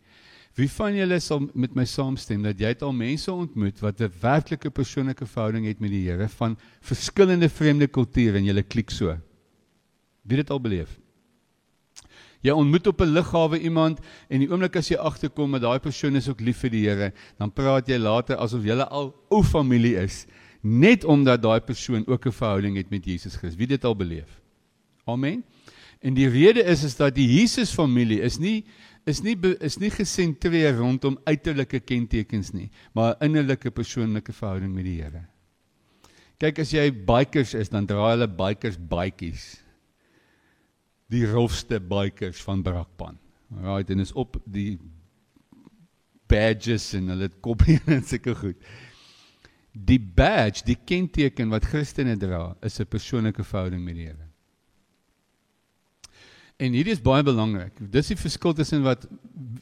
Wie 0.59 0.67
van 0.67 0.95
julle 0.97 1.19
sal 1.23 1.45
met 1.55 1.75
my 1.77 1.85
saamstem 1.87 2.43
dat 2.43 2.59
jy 2.59 2.73
het 2.73 2.81
al 2.83 2.91
mense 2.91 3.31
ontmoet 3.31 3.79
wat 3.79 4.01
'n 4.01 4.11
werklike 4.21 4.69
persoonlike 4.69 5.25
verhouding 5.25 5.65
het 5.65 5.79
met 5.79 5.91
die 5.91 6.03
Here 6.03 6.27
van 6.27 6.57
verskillende 6.81 7.49
vreemde 7.49 7.87
kulture 7.87 8.37
en 8.37 8.43
julle 8.43 8.63
klik 8.63 8.91
so? 8.91 9.15
Wie 10.23 10.35
dit 10.35 10.49
al 10.49 10.59
beleef? 10.59 10.99
Jy 12.41 12.51
ontmoet 12.51 12.87
op 12.87 13.01
'n 13.01 13.13
lughawe 13.13 13.59
iemand 13.59 13.99
en 14.29 14.39
die 14.39 14.51
oomblik 14.51 14.75
as 14.75 14.89
jy 14.89 14.97
agterkom 14.97 15.51
dat 15.51 15.61
daai 15.61 15.79
persoon 15.79 16.15
is 16.15 16.27
ook 16.27 16.41
lief 16.41 16.57
vir 16.57 16.69
die 16.69 16.87
Here, 16.87 17.13
dan 17.37 17.51
praat 17.51 17.87
jy 17.87 17.97
later 17.97 18.35
asof 18.35 18.63
julle 18.63 18.87
al 18.87 19.15
ou 19.29 19.43
familie 19.43 19.95
is, 19.95 20.25
net 20.61 21.03
omdat 21.03 21.41
daai 21.41 21.61
persoon 21.61 22.03
ook 22.07 22.25
'n 22.25 22.31
verhouding 22.31 22.75
het 22.75 22.89
met 22.89 23.05
Jesus 23.05 23.35
Christus. 23.35 23.57
Wie 23.57 23.67
dit 23.67 23.85
al 23.85 23.95
beleef? 23.95 24.41
Amen. 25.05 25.43
En 25.99 26.13
die 26.13 26.29
rede 26.29 26.63
is 26.63 26.83
is 26.83 26.95
dat 26.95 27.15
die 27.15 27.27
Jesus 27.27 27.73
familie 27.73 28.21
is 28.21 28.37
nie 28.37 28.65
is 29.05 29.21
nie 29.23 29.35
is 29.59 29.77
nie 29.79 29.89
gesentreer 29.89 30.77
rondom 30.77 31.17
uiterlike 31.25 31.79
kentekens 31.79 32.53
nie, 32.53 32.69
maar 32.93 33.15
'n 33.15 33.25
innerlike 33.29 33.71
persoonlike 33.71 34.33
verhouding 34.33 34.73
met 34.73 34.83
die 34.83 35.01
Here. 35.01 35.27
Kyk 36.39 36.59
as 36.59 36.71
jy 36.71 36.91
bikers 36.91 37.53
is, 37.53 37.69
dan 37.69 37.85
dra 37.85 38.11
hulle 38.11 38.27
bikers 38.27 38.77
baadjies. 38.77 39.63
Die 41.09 41.25
rofste 41.25 41.79
bikers 41.79 42.41
van 42.41 42.63
Brakpan. 42.63 43.17
Right, 43.49 43.89
en 43.89 43.99
is 43.99 44.13
op 44.13 44.37
die 44.45 44.79
badges 46.29 46.93
en 46.93 47.09
hulle 47.09 47.29
kopie 47.41 47.79
en 47.95 48.03
sulke 48.05 48.35
goed. 48.35 48.57
Die 49.73 49.99
badge, 49.99 50.63
die 50.65 50.77
kenteken 50.77 51.49
wat 51.49 51.65
Christene 51.65 52.15
dra, 52.17 52.55
is 52.61 52.79
'n 52.79 52.85
persoonlike 52.85 53.43
verhouding 53.43 53.83
met 53.83 53.95
die 53.95 54.07
Here. 54.07 54.28
En 56.59 56.73
hierdie 56.75 56.91
is 56.91 56.99
baie 56.99 57.23
belangrik. 57.23 57.77
Dis 57.91 58.09
die 58.11 58.17
verskil 58.19 58.53
tussen 58.57 58.83
wat 58.83 59.05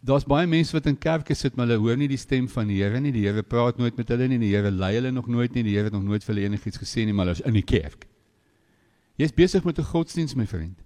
daar's 0.07 0.25
baie 0.25 0.47
mense 0.49 0.73
wat 0.73 0.87
in 0.89 0.97
kerke 0.97 1.35
sit 1.37 1.57
maar 1.57 1.67
hulle 1.67 1.83
hoor 1.83 1.99
nie 1.99 2.07
die 2.09 2.17
stem 2.17 2.47
van 2.49 2.71
die 2.71 2.79
Here 2.81 2.97
nie. 3.03 3.11
Die 3.13 3.27
Here 3.27 3.43
praat 3.45 3.77
nooit 3.77 3.99
met 3.99 4.09
hulle 4.09 4.25
nie. 4.31 4.39
Die 4.41 4.49
Here 4.55 4.71
lei 4.73 4.95
hulle 4.95 5.11
nog 5.13 5.27
nooit 5.29 5.53
nie. 5.53 5.65
Die 5.67 5.75
Here 5.75 5.91
het 5.91 5.93
nog 5.93 6.07
nooit 6.07 6.25
vir 6.25 6.33
hulle 6.33 6.47
enigiets 6.49 6.81
gesê 6.81 7.05
nie, 7.05 7.13
maar 7.13 7.29
hulle 7.29 7.37
is 7.37 7.45
in 7.45 7.53
die 7.53 7.65
kerk. 7.65 8.07
Jy's 9.21 9.33
besig 9.33 9.65
met 9.65 9.77
'n 9.77 9.85
godsdiens, 9.93 10.33
my 10.35 10.47
vriend. 10.47 10.81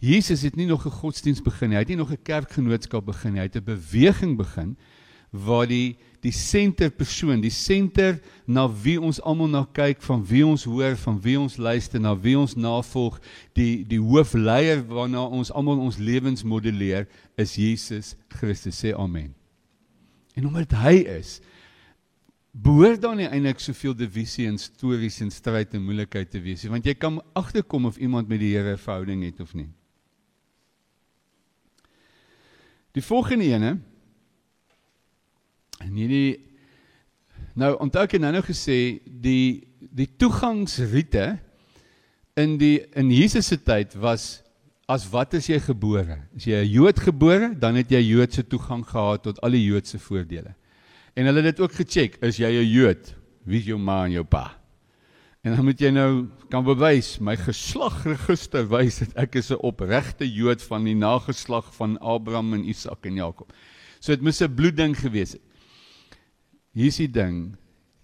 Jesus 0.00 0.42
het 0.42 0.56
nie 0.56 0.66
nog 0.66 0.84
'n 0.84 0.90
godsdiens 0.90 1.40
begin 1.40 1.70
nie. 1.70 1.76
Hy 1.76 1.82
het 1.82 1.88
nie 1.88 1.96
nog 1.96 2.12
'n 2.12 2.22
kerkgenootskap 2.22 3.06
begin 3.06 3.32
nie. 3.32 3.40
Hy 3.40 3.48
het 3.48 3.56
'n 3.56 3.64
beweging 3.64 4.36
begin 4.36 4.76
waar 5.32 5.66
die 5.66 5.96
die 6.22 6.30
senterpersoon, 6.30 7.40
die 7.42 7.50
senter 7.50 8.20
na 8.46 8.68
wie 8.84 8.94
ons 9.02 9.18
almal 9.26 9.48
na 9.50 9.64
kyk, 9.74 9.98
van 10.06 10.20
wie 10.28 10.44
ons 10.46 10.62
hoor, 10.70 10.94
van 11.02 11.16
wie 11.24 11.34
ons 11.40 11.56
luister, 11.58 11.98
na 11.98 12.12
wie 12.14 12.36
ons 12.38 12.54
navolg, 12.54 13.16
die 13.58 13.82
die 13.90 13.98
hoofleier 13.98 14.84
waarna 14.86 15.24
ons 15.26 15.50
almal 15.50 15.82
ons 15.82 15.98
lewens 15.98 16.46
modelleer, 16.46 17.08
is 17.34 17.56
Jesus 17.58 18.14
Christus. 18.38 18.78
Sê 18.78 18.94
amen. 18.94 19.32
En 20.38 20.46
omdat 20.46 20.76
hy 20.84 21.02
is, 21.18 21.40
behoort 22.52 23.02
dan 23.02 23.18
nie 23.18 23.26
eintlik 23.26 23.58
soveel 23.64 23.96
divisie 23.96 24.46
en 24.46 24.60
stories 24.60 25.18
en 25.24 25.32
stryd 25.34 25.74
en 25.74 25.82
moeilikheid 25.82 26.30
te 26.30 26.40
wees 26.44 26.62
nie, 26.62 26.70
want 26.70 26.86
jy 26.86 26.94
kan 26.94 27.18
agterkom 27.34 27.90
of 27.90 27.98
iemand 27.98 28.30
met 28.30 28.38
die 28.38 28.54
Here 28.54 28.76
'n 28.76 28.78
verhouding 28.78 29.24
het 29.26 29.40
of 29.40 29.54
nie. 29.58 29.72
Die 32.94 33.02
volgende 33.02 33.44
ene 33.44 33.78
En 35.82 35.94
hierdie 35.98 36.40
nou 37.58 37.74
onthou 37.82 38.04
ek 38.06 38.18
nou 38.20 38.32
nou 38.32 38.44
gesê 38.46 39.00
die 39.04 39.68
die 39.92 40.08
toegangsriete 40.16 41.38
in 42.40 42.56
die 42.60 42.78
in 42.96 43.10
Jesus 43.12 43.50
se 43.52 43.58
tyd 43.60 43.96
was 44.00 44.42
as 44.88 45.04
wat 45.12 45.34
is 45.38 45.48
jy 45.48 45.58
gebore? 45.62 46.18
As 46.36 46.46
jy 46.46 46.62
'n 46.62 46.70
Jood 46.70 46.98
gebore, 47.00 47.54
dan 47.58 47.76
het 47.76 47.90
jy 47.90 48.00
Joodse 48.00 48.42
toegang 48.42 48.84
gehad 48.84 49.22
tot 49.22 49.40
al 49.40 49.50
die 49.50 49.64
Joodse 49.64 49.98
voordele. 49.98 50.54
En 51.14 51.26
hulle 51.26 51.42
het 51.42 51.56
dit 51.56 51.60
ook 51.60 51.72
gecheck, 51.72 52.16
is 52.22 52.36
jy 52.36 52.50
'n 52.50 52.68
Jood? 52.68 53.14
Wie 53.44 53.58
is 53.58 53.66
jou 53.66 53.78
ma 53.78 54.04
en 54.04 54.12
jou 54.12 54.24
pa? 54.24 54.58
En 55.42 55.56
dan 55.56 55.64
moet 55.64 55.80
jy 55.80 55.90
nou 55.90 56.28
kan 56.50 56.64
bewys, 56.64 57.18
my 57.18 57.36
geslagregister 57.36 58.68
wys 58.68 58.98
dat 58.98 59.16
ek 59.16 59.34
is 59.34 59.50
'n 59.50 59.58
opregte 59.58 60.24
Jood 60.24 60.62
van 60.62 60.84
die 60.84 60.94
nageslag 60.94 61.74
van 61.74 61.98
Abraham 61.98 62.54
en 62.54 62.64
Isak 62.64 63.06
en 63.06 63.14
Jakob. 63.14 63.52
So 64.00 64.12
dit 64.12 64.22
moes 64.22 64.40
'n 64.40 64.54
bloedding 64.54 64.96
gewees 64.96 65.32
het. 65.32 65.42
Hier 66.72 66.88
is 66.88 66.96
die 66.96 67.10
ding. 67.10 67.58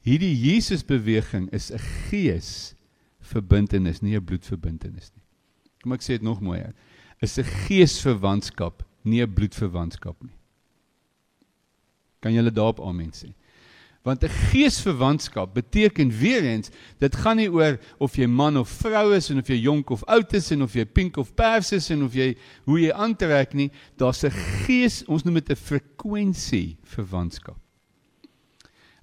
Hierdie 0.04 0.35
Jesus 0.37 0.85
beweging 0.85 1.48
is 1.52 1.70
'n 1.72 1.81
gees 2.09 2.74
verbintenis, 3.20 4.02
nie 4.02 4.16
'n 4.16 4.24
bloedverbintenis 4.24 5.11
nie. 5.14 5.24
Kom 5.83 5.92
ek 5.92 6.02
sê 6.02 6.18
dit 6.18 6.22
nog 6.22 6.40
mooier. 6.40 6.74
Is 7.20 7.38
'n 7.38 7.44
geesverwantskap, 7.44 8.85
nie 9.04 9.22
'n 9.22 9.35
bloedverwantskap 9.35 10.22
nie. 10.22 10.37
Kan 12.20 12.33
julle 12.33 12.50
daarop 12.50 12.81
amen 12.81 13.12
sê? 13.12 13.33
Want 14.04 14.22
'n 14.22 14.28
geesverwantskap 14.28 15.54
beteken 15.54 16.11
weer 16.11 16.42
eens, 16.42 16.70
dit 16.98 17.16
gaan 17.16 17.37
nie 17.37 17.50
oor 17.50 17.78
of 17.98 18.16
jy 18.16 18.26
man 18.26 18.57
of 18.57 18.68
vrou 18.68 19.14
is 19.14 19.31
en 19.31 19.38
of 19.38 19.48
jy 19.48 19.61
jonk 19.62 19.90
of 19.90 20.04
oud 20.04 20.35
is 20.35 20.50
en 20.50 20.62
of 20.62 20.74
jy 20.74 20.85
pink 20.85 21.16
of 21.16 21.35
pers 21.35 21.72
is 21.72 21.90
en 21.90 22.02
of 22.02 22.14
jy 22.14 22.37
hoe 22.64 22.81
jy 22.81 22.92
aantrek 22.92 23.54
nie, 23.54 23.70
daar's 23.96 24.24
'n 24.24 24.31
gees, 24.31 25.04
ons 25.07 25.24
noem 25.24 25.35
dit 25.35 25.50
'n 25.50 25.57
frekwensie 25.57 26.76
verwantskap. 26.85 27.59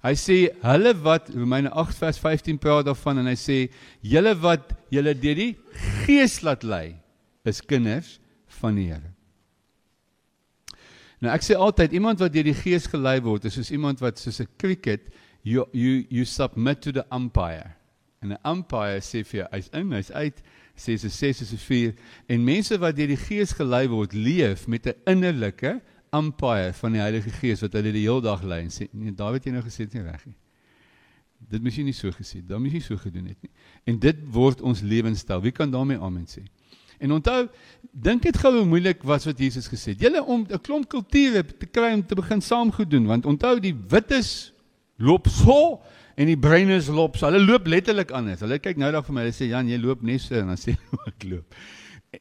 Hy 0.06 0.14
sê 0.14 0.36
hulle 0.62 0.92
wat 1.02 1.32
Romeine 1.34 1.72
8 1.74 1.98
vers 1.98 2.18
15 2.22 2.60
praat 2.62 2.86
daarvan 2.86 3.24
en 3.24 3.26
hy 3.26 3.34
sê 3.34 3.56
julle 4.06 4.36
wat 4.38 4.70
julle 4.94 5.16
deur 5.18 5.38
die 5.40 5.52
gees 6.04 6.38
laat 6.46 6.62
lei 6.62 6.94
is 7.46 7.58
kinders 7.62 8.20
van 8.60 8.78
die 8.78 8.86
Here. 8.92 9.10
Nou 11.24 11.32
ek 11.32 11.42
sê 11.42 11.56
altyd 11.58 11.96
iemand 11.96 12.22
wat 12.22 12.34
deur 12.34 12.46
die 12.46 12.54
gees 12.54 12.86
gelei 12.92 13.18
word 13.24 13.48
is 13.48 13.56
soos 13.58 13.72
iemand 13.74 14.02
wat 14.04 14.20
soos 14.22 14.38
'n 14.40 14.48
cricket 14.62 15.10
you 15.42 15.66
you 15.72 16.04
you 16.10 16.24
submit 16.24 16.82
to 16.82 16.92
the 16.92 17.04
umpire. 17.10 17.74
En 18.22 18.32
'n 18.32 18.38
umpire 18.44 19.00
sê 19.00 19.24
vir 19.24 19.40
jou 19.40 19.48
hy's 19.52 19.70
in, 19.72 19.92
hy's 19.92 20.10
uit, 20.10 20.42
sê 20.76 20.96
se 20.98 21.08
6 21.08 21.42
is 21.42 21.52
'n 21.52 21.58
4 21.58 21.94
en 22.28 22.44
mense 22.44 22.78
wat 22.78 22.96
deur 22.96 23.08
die 23.08 23.24
gees 23.28 23.52
gelei 23.52 23.88
word 23.88 24.12
leef 24.12 24.68
met 24.68 24.86
'n 24.86 24.94
innerlike 25.06 25.80
umpire 26.14 26.72
van 26.72 26.92
die 26.92 27.00
Heilige 27.00 27.30
Gees 27.30 27.62
wat 27.64 27.76
hulle 27.78 27.92
die 27.94 28.04
hele 28.06 28.22
dag 28.24 28.42
lei 28.42 28.62
en 28.64 28.72
sê 28.72 28.88
nee 28.92 29.14
Dawid 29.14 29.46
jy 29.46 29.54
nou 29.54 29.62
gesê 29.64 29.86
dit 29.86 29.98
nie 29.98 30.04
reg 30.06 30.26
nie. 30.26 30.36
Dit 31.52 31.62
moes 31.62 31.76
jy 31.76 31.84
nie 31.86 31.94
so 31.96 32.10
gesê, 32.14 32.40
dan 32.44 32.62
moes 32.64 32.74
jy 32.74 32.82
so 32.84 32.98
gedoen 33.00 33.28
het 33.30 33.40
nie. 33.44 33.52
En 33.86 33.98
dit 34.00 34.22
word 34.32 34.62
ons 34.66 34.80
lewenstyl. 34.82 35.42
Wie 35.44 35.52
kan 35.54 35.70
daarmee 35.70 36.00
amen 36.00 36.24
sê? 36.30 36.42
En 37.02 37.12
onthou, 37.12 37.42
dink 37.92 38.24
dit 38.24 38.38
gou 38.40 38.54
hoe 38.54 38.64
moeilik 38.68 39.02
was 39.04 39.26
wat 39.28 39.40
Jesus 39.40 39.68
gesê 39.68 39.92
het. 39.92 40.00
Julle 40.06 40.22
om 40.24 40.46
'n 40.48 40.60
klomp 40.64 40.88
kulture 40.88 41.44
te 41.44 41.66
kry 41.66 41.92
om 41.92 42.06
te 42.06 42.14
begin 42.14 42.40
saam 42.40 42.72
goed 42.72 42.90
doen, 42.90 43.06
want 43.06 43.26
onthou 43.26 43.60
die 43.60 43.74
wites 43.88 44.52
loop 44.96 45.28
so 45.28 45.82
en 46.16 46.26
die 46.26 46.38
bruines 46.38 46.88
loop 46.88 47.16
so. 47.16 47.26
Hulle 47.26 47.44
loop 47.44 47.66
letterlik 47.66 48.10
anders. 48.10 48.40
Hulle 48.40 48.58
kyk 48.58 48.76
nou 48.76 48.90
dag 48.92 49.04
vir 49.04 49.14
my, 49.14 49.20
hulle 49.20 49.36
sê 49.36 49.48
Jan, 49.48 49.68
jy 49.68 49.76
loop 49.78 50.02
net 50.02 50.20
so 50.20 50.34
en 50.34 50.46
dan 50.46 50.56
sê 50.56 50.72
ek 51.06 51.24
loop 51.28 51.44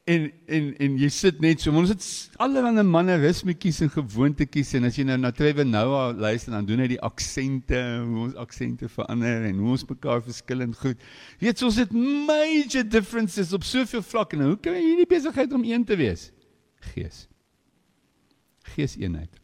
en 0.03 0.25
en 0.45 0.65
en 0.81 0.97
jy 0.99 1.10
sit 1.13 1.39
net 1.43 1.62
so 1.63 1.73
ons 1.75 1.91
het 1.93 2.05
allerlei 2.43 2.84
mannerismetjies 2.88 3.81
en 3.86 3.91
gewoontetjies 3.93 4.73
en 4.79 4.88
as 4.89 4.97
jy 4.99 5.05
nou 5.08 5.17
na 5.21 5.31
Trevor 5.36 5.67
Noah 5.67 6.10
luister 6.17 6.55
dan 6.55 6.67
doen 6.67 6.84
hy 6.84 6.89
die 6.91 7.01
aksente 7.05 7.79
hoe 8.01 8.25
ons 8.27 8.38
aksente 8.41 8.89
verander 8.91 9.47
en 9.49 9.62
hoe 9.63 9.71
ons 9.77 9.86
mekaar 9.89 10.23
verskillend 10.25 10.77
goed 10.81 11.01
weet 11.43 11.63
ons 11.65 11.79
het 11.81 11.95
major 11.95 12.84
differences 12.88 13.53
op 13.55 13.63
soveel 13.67 14.03
vlakke. 14.05 14.39
Nou 14.39 14.53
hoe 14.53 14.60
kan 14.60 14.75
jy 14.77 14.84
hierdie 14.84 15.10
besigheid 15.10 15.53
om 15.55 15.63
een 15.65 15.86
te 15.88 15.97
wees? 15.99 16.29
Gees. 16.93 17.25
Gees 18.75 18.97
eenheid 18.99 19.41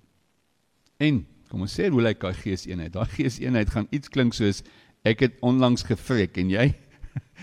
en 1.02 1.24
kom 1.52 1.66
ons 1.66 1.80
sê 1.80 1.90
hoe 1.92 2.04
lyk 2.04 2.22
daai 2.22 2.36
gees 2.38 2.68
eenheid 2.70 2.94
daai 2.96 3.10
gees 3.18 3.40
eenheid 3.42 3.72
gaan 3.72 3.90
iets 3.96 4.12
klink 4.12 4.36
soos 4.38 4.62
ek 5.08 5.26
het 5.26 5.40
onlangs 5.46 5.86
gevreek 5.88 6.38
en 6.42 6.52
jy 6.54 6.72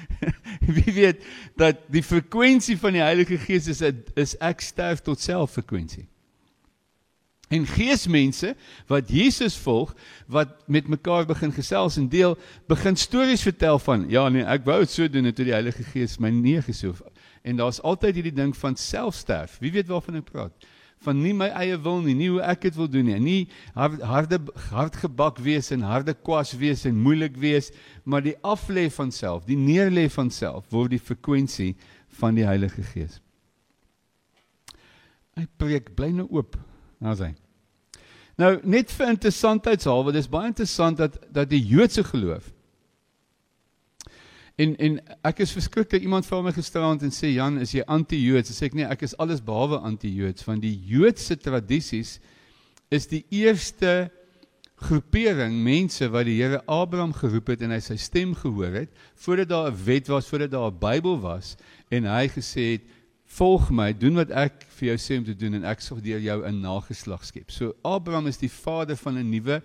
Wie 0.77 0.93
weet 0.93 1.25
dat 1.57 1.77
die 1.93 2.03
frekwensie 2.03 2.79
van 2.79 2.93
die 2.97 3.03
Heilige 3.03 3.39
Gees 3.39 3.67
is 3.67 3.83
is 4.15 4.37
ek 4.43 4.61
sterf 4.61 5.01
tot 5.07 5.21
selffrekwensie. 5.21 6.09
En 7.49 7.65
geesmense 7.67 8.53
wat 8.87 9.09
Jesus 9.09 9.57
volg, 9.57 9.95
wat 10.27 10.69
met 10.69 10.89
mekaar 10.89 11.25
begin 11.27 11.53
gesels 11.53 11.97
en 11.97 12.09
deel, 12.09 12.37
begin 12.69 12.97
stories 12.97 13.43
vertel 13.43 13.79
van 13.79 14.05
ja 14.13 14.27
nee, 14.29 14.45
ek 14.45 14.67
wou 14.69 14.83
dit 14.85 14.93
so 14.93 15.09
doen 15.09 15.33
toe 15.33 15.47
die 15.49 15.57
Heilige 15.57 15.87
Gees 15.95 16.19
my 16.21 16.29
neergesoof. 16.35 17.01
En 17.43 17.57
daar's 17.57 17.81
altyd 17.81 18.21
hierdie 18.21 18.37
ding 18.37 18.53
van 18.57 18.77
selfsterf. 18.77 19.57
Wie 19.63 19.73
weet 19.73 19.89
waarvan 19.89 20.21
ek 20.21 20.29
praat? 20.29 20.69
Van 21.05 21.21
nie 21.23 21.35
my 21.37 21.49
eie 21.61 21.77
wil 21.83 22.01
nie, 22.03 22.15
nie 22.19 22.31
hoe 22.33 22.43
ek 22.43 22.67
dit 22.67 22.77
wil 22.79 22.89
doen 22.91 23.07
nie. 23.11 23.19
Nie 23.23 23.41
harde 23.77 24.41
hardgebak 24.71 25.39
wees 25.45 25.71
en 25.75 25.87
harde 25.87 26.15
kwas 26.15 26.55
wees 26.59 26.85
en 26.89 26.99
moeilik 26.99 27.39
wees, 27.39 27.71
maar 28.05 28.25
die 28.25 28.37
aflê 28.43 28.89
van 28.93 29.13
self, 29.15 29.47
die 29.47 29.59
neerlê 29.59 30.09
van 30.13 30.31
self 30.35 30.69
word 30.75 30.97
die 30.97 31.03
frekwensie 31.03 31.75
van 32.21 32.39
die 32.39 32.47
Heilige 32.49 32.83
Gees. 32.93 33.21
Hy 35.39 35.47
preek 35.61 35.95
bly 35.95 36.11
nou 36.17 36.27
oop. 36.35 36.59
Nou 36.99 37.15
sê. 37.15 37.33
Nou 38.39 38.57
net 38.67 38.91
vir 38.95 39.15
interessantheidshalwe, 39.15 40.15
dis 40.15 40.31
baie 40.31 40.51
interessant 40.51 40.99
dat 40.99 41.19
dat 41.35 41.51
die 41.51 41.63
Joodse 41.63 42.05
geloof 42.07 42.53
En 44.59 44.75
en 44.83 44.99
ek 45.23 45.45
is 45.45 45.55
verskriklik 45.55 46.03
iemand 46.03 46.27
vra 46.27 46.41
my 46.43 46.53
gisteraand 46.57 47.05
en 47.07 47.13
sê 47.15 47.31
Jan, 47.31 47.61
is 47.63 47.77
jy 47.77 47.85
anti-Joods? 47.87 48.51
Sê 48.57 48.67
ek 48.67 48.75
nee, 48.75 48.89
ek 48.91 49.05
is 49.07 49.15
alles 49.23 49.43
behalwe 49.45 49.79
anti-Joods 49.87 50.47
want 50.49 50.65
die 50.67 50.75
Joodse 50.89 51.39
tradisies 51.39 52.17
is 52.91 53.07
die 53.07 53.23
eerste 53.31 54.09
groepering 54.89 55.57
mense 55.63 56.07
wat 56.11 56.27
die 56.27 56.37
Here 56.41 56.61
Abraham 56.71 57.13
geroep 57.15 57.53
het 57.53 57.63
en 57.67 57.75
hy 57.75 57.81
sy 57.83 57.97
stem 58.03 58.35
gehoor 58.39 58.75
het 58.83 59.01
voordat 59.23 59.51
daar 59.51 59.71
'n 59.71 59.79
wet 59.85 60.09
was, 60.11 60.27
voordat 60.27 60.51
daar 60.51 60.71
'n 60.71 60.79
Bybel 60.79 61.19
was 61.21 61.57
en 61.91 62.05
hy 62.05 62.27
gesê 62.29 62.65
het 62.79 62.85
volg 63.39 63.71
my, 63.71 63.93
doen 63.93 64.15
wat 64.15 64.31
ek 64.31 64.65
vir 64.79 64.89
jou 64.89 64.99
sê 64.99 65.19
om 65.19 65.25
te 65.25 65.37
doen 65.37 65.55
en 65.55 65.65
ek 65.65 65.81
sal 65.81 66.01
deur 66.01 66.21
jou 66.21 66.43
'n 66.47 66.61
nageslag 66.61 67.25
skep. 67.25 67.51
So 67.51 67.75
Abraham 67.85 68.27
is 68.27 68.39
die 68.39 68.51
vader 68.51 68.97
van 68.97 69.19
'n 69.19 69.31
nuwe 69.31 69.63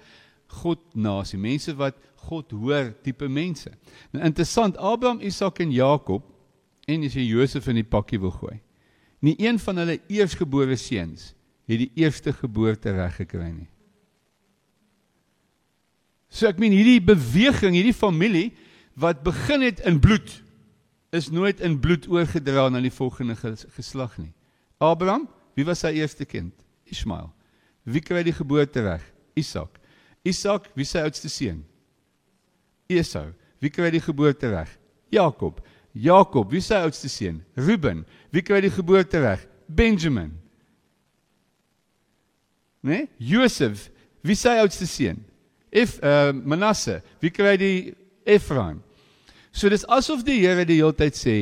God 0.48 0.80
nasie, 0.94 1.40
mense 1.40 1.74
wat 1.76 1.96
God 2.24 2.54
hoor 2.56 2.92
tipe 3.04 3.28
mense. 3.28 3.72
Nou 4.14 4.24
interessant, 4.26 4.78
Abraham, 4.78 5.22
Isak 5.22 5.62
en 5.64 5.74
Jakob 5.74 6.26
en 6.88 7.06
as 7.08 7.16
jy 7.16 7.26
Josef 7.28 7.68
in 7.72 7.80
die 7.80 7.88
pakkie 7.88 8.20
wil 8.22 8.34
gooi. 8.36 8.58
Nie 9.24 9.36
een 9.40 9.60
van 9.62 9.80
hulle 9.80 10.00
eersgebore 10.12 10.76
seuns 10.80 11.32
het 11.70 11.80
die 11.80 11.92
eerste 12.00 12.34
geboorte 12.36 12.92
reg 12.92 13.16
gekry 13.22 13.52
nie. 13.54 13.70
So 16.34 16.50
ek 16.50 16.60
meen 16.60 16.74
hierdie 16.74 17.00
beweging, 17.04 17.78
hierdie 17.78 17.96
familie 17.96 18.50
wat 19.00 19.24
begin 19.26 19.64
het 19.64 19.80
in 19.88 20.00
bloed 20.02 20.40
is 21.14 21.30
nooit 21.30 21.62
in 21.62 21.78
bloed 21.80 22.08
oorgedra 22.10 22.68
na 22.74 22.82
die 22.82 22.94
volgende 22.94 23.38
geslag 23.38 24.18
nie. 24.18 24.32
Abraham, 24.82 25.28
wie 25.54 25.66
was 25.66 25.84
sy 25.86 25.94
eerste 26.00 26.26
kind? 26.26 26.54
Ismael. 26.90 27.30
Wie 27.86 28.02
kry 28.02 28.24
die 28.26 28.34
geboorte 28.34 28.82
reg? 28.82 29.04
Isak. 29.38 29.78
Isak, 30.26 30.72
wie 30.74 30.88
sy 30.88 31.04
oudste 31.06 31.30
seun? 31.30 31.62
Esau. 33.00 33.32
Wie 33.60 33.72
kry 33.72 33.92
die 33.92 34.02
geboorte 34.04 34.52
reg? 34.52 34.70
Jakob. 35.12 35.62
Jakob, 35.94 36.52
wie 36.52 36.62
sy 36.62 36.82
oudste 36.84 37.10
seun? 37.10 37.42
Reuben. 37.58 38.04
Wie 38.32 38.44
kry 38.44 38.62
die 38.62 38.72
geboorte 38.74 39.22
reg? 39.24 39.48
Benjamin. 39.68 40.34
Né? 42.84 43.08
Nee? 43.08 43.08
Josef, 43.18 43.90
wie 44.22 44.36
sy 44.36 44.58
oudste 44.60 44.88
seun? 44.90 45.24
Ef 45.74 45.98
uh, 46.04 46.34
Manasse, 46.34 47.02
wie 47.22 47.32
kry 47.34 47.58
die 47.58 47.96
Ephraim? 48.26 48.84
So 49.54 49.70
dis 49.70 49.86
asof 49.86 50.26
die 50.26 50.42
Here 50.42 50.66
die 50.66 50.82
hele 50.82 50.94
tyd 50.98 51.18
sê, 51.18 51.38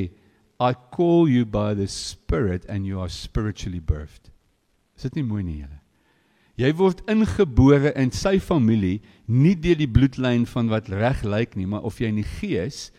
I 0.62 0.76
call 0.94 1.28
you 1.28 1.46
by 1.46 1.74
the 1.74 1.88
spirit 1.88 2.66
and 2.70 2.86
you 2.86 3.00
are 3.00 3.10
spiritually 3.10 3.80
birthed. 3.80 4.30
Is 4.96 5.08
dit 5.08 5.18
nie 5.18 5.26
mooi 5.26 5.42
nie 5.44 5.62
julle? 5.64 5.81
Jy 6.60 6.72
word 6.78 7.02
ingebore 7.10 7.94
in 8.00 8.12
sy 8.12 8.38
familie, 8.44 9.00
nie 9.28 9.56
deur 9.56 9.80
die 9.80 9.90
bloedlyn 9.90 10.44
van 10.50 10.70
wat 10.72 10.90
reg 10.92 11.24
lyk 11.24 11.56
nie, 11.56 11.68
maar 11.70 11.86
of 11.88 12.02
jy 12.02 12.12
in 12.12 12.20
die 12.20 12.32
gees 12.40 12.90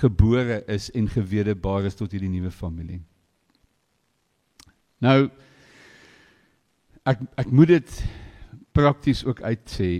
gebore 0.00 0.60
is 0.70 0.90
en 0.96 1.08
gewederbaar 1.10 1.86
is 1.88 1.98
tot 1.98 2.12
hierdie 2.14 2.30
nuwe 2.30 2.50
familie. 2.54 3.00
Nou 5.00 5.30
ek 7.08 7.22
ek 7.40 7.52
moet 7.54 7.72
dit 7.76 7.92
prakties 8.76 9.24
ook 9.26 9.40
uitsê. 9.42 9.90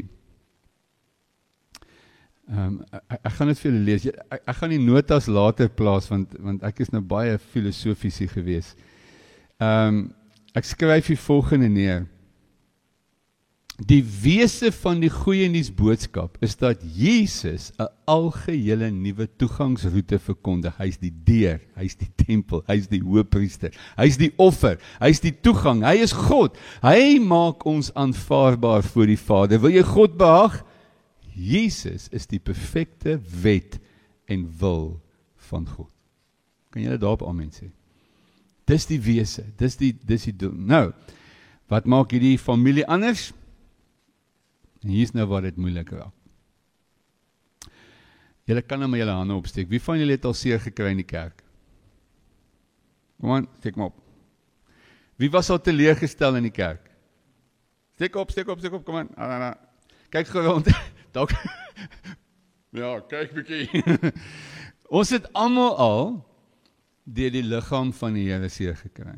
Ehm 2.51 2.67
um, 2.67 2.79
ek, 2.91 3.19
ek 3.23 3.35
gaan 3.39 3.51
dit 3.53 3.61
vir 3.63 3.71
julle 3.71 3.85
lees. 3.87 4.07
Ek, 4.11 4.41
ek 4.45 4.57
gaan 4.61 4.75
die 4.75 4.83
notas 4.83 5.29
later 5.31 5.71
plaas 5.71 6.09
want 6.11 6.35
want 6.39 6.65
ek 6.67 6.83
is 6.85 6.93
nou 6.95 7.03
baie 7.03 7.39
filosofies 7.53 8.21
hier 8.23 8.33
gewees. 8.33 8.75
Ehm 9.59 10.01
um, 10.01 10.01
ek 10.59 10.67
skryf 10.67 11.13
hier 11.13 11.21
volgende 11.23 11.69
neer. 11.71 12.09
Die 13.81 14.03
wese 14.05 14.69
van 14.77 14.99
die 15.01 15.09
goeie 15.09 15.47
nuus 15.49 15.71
boodskap 15.73 16.35
is 16.45 16.53
dat 16.61 16.83
Jesus 16.85 17.71
'n 17.79 17.89
algehele 18.05 18.91
nuwe 18.91 19.29
toegangsroete 19.37 20.19
verkondig. 20.19 20.77
Hy's 20.77 20.99
die 20.99 21.13
deur, 21.25 21.61
hy's 21.77 21.97
die 21.97 22.11
tempel, 22.17 22.63
hy's 22.67 22.89
die 22.89 23.01
hoëpriester, 23.01 23.73
hy's 23.97 24.19
die 24.19 24.33
offer, 24.37 24.77
hy's 25.01 25.21
die 25.21 25.33
toegang. 25.33 25.83
Hy 25.83 25.97
is 26.03 26.13
God. 26.13 26.59
Hy 26.83 27.19
maak 27.19 27.65
ons 27.65 27.95
aanvaarbaar 27.95 28.83
voor 28.83 29.07
die 29.07 29.17
Vader. 29.17 29.61
Wil 29.61 29.71
jy 29.71 29.83
God 29.83 30.19
behaag? 30.19 30.65
Jesus 31.35 32.09
is 32.13 32.27
die 32.27 32.41
perfekte 32.41 33.19
wet 33.43 33.79
en 34.29 34.45
wil 34.61 35.01
van 35.37 35.67
God. 35.67 35.91
Kan 36.71 36.83
jy 36.83 36.91
dit 36.91 37.01
daarop 37.01 37.23
amen 37.23 37.51
sê? 37.51 37.71
Dis 38.67 38.87
die 38.87 39.01
wese, 39.01 39.45
dis 39.57 39.77
die 39.77 39.97
dis 40.07 40.25
die. 40.25 40.49
Nou, 40.53 40.93
wat 41.69 41.87
maak 41.87 42.11
hierdie 42.13 42.39
familie 42.39 42.87
anders? 42.87 43.33
En 44.81 44.93
hier's 44.95 45.13
nou 45.13 45.27
waar 45.29 45.45
dit 45.45 45.57
moeilik 45.61 45.91
raak. 45.93 46.15
Julle 48.49 48.63
kan 48.67 48.81
nou 48.83 48.89
maar 48.91 48.99
julle 48.99 49.15
hande 49.15 49.37
opsteek. 49.37 49.69
Wie 49.71 49.83
van 49.83 50.01
julle 50.01 50.17
het 50.17 50.25
al 50.27 50.35
seer 50.35 50.61
gekry 50.61 50.91
in 50.95 51.03
die 51.03 51.07
kerk? 51.07 51.45
Kom 53.21 53.35
aan, 53.37 53.49
steek 53.61 53.77
maar 53.77 53.93
op. 53.93 53.99
Wie 55.21 55.31
was 55.31 55.51
al 55.53 55.61
teleurgestel 55.61 56.39
in 56.41 56.49
die 56.49 56.55
kerk? 56.55 56.89
Steek 58.01 58.17
op, 58.17 58.33
steek 58.33 58.49
op, 58.49 58.59
steek 58.59 58.73
op, 58.73 58.85
kom 58.85 58.97
aan. 59.03 59.11
Ah, 59.15 59.35
ah, 59.37 59.51
ah. 59.51 59.93
Kyk 60.11 60.33
gou 60.33 60.45
rond. 60.47 60.71
Dalk 61.15 61.35
Ja, 62.81 62.95
kyk 63.11 63.35
bietjie. 63.35 63.83
Ons 64.99 65.11
het 65.15 65.27
almal 65.39 65.77
al 65.77 66.05
deur 67.05 67.33
die 67.35 67.43
liggaam 67.43 67.91
van 67.95 68.17
die 68.17 68.29
Here 68.31 68.49
seer 68.51 68.77
gekry. 68.79 69.17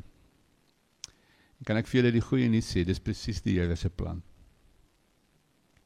Kan 1.69 1.79
ek 1.79 1.89
vir 1.89 2.01
julle 2.01 2.13
die 2.17 2.25
goeie 2.25 2.49
nuus 2.51 2.69
sê? 2.73 2.83
Dis 2.89 3.01
presies 3.01 3.43
die 3.45 3.59
Here 3.61 3.77
se 3.77 3.93
plan. 3.93 4.23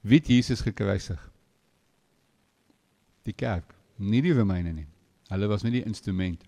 Wie 0.07 0.21
het 0.21 0.29
Jesus 0.31 0.61
gekruisig? 0.63 1.19
Die 3.27 3.35
kerk, 3.35 3.73
nie 3.99 4.21
die 4.23 4.35
Romeine 4.37 4.71
nie. 4.71 4.87
Hulle 5.33 5.49
was 5.51 5.65
nie 5.67 5.73
die 5.75 5.87
instrument. 5.89 6.45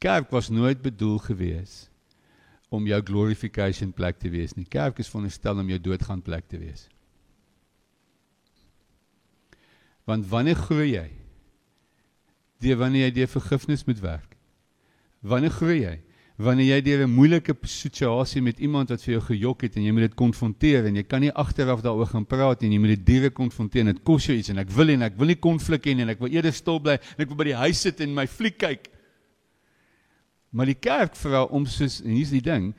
Kerk 0.00 0.30
was 0.32 0.48
nooit 0.48 0.80
bedoel 0.80 1.18
gewees 1.26 1.74
om 2.72 2.88
jou 2.88 3.00
glorification 3.04 3.92
plek 3.92 4.16
te 4.22 4.32
wees 4.32 4.56
nie. 4.56 4.64
Kerk 4.64 5.02
is 5.04 5.10
veronderstel 5.12 5.60
om 5.60 5.68
jou 5.68 5.78
doodgaan 5.90 6.24
plek 6.24 6.48
te 6.48 6.56
wees. 6.62 6.86
Want 10.08 10.24
wanneer 10.32 10.56
groei 10.56 10.88
jy? 10.94 11.08
Die 12.64 12.72
wanneer 12.80 13.10
jy 13.10 13.14
die 13.20 13.28
vergifnis 13.28 13.84
moet 13.84 14.00
werk. 14.00 14.38
Wanneer 15.20 15.52
groei 15.52 15.78
jy? 15.82 15.94
Wanneer 16.40 16.76
jy 16.76 16.80
deur 16.82 17.02
'n 17.06 17.12
moeilike 17.12 17.54
situasie 17.62 18.40
met 18.42 18.58
iemand 18.58 18.88
wat 18.88 19.02
vir 19.02 19.14
jou 19.14 19.20
gejok 19.20 19.62
het 19.62 19.76
en 19.76 19.82
jy 19.82 19.92
moet 19.92 20.08
dit 20.08 20.14
konfronteer 20.14 20.86
en 20.86 20.96
jy 20.96 21.02
kan 21.02 21.20
nie 21.20 21.32
agteraf 21.32 21.82
daaroor 21.82 22.06
gaan 22.06 22.24
praat 22.24 22.62
en 22.62 22.72
jy 22.72 22.78
moet 22.78 22.96
dit 22.96 23.06
direk 23.06 23.34
konfronteer 23.34 23.80
en 23.80 23.92
dit 23.92 24.02
kos 24.02 24.26
jou 24.26 24.36
iets 24.36 24.48
en 24.48 24.58
ek 24.58 24.70
wil 24.70 24.88
en 24.88 25.02
ek 25.02 25.18
wil 25.18 25.26
nie 25.26 25.36
konflik 25.36 25.84
hê 25.84 26.00
en 26.00 26.08
ek 26.08 26.20
wil 26.20 26.32
eerder 26.32 26.52
stil 26.52 26.80
bly 26.80 26.92
en 26.92 27.18
ek 27.18 27.28
wil 27.28 27.36
by 27.36 27.44
die 27.44 27.60
huis 27.60 27.80
sit 27.80 28.00
en 28.00 28.14
my 28.14 28.26
fliek 28.26 28.58
kyk. 28.58 28.88
Maar 30.52 30.66
die 30.66 30.80
kerk 30.80 31.16
vra 31.16 31.44
om 31.44 31.66
soos 31.66 32.00
en 32.00 32.10
hier's 32.10 32.30
die 32.30 32.40
ding, 32.40 32.74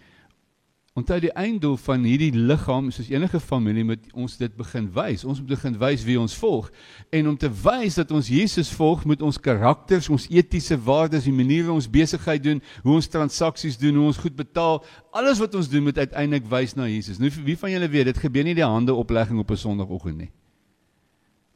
Onthou 0.93 1.15
die 1.17 1.31
einddoel 1.33 1.73
van 1.81 2.03
hierdie 2.05 2.29
liggaam 2.37 2.91
soos 2.93 3.07
enige 3.09 3.39
familie 3.41 3.81
moet 3.87 4.03
ons 4.13 4.35
dit 4.37 4.51
begin 4.53 4.85
wys. 4.93 5.23
Ons 5.25 5.39
moet 5.41 5.55
begin 5.55 5.77
wys 5.81 6.03
wie 6.05 6.19
ons 6.21 6.35
volg 6.37 6.67
en 7.09 7.31
om 7.31 7.37
te 7.37 7.49
wys 7.63 7.95
dat 7.97 8.11
ons 8.13 8.27
Jesus 8.29 8.69
volg, 8.77 9.01
moet 9.09 9.23
ons 9.25 9.39
karakters, 9.41 10.11
ons 10.13 10.27
etiese 10.29 10.77
waardes, 10.77 11.25
die 11.25 11.33
maniere 11.33 11.73
ons 11.73 11.87
besigheid 11.89 12.43
doen, 12.45 12.61
hoe 12.85 12.99
ons 12.99 13.09
transaksies 13.09 13.79
doen, 13.81 13.97
hoe 13.97 14.05
ons 14.11 14.21
goed 14.21 14.37
betaal, 14.37 14.83
alles 15.17 15.41
wat 15.41 15.57
ons 15.57 15.71
doen 15.71 15.87
moet 15.87 15.97
uiteindelik 15.97 16.45
wys 16.51 16.77
na 16.77 16.85
Jesus. 16.85 17.17
Nou 17.17 17.31
wie 17.41 17.57
van 17.57 17.73
julle 17.73 17.89
weet 17.89 18.11
dit 18.11 18.21
gebeur 18.27 18.45
nie 18.45 18.57
die 18.61 18.65
hande 18.65 18.93
oplegging 18.93 19.41
op 19.41 19.49
'n 19.49 19.57
Sondagoggend 19.57 20.17
nie. 20.17 20.31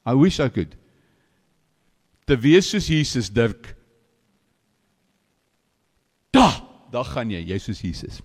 I 0.08 0.16
wish 0.18 0.40
I 0.40 0.50
could. 0.50 0.74
Te 2.26 2.38
wees 2.38 2.70
soos 2.70 2.88
Jesus 2.88 3.30
Dirk. 3.30 3.76
Da, 6.32 6.50
daar 6.92 7.06
gaan 7.06 7.30
jy, 7.30 7.44
jy 7.46 7.58
soos 7.60 7.82
Jesus. 7.82 8.20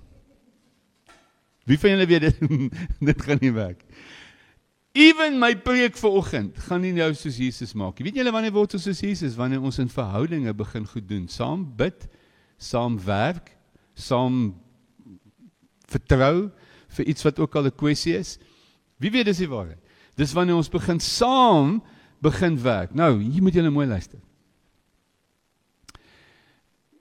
Wie 1.68 1.78
van 1.78 1.94
julle 1.94 2.06
weet 2.06 2.20
dit 2.20 2.38
dit 3.12 3.22
gaan 3.22 3.40
nie 3.40 3.52
werk. 3.54 3.84
Ewen 4.92 5.38
my 5.40 5.54
preek 5.56 5.96
vanoggend 5.96 6.58
gaan 6.66 6.82
nie 6.84 6.92
nou 6.92 7.08
soos 7.16 7.38
Jesus 7.40 7.72
maak 7.78 7.96
nie. 7.96 8.10
Weet 8.10 8.20
julle 8.20 8.34
wanneer 8.34 8.52
word 8.52 8.74
ons 8.76 8.84
soos 8.88 9.00
Jesus? 9.00 9.38
Wanneer 9.38 9.62
ons 9.64 9.80
in 9.80 9.88
verhoudinge 9.92 10.52
begin 10.56 10.88
goed 10.88 11.06
doen, 11.08 11.28
saam 11.32 11.64
bid, 11.78 12.08
saam 12.60 12.98
werk, 13.06 13.54
saam 13.94 14.52
vertrou 15.88 16.50
vir 16.92 17.08
iets 17.08 17.24
wat 17.24 17.40
ook 17.40 17.56
al 17.56 17.70
'n 17.70 17.76
kwessie 17.76 18.16
is. 18.18 18.38
Wie 19.00 19.10
weet 19.10 19.26
dis 19.26 19.40
die 19.40 19.48
waarheid. 19.48 19.80
Dis 20.16 20.32
wanneer 20.32 20.56
ons 20.56 20.68
begin 20.68 21.00
saam 21.00 21.82
begin 22.20 22.58
werk. 22.62 22.94
Nou, 22.94 23.22
hier 23.22 23.42
moet 23.42 23.54
julle 23.54 23.70
mooi 23.70 23.86
luister. 23.86 24.20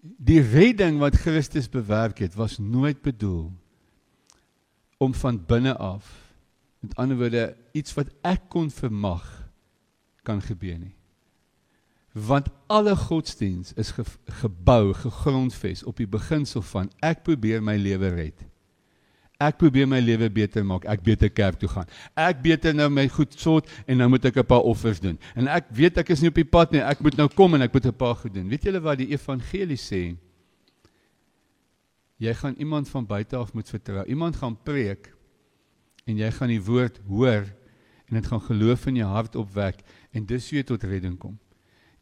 Die 0.01 0.41
redding 0.41 0.97
wat 0.99 1.15
Christus 1.15 1.69
bewerk 1.69 2.19
het, 2.19 2.35
was 2.35 2.57
nooit 2.57 3.01
bedoel 3.01 3.51
om 5.01 5.13
van 5.17 5.39
binne 5.45 5.73
af 5.77 6.05
met 6.79 6.95
ander 6.95 7.17
woorde 7.17 7.55
iets 7.77 7.93
wat 7.97 8.09
ek 8.21 8.49
kon 8.53 8.69
vermag 8.73 9.25
kan 10.25 10.41
gebeur 10.41 10.77
nie. 10.77 10.95
Want 12.13 12.49
alle 12.67 12.93
godsdiens 12.95 13.73
is 13.79 13.93
ge, 13.95 14.03
gebou, 14.43 14.93
gegrondves 14.93 15.83
op 15.87 15.97
die 16.01 16.09
beginsel 16.09 16.61
van 16.73 16.89
ek 16.99 17.23
probeer 17.25 17.63
my 17.63 17.77
lewe 17.81 18.09
red. 18.13 18.47
Ek 19.41 19.57
probeer 19.57 19.87
my 19.89 20.01
lewe 20.03 20.29
beter 20.29 20.65
maak, 20.67 20.85
ek 20.85 21.01
beter 21.05 21.31
kerk 21.33 21.57
toe 21.61 21.69
gaan. 21.71 21.89
Ek 22.13 22.43
beter 22.43 22.75
nou 22.77 22.89
my 22.93 23.07
goed 23.09 23.33
sort 23.39 23.69
en 23.87 23.97
nou 23.97 24.09
moet 24.11 24.25
ek 24.29 24.37
'n 24.37 24.45
paar 24.45 24.61
offers 24.61 24.99
doen. 24.99 25.17
En 25.33 25.47
ek 25.47 25.71
weet 25.73 25.97
ek 25.97 26.09
is 26.09 26.21
nie 26.21 26.29
op 26.29 26.35
die 26.35 26.45
pad 26.45 26.71
nie, 26.71 26.81
ek 26.81 27.01
moet 27.01 27.17
nou 27.17 27.27
kom 27.27 27.55
en 27.55 27.61
ek 27.61 27.73
moet 27.73 27.85
'n 27.85 27.93
paar 27.93 28.15
goed 28.15 28.33
doen. 28.33 28.49
Weet 28.49 28.63
julle 28.63 28.81
wat 28.81 28.97
die 28.97 29.13
evangelie 29.13 29.79
sê? 29.79 30.17
Jy 32.21 32.33
gaan 32.37 32.55
iemand 32.61 32.89
van 32.89 33.05
buite 33.09 33.35
af 33.35 33.53
moet 33.53 33.69
vertrou. 33.69 34.05
Iemand 34.05 34.35
gaan 34.37 34.57
preek 34.63 35.09
en 36.05 36.17
jy 36.17 36.29
gaan 36.31 36.51
die 36.53 36.61
woord 36.61 36.99
hoor 37.09 37.47
en 38.09 38.17
dit 38.19 38.27
gaan 38.27 38.43
geloof 38.45 38.85
in 38.91 38.99
jou 38.99 39.07
hart 39.09 39.35
opwek 39.39 39.81
en 40.13 40.27
dis 40.29 40.49
hoe 40.49 40.59
jy 40.59 40.65
tot 40.69 40.85
redding 40.85 41.17
kom. 41.17 41.39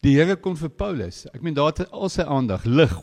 Die 0.03 0.17
Here 0.17 0.36
kom 0.39 0.58
vir 0.60 0.71
Paulus. 0.75 1.25
Ek 1.32 1.43
meen 1.43 1.55
daar 1.55 1.71
het 1.71 1.91
al 1.91 2.12
sy 2.12 2.25
aandag 2.27 2.65
lig. 2.67 2.93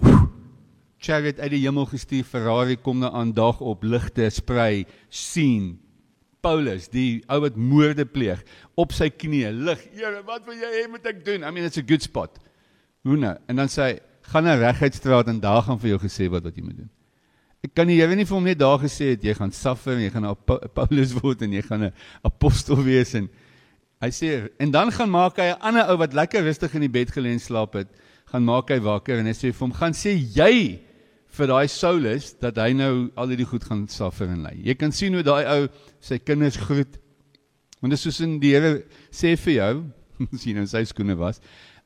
Chariot 1.00 1.40
uit 1.40 1.52
die 1.52 1.60
hemel 1.62 1.88
gestuur, 1.88 2.24
Ferrari 2.24 2.76
kom 2.80 3.00
na 3.00 3.10
aan 3.12 3.34
dag 3.36 3.60
op, 3.60 3.84
ligte 3.84 4.28
sprei, 4.32 4.86
sien. 5.12 5.74
Paulus, 6.44 6.88
die 6.92 7.22
ou 7.32 7.40
wat 7.44 7.56
moorde 7.56 8.06
pleeg, 8.08 8.42
op 8.80 8.92
sy 8.96 9.10
knieë, 9.12 9.52
lig. 9.66 9.82
Here, 9.96 10.22
wat 10.24 10.48
wil 10.48 10.56
jy 10.56 10.72
hê 10.72 10.84
moet 10.90 11.08
ek 11.12 11.24
doen? 11.26 11.44
I 11.44 11.52
mean 11.52 11.68
it's 11.68 11.80
a 11.80 11.84
good 11.84 12.04
spot. 12.04 12.40
Hoe 13.04 13.16
nou? 13.20 13.34
En 13.48 13.60
dan 13.60 13.72
sê 13.72 13.90
hy, 13.90 13.96
gaan 14.32 14.48
na 14.48 14.56
reguitstraat 14.60 15.28
en 15.32 15.40
daar 15.42 15.64
gaan 15.66 15.80
vir 15.80 15.94
jou 15.94 16.00
gesê 16.06 16.30
wat 16.32 16.44
wat 16.48 16.56
jy 16.56 16.64
moet 16.64 16.80
doen. 16.80 16.92
Ek 17.66 17.72
kan 17.74 17.88
die 17.90 17.96
Here 17.98 18.14
nie 18.14 18.26
vir 18.28 18.36
hom 18.36 18.44
net 18.46 18.60
daar 18.60 18.78
gesê 18.78 19.08
het 19.16 19.24
jy 19.26 19.32
gaan 19.34 19.50
suffer 19.50 19.96
en 19.96 20.04
jy 20.04 20.10
gaan 20.14 20.26
'n 20.28 20.70
Paulus 20.76 21.14
word 21.18 21.42
en 21.42 21.52
jy 21.52 21.62
gaan 21.66 21.82
'n 21.88 21.92
apostel 22.22 22.78
wees 22.78 23.14
en 23.18 23.28
hy 24.00 24.10
sê 24.14 24.50
en 24.60 24.70
dan 24.70 24.92
gaan 24.94 25.10
maak 25.10 25.40
hy 25.42 25.50
'n 25.50 25.58
ander 25.60 25.90
ou 25.90 25.96
wat 25.98 26.14
lekker 26.14 26.44
rustig 26.46 26.74
in 26.74 26.86
die 26.86 26.94
bed 26.94 27.10
gelê 27.10 27.32
en 27.34 27.42
slaap 27.42 27.74
het, 27.74 27.88
gaan 28.30 28.44
maak 28.44 28.70
hy 28.70 28.78
wakker 28.78 29.18
en 29.18 29.26
hy 29.26 29.34
sê 29.34 29.50
vir 29.50 29.66
hom 29.66 29.72
gaan 29.72 29.92
sê 29.92 30.14
jy 30.14 30.78
vir 31.26 31.46
daai 31.46 31.66
Saulus 31.66 32.38
dat 32.38 32.56
hy 32.56 32.72
nou 32.72 33.10
al 33.16 33.28
hierdie 33.28 33.50
goed 33.50 33.64
gaan 33.64 33.88
suffer 33.88 34.28
en 34.28 34.46
ly. 34.46 34.54
Jy 34.62 34.74
kan 34.74 34.92
sien 34.92 35.12
hoe 35.14 35.24
daai 35.26 35.44
ou 35.50 35.68
sy 36.00 36.18
kinders 36.18 36.56
groet. 36.56 37.00
Want 37.80 37.90
dit 37.90 37.98
is 37.98 38.02
soos 38.06 38.20
in 38.20 38.38
die 38.38 38.54
Here 38.54 38.84
sê 39.10 39.36
vir 39.36 39.54
jou, 39.54 39.84
sien 40.42 40.54
nou 40.54 40.66
sy 40.66 40.84
skoene 40.84 41.16
was, 41.18 41.40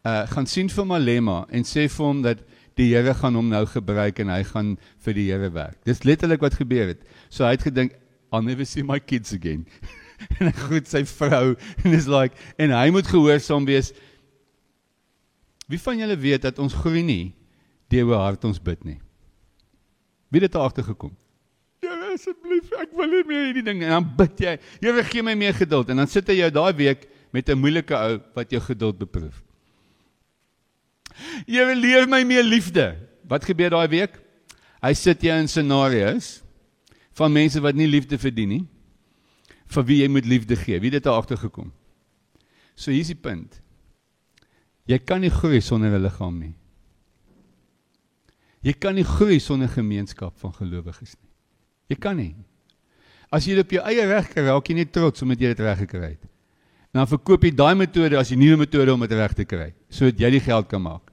uh 0.05 0.27
gaan 0.29 0.47
sien 0.47 0.69
vir 0.69 0.85
Malema 0.85 1.47
en 1.49 1.65
sê 1.65 1.89
vir 1.89 2.05
hom 2.05 2.23
dat 2.23 2.45
die 2.79 2.91
Here 2.95 3.15
gaan 3.15 3.35
hom 3.35 3.49
nou 3.51 3.65
gebruik 3.67 4.21
en 4.23 4.29
hy 4.29 4.43
gaan 4.45 4.77
vir 5.05 5.17
die 5.17 5.27
Here 5.31 5.51
werk. 5.55 5.81
Dis 5.89 6.05
letterlik 6.05 6.41
wat 6.45 6.59
gebeur 6.61 6.93
het. 6.93 7.03
So 7.29 7.45
hy 7.45 7.57
het 7.57 7.67
gedink, 7.67 7.97
I'll 8.33 8.47
never 8.47 8.65
see 8.65 8.83
my 8.87 9.01
kids 9.01 9.33
again. 9.35 9.67
en 10.39 10.51
hy 10.51 10.55
groet 10.67 10.89
sy 10.89 11.03
vrou 11.09 11.55
en 11.85 11.97
is 11.97 12.09
like 12.11 12.37
en 12.61 12.75
hy 12.77 12.89
moet 12.95 13.09
gehoorsaam 13.09 13.67
wees. 13.69 13.93
Wie 15.71 15.81
van 15.81 16.03
julle 16.03 16.19
weet 16.19 16.47
dat 16.49 16.59
ons 16.63 16.77
groei 16.83 17.03
nie 17.07 17.33
deur 17.91 18.11
hoe 18.11 18.21
hard 18.21 18.45
ons 18.47 18.61
bid 18.63 18.83
nie? 18.87 18.99
Wie 20.31 20.43
het 20.43 20.53
dit 20.53 20.61
agtergekom? 20.61 21.13
Here 21.83 22.13
asseblief, 22.15 22.71
ek 22.79 22.93
wil 22.95 23.11
nie 23.11 23.23
meer 23.27 23.47
hierdie 23.49 23.67
ding 23.67 23.85
en 23.87 23.97
dan 23.97 24.09
bid 24.19 24.43
jy. 24.45 24.57
Here 24.83 25.05
gee 25.09 25.25
my 25.27 25.35
meer 25.39 25.57
geduld 25.57 25.91
en 25.91 26.03
dan 26.03 26.11
sit 26.11 26.29
jy 26.31 26.51
daai 26.55 26.75
week 26.79 27.09
met 27.35 27.49
'n 27.49 27.59
moeilike 27.59 27.95
ou 27.95 28.21
wat 28.35 28.51
jou 28.51 28.61
geduld 28.61 28.99
beproef. 28.99 29.43
Here 31.47 31.75
leer 31.75 32.09
my 32.09 32.23
meer 32.25 32.45
liefde. 32.45 32.97
Wat 33.29 33.45
gebeur 33.45 33.71
daai 33.71 33.89
week? 33.89 34.19
Hy 34.81 34.93
sit 34.97 35.23
jy 35.23 35.37
in 35.43 35.49
scenario's 35.49 36.41
van 37.19 37.33
mense 37.33 37.61
wat 37.61 37.77
nie 37.77 37.89
liefde 37.91 38.19
verdien 38.19 38.49
nie. 38.49 38.63
Vir 39.71 39.87
wie 39.87 40.01
jy 40.03 40.09
moet 40.09 40.27
liefde 40.27 40.57
gee. 40.57 40.81
Wie 40.81 40.91
dit 40.91 41.07
agtergekom? 41.07 41.71
So 42.75 42.91
hier's 42.91 43.13
die 43.13 43.19
punt. 43.19 43.61
Jy 44.89 44.99
kan 45.05 45.21
nie 45.21 45.31
groei 45.31 45.61
sonder 45.61 45.93
'n 45.93 46.03
liggaam 46.03 46.39
nie. 46.39 46.55
Jy 48.63 48.73
kan 48.73 48.95
nie 48.95 49.05
groei 49.05 49.39
sonder 49.41 49.69
gemeenskap 49.69 50.37
van 50.39 50.53
gelowiges 50.53 51.15
nie. 51.17 51.31
Jy 51.89 51.97
kan 51.97 52.17
nie. 52.17 52.35
As 53.31 53.47
jy 53.47 53.55
dit 53.55 53.65
op 53.65 53.71
jou 53.71 53.85
eie 53.87 54.07
reg 54.07 54.29
kry, 54.29 54.43
raak 54.43 54.69
jy 54.69 54.75
nie 54.75 54.91
trots 54.91 55.23
omdat 55.23 55.41
jy 55.41 55.55
dit 55.55 55.61
reg 55.61 55.79
gekry 55.79 56.09
het. 56.17 56.25
Dan 56.93 57.07
verkoop 57.07 57.45
jy 57.45 57.51
daai 57.55 57.75
metode 57.75 58.19
as 58.19 58.29
die 58.29 58.37
nuwe 58.37 58.57
metode 58.57 58.93
om 58.93 59.01
dit 59.01 59.13
reg 59.13 59.35
te 59.35 59.45
kry, 59.45 59.73
sodat 59.89 60.19
jy 60.19 60.31
die 60.31 60.41
geld 60.41 60.69
kan 60.69 60.83
maak. 60.83 61.10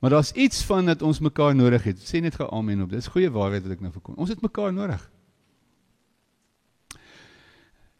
Maar 0.00 0.10
daar's 0.10 0.32
iets 0.32 0.64
van 0.64 0.86
dat 0.86 1.02
ons 1.02 1.20
mekaar 1.20 1.54
nodig 1.54 1.84
het. 1.84 1.98
Sê 2.00 2.22
net 2.24 2.34
gou 2.34 2.48
amen 2.50 2.82
op. 2.82 2.90
Dis 2.90 3.10
goeie 3.12 3.30
waarheid 3.30 3.66
wat 3.66 3.74
ek 3.76 3.82
nou 3.84 3.92
verkom. 3.92 4.16
Ons 4.16 4.32
het 4.32 4.40
mekaar 4.40 4.72
nodig. 4.72 5.02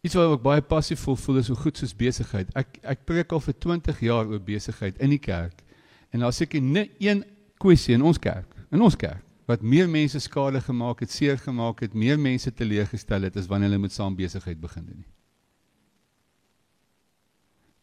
Iets 0.01 0.17
wat 0.17 0.33
ek 0.33 0.41
baie 0.41 0.63
passief 0.65 1.03
voel, 1.05 1.19
voel 1.21 1.41
is 1.43 1.51
so 1.51 1.57
goed 1.61 1.77
soos 1.77 1.93
besigheid. 1.93 2.49
Ek 2.57 2.79
ek 2.95 3.03
preek 3.05 3.35
al 3.37 3.43
vir 3.45 3.53
20 3.67 4.01
jaar 4.01 4.31
oor 4.31 4.41
besigheid 4.41 4.97
in 4.97 5.13
die 5.13 5.21
kerk. 5.21 5.61
En 6.09 6.25
daar's 6.25 6.41
seker 6.41 6.61
net 6.61 6.97
een 6.99 7.21
kwessie 7.61 7.93
in 7.93 8.01
ons 8.01 8.17
kerk, 8.19 8.49
in 8.73 8.81
ons 8.81 8.97
kerk, 8.97 9.21
wat 9.47 9.61
meer 9.61 9.89
mense 9.89 10.19
skade 10.19 10.59
gemaak 10.65 11.03
het, 11.05 11.13
seer 11.13 11.37
gemaak 11.37 11.83
het, 11.85 11.93
meer 11.93 12.17
mense 12.19 12.51
teleeggestel 12.51 13.29
het 13.29 13.37
as 13.37 13.47
wanneer 13.51 13.69
hulle 13.69 13.85
met 13.85 13.93
saam 13.93 14.17
besigheid 14.17 14.59
begin 14.59 14.87
nie. 14.89 15.05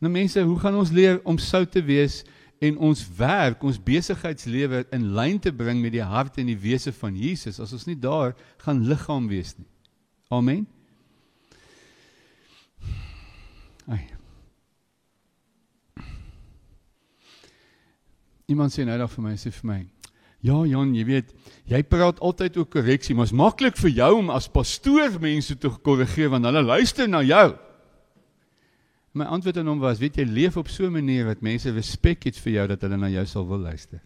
Nou 0.02 0.10
mense, 0.12 0.42
hoe 0.42 0.58
gaan 0.58 0.76
ons 0.78 0.92
leer 0.94 1.18
om 1.26 1.38
sout 1.42 1.70
te 1.74 1.82
wees 1.82 2.24
en 2.58 2.78
ons 2.78 3.02
werk, 3.18 3.62
ons 3.62 3.78
besigheidslewe 3.82 4.84
in 4.94 5.10
lyn 5.14 5.38
te 5.38 5.52
bring 5.54 5.82
met 5.82 5.94
die 5.94 6.04
hart 6.04 6.40
en 6.42 6.50
die 6.50 6.58
wese 6.58 6.92
van 6.92 7.16
Jesus 7.16 7.60
as 7.62 7.74
ons 7.76 7.86
nie 7.86 7.98
daar 7.98 8.34
gaan 8.64 8.82
liggaam 8.88 9.28
wees 9.30 9.54
nie. 9.58 9.68
Amen. 10.34 10.66
Ai. 13.88 14.02
Iemand 18.48 18.74
sê 18.74 18.84
nou 18.84 18.98
dan 18.98 19.12
vir 19.12 19.24
my 19.24 19.36
sê 19.38 19.52
vir 19.54 19.70
my 19.70 19.78
Ja 20.46 20.60
Jan, 20.70 20.92
jy 20.94 21.02
weet, 21.02 21.32
jy 21.66 21.80
praat 21.82 22.20
altyd 22.22 22.60
oor 22.60 22.66
korreksie, 22.70 23.14
maar 23.18 23.26
is 23.26 23.34
maklik 23.34 23.74
vir 23.80 23.90
jou 23.90 24.10
om 24.20 24.28
as 24.30 24.46
pastoor 24.46 25.16
mense 25.18 25.56
te 25.58 25.70
korrigeer 25.82 26.30
want 26.30 26.46
hulle 26.46 26.62
luister 26.62 27.10
na 27.10 27.24
jou. 27.26 27.48
My 29.12 29.24
antwoord 29.24 29.56
aan 29.56 29.66
hom 29.66 29.80
was, 29.80 29.98
weet 29.98 30.16
jy, 30.20 30.24
leef 30.24 30.56
op 30.56 30.68
so 30.68 30.86
'n 30.86 30.92
manier 30.92 31.24
dat 31.24 31.40
mense 31.40 31.70
respek 31.70 32.24
het 32.24 32.36
vir 32.36 32.52
jou 32.52 32.66
dat 32.66 32.80
hulle 32.80 32.96
na 32.96 33.08
jou 33.08 33.26
sal 33.26 33.46
wil 33.48 33.58
luister. 33.58 34.00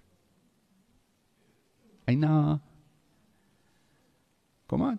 Eina. 2.04 2.60
Kom 4.66 4.82
aan. 4.82 4.98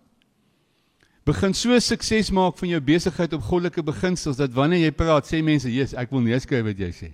Begin 1.24 1.54
so 1.54 1.78
sukses 1.78 2.30
maak 2.30 2.58
van 2.58 2.68
jou 2.68 2.80
besigheid 2.80 3.32
op 3.32 3.42
goddelike 3.42 3.82
beginsels 3.82 4.36
dat 4.36 4.52
wanneer 4.52 4.84
jy 4.84 4.92
praat, 4.92 5.26
sê 5.26 5.42
mense, 5.42 5.72
"Jesus, 5.72 5.98
ek 5.98 6.10
wil 6.10 6.20
neerskryf 6.20 6.64
wat 6.64 6.78
jy 6.78 6.90
sê." 6.92 7.12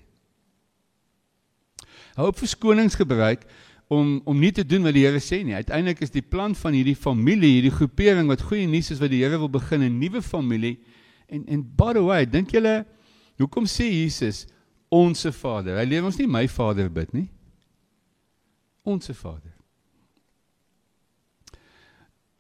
Hou 2.17 2.27
op 2.29 2.39
verskonings 2.39 2.95
gebruik 2.95 3.47
om 3.89 4.21
om 4.25 4.39
nie 4.39 4.53
te 4.53 4.67
doen 4.67 4.83
wat 4.83 4.95
die 4.95 5.07
Here 5.07 5.19
sê 5.19 5.45
nie. 5.45 5.55
Uiteindelik 5.55 6.01
is 6.01 6.11
die 6.11 6.23
plan 6.23 6.55
van 6.55 6.73
hierdie 6.73 6.97
familie, 6.97 7.61
hierdie 7.61 7.75
groepering 7.75 8.29
wat 8.29 8.43
goeie 8.43 8.67
nuus 8.67 8.91
is 8.91 8.99
wat 8.99 9.11
die 9.11 9.23
Here 9.23 9.39
wil 9.39 9.49
begin 9.49 9.83
'n 9.83 9.99
nuwe 9.99 10.23
familie 10.23 10.79
En 11.31 11.47
en 11.47 11.63
by 11.77 11.93
the 11.93 12.03
way, 12.03 12.27
dink 12.27 12.51
julle 12.55 12.81
hoekom 13.41 13.69
sê 13.71 13.87
Jesus 13.89 14.45
onsse 14.91 15.31
Vader? 15.33 15.79
Hy 15.79 15.87
leer 15.87 16.05
ons 16.05 16.19
nie 16.19 16.29
my 16.29 16.45
Vader 16.51 16.91
bid 16.93 17.15
nie. 17.15 17.29
Onsse 18.83 19.15
Vader. 19.15 19.55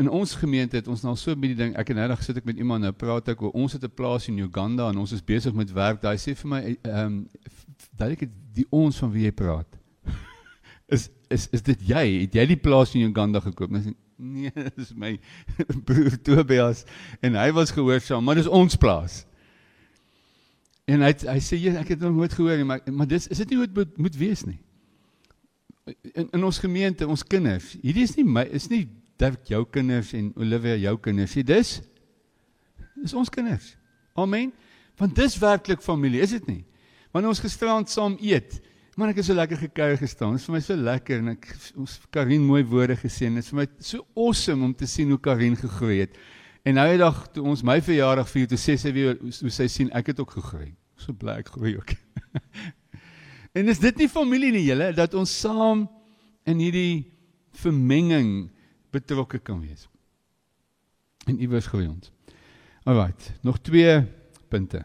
In 0.00 0.08
ons 0.08 0.32
gemeente 0.40 0.78
het 0.78 0.88
ons 0.88 1.02
nou 1.04 1.14
so 1.20 1.36
baie 1.36 1.54
ding. 1.56 1.74
Ek 1.78 1.92
en 1.92 2.00
eendag 2.00 2.22
sit 2.24 2.38
ek 2.40 2.46
met 2.48 2.58
iemand 2.58 2.86
nou 2.86 2.92
praat 2.96 3.28
ek 3.30 3.42
oor 3.44 3.54
ons 3.54 3.76
het 3.76 3.84
'n 3.84 3.94
plaas 3.94 4.28
in 4.32 4.38
Uganda 4.40 4.88
en 4.88 4.98
ons 4.98 5.12
is 5.12 5.22
besig 5.22 5.54
met 5.54 5.72
werk. 5.72 6.00
Daai 6.02 6.16
sê 6.16 6.34
vir 6.34 6.48
my 6.48 6.60
ehm 6.66 7.06
um, 7.06 7.28
dat 7.96 8.16
ek 8.16 8.26
die 8.54 8.66
ons 8.70 8.98
van 8.98 9.12
wie 9.12 9.24
jy 9.28 9.32
praat. 9.32 9.68
is 10.94 11.10
is 11.28 11.48
is 11.52 11.62
dit 11.62 11.80
jy? 11.88 12.04
Het 12.26 12.34
jy 12.34 12.46
die 12.46 12.56
plaas 12.56 12.94
in 12.94 13.06
Uganda 13.12 13.40
gekoop? 13.40 13.70
Dis 13.70 13.92
Nee, 14.32 14.52
dis 14.76 14.92
my 14.94 15.14
broer 15.88 16.18
Tobias 16.20 16.84
en 17.24 17.38
hy 17.40 17.48
was 17.56 17.72
gehoorsaam, 17.72 18.24
maar 18.24 18.36
dis 18.36 18.50
ons 18.50 18.76
plaas. 18.76 19.22
En 20.84 21.04
hy 21.06 21.12
hy 21.24 21.38
sê 21.44 21.56
ek 21.80 21.94
het 21.94 22.02
nog 22.04 22.12
nooit 22.18 22.34
gehoor 22.36 22.60
nie, 22.60 22.66
maar 22.68 22.84
maar 22.92 23.08
dis 23.08 23.30
is 23.32 23.40
dit 23.40 23.54
nie 23.54 23.60
hoe 23.62 23.68
dit 23.70 23.96
moet 23.96 24.18
wees 24.20 24.44
nie. 24.44 24.58
In 26.12 26.28
in 26.36 26.44
ons 26.44 26.60
gemeente, 26.60 27.08
ons 27.08 27.24
kinders, 27.24 27.72
hierdie 27.80 28.04
is 28.04 28.16
nie 28.18 28.26
my 28.28 28.44
is 28.52 28.68
nie 28.72 28.86
Dirk 29.20 29.50
jou 29.52 29.66
kinders 29.68 30.14
en 30.16 30.30
Olivia 30.40 30.78
jou 30.80 30.94
kinders 31.04 31.34
nie. 31.36 31.44
Dis 31.44 31.74
is 33.04 33.12
ons 33.16 33.28
kinders. 33.32 33.74
Amen. 34.16 34.48
Want 34.96 35.16
dis 35.16 35.36
werklik 35.40 35.82
familie, 35.84 36.22
is 36.24 36.32
dit 36.36 36.46
nie? 36.48 36.62
Wanneer 37.12 37.34
ons 37.34 37.42
gisterand 37.42 37.90
saam 37.92 38.16
eet, 38.20 38.58
Man 38.98 39.12
ek 39.12 39.20
het 39.20 39.28
so 39.28 39.36
lekker 39.36 39.60
gekuier 39.60 39.98
gestaan. 40.00 40.34
Dit 40.34 40.42
is 40.42 40.48
vir 40.48 40.56
my 40.56 40.60
so 40.64 40.76
lekker 40.76 41.20
en 41.22 41.32
ek 41.36 41.46
ons 41.78 41.94
Karin 42.14 42.42
mooi 42.42 42.62
woorde 42.66 42.96
gesê 42.98 43.28
en 43.28 43.38
dit 43.38 43.44
is 43.44 43.52
vir 43.52 43.60
my 43.60 43.66
so 43.86 44.02
awesome 44.18 44.66
om 44.66 44.74
te 44.74 44.88
sien 44.90 45.12
hoe 45.12 45.20
Karin 45.22 45.54
gegroei 45.58 46.00
het. 46.02 46.18
En 46.66 46.76
nou 46.76 46.86
die 46.90 46.98
dag 47.00 47.22
toe 47.32 47.44
ons 47.48 47.62
my 47.64 47.78
verjaardag 47.84 48.28
vier, 48.28 48.48
toe 48.50 48.58
sê 48.60 48.76
sy 48.80 48.92
weer 48.96 49.16
hoe 49.20 49.52
sy 49.54 49.68
sien 49.70 49.92
ek 49.96 50.12
het 50.12 50.20
ook 50.20 50.34
gegroei. 50.40 50.72
So 51.00 51.14
bly 51.16 51.38
ek 51.40 51.52
groei 51.54 51.76
ook. 51.78 51.94
en 53.56 53.72
is 53.72 53.80
dit 53.80 54.02
nie 54.02 54.10
familie 54.10 54.52
nie 54.58 54.66
julle 54.66 54.90
dat 54.96 55.14
ons 55.16 55.32
saam 55.46 55.86
in 56.50 56.60
hierdie 56.60 57.06
vermenging 57.62 58.50
betrokke 58.92 59.38
kan 59.38 59.62
wees. 59.62 59.86
En 61.30 61.38
iewers 61.38 61.68
groei 61.70 61.86
ons. 61.86 62.10
Alrite, 62.88 63.36
nog 63.46 63.60
twee 63.62 64.00
punte. 64.50 64.82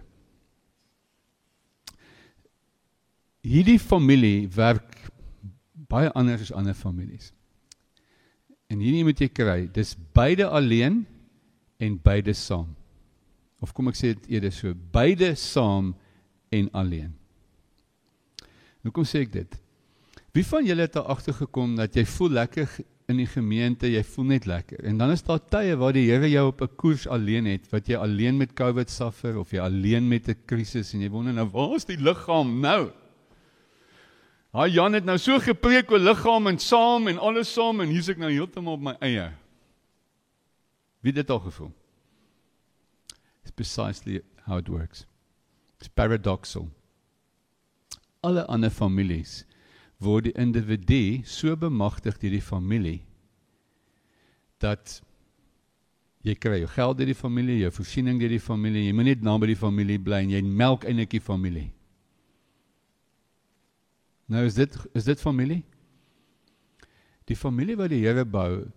Hierdie 3.46 3.80
familie 3.80 4.48
werk 4.56 4.96
baie 5.90 6.10
anders 6.18 6.48
as 6.48 6.56
ander 6.56 6.74
families. 6.78 7.32
En 8.72 8.82
hierdie 8.82 9.04
moet 9.06 9.22
jy 9.22 9.30
kry, 9.30 9.60
dis 9.74 9.94
beide 10.18 10.48
alleen 10.50 11.04
en 11.78 12.00
beide 12.02 12.34
saam. 12.34 12.72
Of 13.62 13.74
kom 13.76 13.92
ek 13.92 14.00
sê 14.00 14.16
dit 14.16 14.34
eerder 14.38 14.54
so, 14.54 14.74
beide 14.96 15.36
saam 15.40 15.94
en 16.54 16.72
alleen. 16.74 17.14
Hoekom 18.86 19.06
sê 19.08 19.24
ek 19.26 19.32
dit? 19.34 19.56
Wie 20.36 20.44
van 20.46 20.66
julle 20.68 20.86
het 20.86 20.98
daar 20.98 21.14
agtergekom 21.14 21.78
dat 21.78 21.96
jy 21.96 22.04
voel 22.10 22.36
lekker 22.42 22.70
in 23.10 23.22
die 23.22 23.30
gemeente, 23.30 23.88
jy 23.90 24.02
voel 24.16 24.32
net 24.34 24.48
lekker. 24.50 24.82
En 24.90 24.98
dan 24.98 25.14
is 25.14 25.24
daar 25.26 25.42
tye 25.54 25.78
waar 25.78 25.94
die 25.94 26.08
Here 26.10 26.28
jou 26.30 26.48
op 26.50 26.62
'n 26.62 26.76
koers 26.76 27.08
alleen 27.08 27.46
het, 27.46 27.70
wat 27.72 27.88
jy 27.88 27.96
alleen 27.96 28.38
met 28.38 28.54
COVID 28.54 28.90
suffer 28.90 29.38
of 29.38 29.52
jy 29.52 29.60
alleen 29.62 30.08
met 30.10 30.28
'n 30.28 30.36
krisis 30.46 30.94
en 30.94 31.02
jy 31.02 31.10
wonder 31.10 31.34
nou, 31.34 31.46
waar 31.46 31.76
is 31.76 31.86
die 31.86 31.98
liggaam 31.98 32.60
nou? 32.60 32.92
Haai 34.56 34.72
Jan 34.72 34.96
het 34.96 35.04
nou 35.04 35.18
so 35.20 35.36
gepreek 35.44 35.90
oor 35.92 36.00
liggaam 36.00 36.48
en 36.48 36.58
saam 36.64 37.10
en 37.12 37.18
alles 37.20 37.50
saam 37.52 37.82
en 37.84 37.90
hier's 37.92 38.08
ek 38.14 38.22
nou 38.22 38.30
heeltemal 38.32 38.78
op 38.78 38.86
my 38.88 38.94
eie. 39.04 39.26
Wie 41.04 41.12
het 41.12 41.20
dit 41.20 41.34
al 41.34 41.42
gevoel? 41.44 41.74
It's 43.44 43.52
precisely 43.52 44.22
how 44.48 44.62
it 44.64 44.72
works. 44.72 45.04
It's 45.82 45.92
paradoxal. 45.92 46.70
Alle 48.24 48.48
ander 48.48 48.72
families 48.72 49.44
word 50.00 50.30
die 50.30 50.36
individu 50.40 51.26
so 51.28 51.60
bemagtig 51.60 52.16
deur 52.24 52.40
die 52.40 52.44
familie 52.44 53.02
dat 54.64 55.02
jy 56.24 56.34
kry 56.40 56.62
jou 56.64 56.72
geld 56.72 57.02
deur 57.02 57.12
die 57.12 57.18
familie, 57.28 57.60
jou 57.60 57.76
voorsiening 57.76 58.24
deur 58.24 58.32
die 58.32 58.42
familie, 58.42 58.88
jy 58.88 58.96
moet 58.96 59.12
net 59.12 59.24
naby 59.26 59.52
die 59.52 59.60
familie 59.60 60.00
bly 60.00 60.24
en 60.24 60.32
jy 60.32 60.46
melk 60.48 60.88
eintlik 60.88 61.20
die 61.20 61.28
familie. 61.28 61.74
Nou 64.26 64.46
is 64.46 64.58
dit 64.58 64.78
is 64.94 65.06
dit 65.06 65.22
familie? 65.22 65.64
Die 67.30 67.38
familie 67.38 67.78
wat 67.78 67.92
die 67.94 68.04
Here 68.06 68.26
bou 68.26 68.68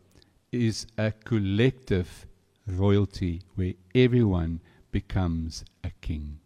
is 0.53 0.87
a 0.99 1.11
collective 1.13 2.27
royalty 2.65 3.41
where 3.55 3.77
everyone 3.95 4.61
becomes 4.91 5.65
a 5.85 5.91
king. 6.01 6.39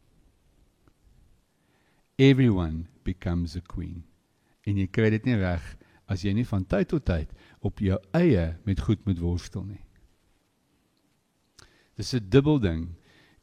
Everyone 2.18 2.86
becomes 3.04 3.56
a 3.56 3.60
queen. 3.60 4.02
En 4.66 4.78
jy 4.78 4.86
kry 4.86 5.10
dit 5.14 5.24
nie 5.26 5.38
reg 5.38 5.64
as 6.10 6.22
jy 6.22 6.34
nie 6.36 6.46
van 6.46 6.66
tyd 6.68 6.90
tot 6.92 7.06
tyd 7.06 7.30
op 7.62 7.82
jou 7.82 7.98
eie 8.14 8.52
met 8.66 8.82
goed 8.86 9.02
moet 9.06 9.22
worstel 9.22 9.64
nie. 9.66 9.82
Dis 11.98 12.14
'n 12.14 12.28
dubbel 12.28 12.58
ding. 12.58 12.94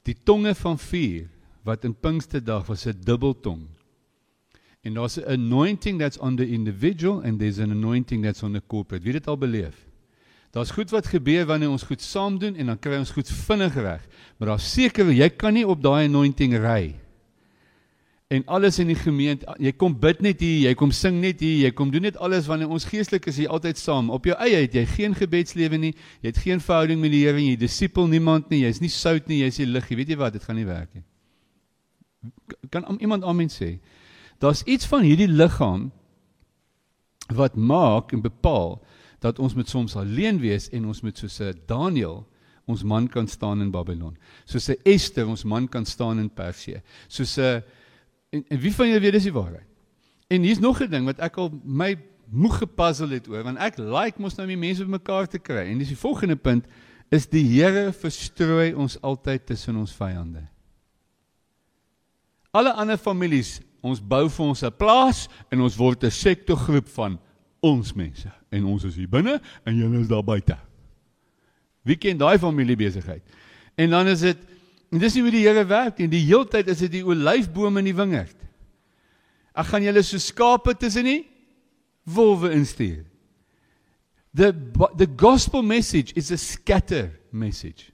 Die 0.03 0.16
tonge 0.16 0.55
van 0.55 0.78
vuur 0.78 1.30
wat 1.64 1.84
in 1.84 1.95
Pinksterdag 1.95 2.68
was 2.68 2.88
'n 2.88 3.01
dubbeltong. 3.03 3.68
En 4.82 4.93
daar's 4.93 5.17
'n 5.17 5.27
anointing 5.27 5.99
that's 5.99 6.17
on 6.17 6.36
the 6.36 6.47
individual 6.47 7.21
and 7.23 7.39
there's 7.39 7.59
an 7.59 7.71
anointing 7.71 8.23
that's 8.23 8.43
on 8.43 8.53
the 8.53 8.61
corporate. 8.67 9.03
Wie 9.03 9.13
het 9.13 9.23
dit 9.23 9.27
al 9.27 9.38
beleef? 9.38 9.88
Daar's 10.51 10.71
goed 10.71 10.89
wat 10.89 11.07
gebeur 11.07 11.45
wanneer 11.45 11.69
ons 11.69 11.84
goed 11.84 12.01
saam 12.01 12.39
doen 12.39 12.55
en 12.55 12.65
dan 12.65 12.80
kry 12.80 12.97
ons 12.97 13.11
goed 13.11 13.30
vinnig 13.30 13.73
reg. 13.73 14.07
Maar 14.38 14.47
daar's 14.47 14.73
seker 14.73 15.11
jy 15.11 15.30
kan 15.30 15.53
nie 15.53 15.67
op 15.67 15.82
daai 15.82 16.07
anointing 16.07 16.53
ry 16.53 16.86
nie 16.86 17.09
en 18.30 18.43
alles 18.45 18.77
in 18.77 18.91
die 18.91 18.97
gemeente 18.97 19.55
jy 19.57 19.71
kom 19.73 19.95
bid 19.97 20.19
net 20.21 20.41
hier 20.45 20.67
jy 20.67 20.71
kom 20.77 20.91
sing 20.93 21.15
net 21.17 21.39
hier 21.41 21.63
jy 21.63 21.69
kom 21.73 21.89
doen 21.89 22.03
net 22.05 22.17
alles 22.21 22.45
wanneer 22.45 22.69
ons 22.69 22.84
geestelik 22.86 23.25
is 23.32 23.39
jy 23.41 23.47
altyd 23.49 23.80
saam 23.82 24.11
op 24.13 24.27
jou 24.30 24.36
eie 24.45 24.59
het 24.67 24.75
jy 24.77 24.84
geen 24.91 25.15
gebedslewe 25.17 25.80
nie 25.82 25.95
jy 26.21 26.27
het 26.30 26.41
geen 26.43 26.61
verhouding 26.61 27.01
met 27.01 27.09
die 27.15 27.23
Here 27.23 27.41
jy 27.41 27.55
disipel 27.57 28.05
niemand 28.11 28.53
nie 28.53 28.61
jy's 28.61 28.84
nie 28.84 28.91
sout 28.93 29.25
nie 29.32 29.39
jy's 29.41 29.57
die 29.57 29.65
lig 29.65 29.89
jy 29.89 29.97
weet 29.97 30.13
jy 30.13 30.19
wat 30.21 30.38
dit 30.38 30.45
gaan 30.45 30.61
nie 30.61 30.67
werk 30.67 30.93
nie 30.93 31.01
kan 32.69 32.86
iemand 33.01 33.25
amen 33.25 33.49
sê 33.49 33.71
daar's 34.39 34.63
iets 34.63 34.87
van 34.87 35.03
hierdie 35.03 35.27
liggaam 35.27 35.91
wat 37.35 37.55
maak 37.55 38.11
en 38.11 38.21
bepaal 38.21 38.79
dat 39.19 39.39
ons 39.39 39.53
met 39.53 39.69
soms 39.69 39.95
alleen 39.95 40.39
wees 40.39 40.69
en 40.69 40.85
ons 40.85 41.01
met 41.01 41.17
soos 41.17 41.39
'n 41.39 41.61
Daniël 41.65 42.25
ons 42.65 42.83
man 42.83 43.07
kan 43.07 43.27
staan 43.27 43.61
in 43.61 43.71
Babylon 43.71 44.17
soos 44.45 44.69
'n 44.69 44.81
Ester 44.83 45.27
ons 45.27 45.43
man 45.43 45.67
kan 45.67 45.85
staan 45.85 46.19
in 46.19 46.29
Persië 46.29 46.81
soos 47.07 47.37
'n 47.37 47.63
En, 48.29 48.45
en 48.47 48.59
wie 48.59 48.73
van 48.73 48.87
julle 48.87 49.01
weet 49.01 49.17
dis 49.17 49.25
die 49.29 49.33
waarheid? 49.33 49.65
En 50.29 50.45
hier's 50.45 50.61
nog 50.61 50.81
'n 50.81 50.89
ding 50.89 51.05
wat 51.05 51.19
ek 51.19 51.37
al 51.37 51.49
my 51.63 51.97
moeg 52.29 52.57
gepuzzle 52.57 53.13
het 53.13 53.27
oor, 53.27 53.43
want 53.43 53.57
ek 53.57 53.77
like 53.77 54.21
mos 54.21 54.35
nou 54.35 54.47
die 54.47 54.57
mense 54.57 54.85
bymekaar 54.85 55.27
te 55.27 55.39
kry. 55.39 55.65
En 55.65 55.77
dis 55.77 55.87
die 55.87 55.97
volgende 55.97 56.35
punt 56.35 56.65
is 57.09 57.25
die 57.27 57.43
Here 57.43 57.91
verstrooi 57.93 58.73
ons 58.73 59.01
altyd 59.01 59.45
tussen 59.45 59.75
ons 59.75 59.91
vyande. 59.91 60.45
Alle 62.52 62.74
ander 62.74 62.97
families, 62.97 63.60
ons 63.82 64.02
bou 64.02 64.28
vir 64.30 64.45
ons 64.45 64.64
'n 64.64 64.72
plaas 64.72 65.28
en 65.52 65.62
ons 65.62 65.78
word 65.78 66.04
'n 66.04 66.12
sektorgroep 66.12 66.88
van 66.88 67.20
ons 67.62 67.93
mense 67.93 68.30
en 68.52 68.66
ons 68.66 68.84
is 68.84 68.95
hier 68.95 69.10
binne 69.10 69.41
en 69.66 69.76
julle 69.76 70.00
is 70.00 70.08
daar 70.08 70.24
buite. 70.24 70.58
Wie 71.84 71.95
ken 71.95 72.18
daai 72.18 72.38
familie 72.38 72.76
besigheid? 72.76 73.24
En 73.76 73.89
dan 73.89 74.08
is 74.08 74.20
dit 74.20 74.38
En 74.89 75.02
dis 75.02 75.16
nie 75.16 75.24
hoe 75.24 75.34
die 75.34 75.45
Here 75.45 75.66
werk 75.70 76.00
nie. 76.02 76.10
Die 76.10 76.26
heeltyd 76.26 76.70
is 76.74 76.82
dit 76.86 77.00
die 77.00 77.06
olyfboom 77.06 77.78
in 77.82 77.91
die 77.91 77.95
wingerd. 77.97 78.36
Ek 79.54 79.70
gaan 79.70 79.86
julle 79.86 80.02
so 80.06 80.22
skape 80.22 80.74
tussen 80.80 81.06
die 81.10 81.22
wolwe 82.10 82.52
instuur. 82.56 83.04
The 84.34 84.54
the 84.97 85.08
gospel 85.18 85.64
message 85.66 86.14
is 86.18 86.32
a 86.32 86.38
scatter 86.38 87.10
message. 87.32 87.91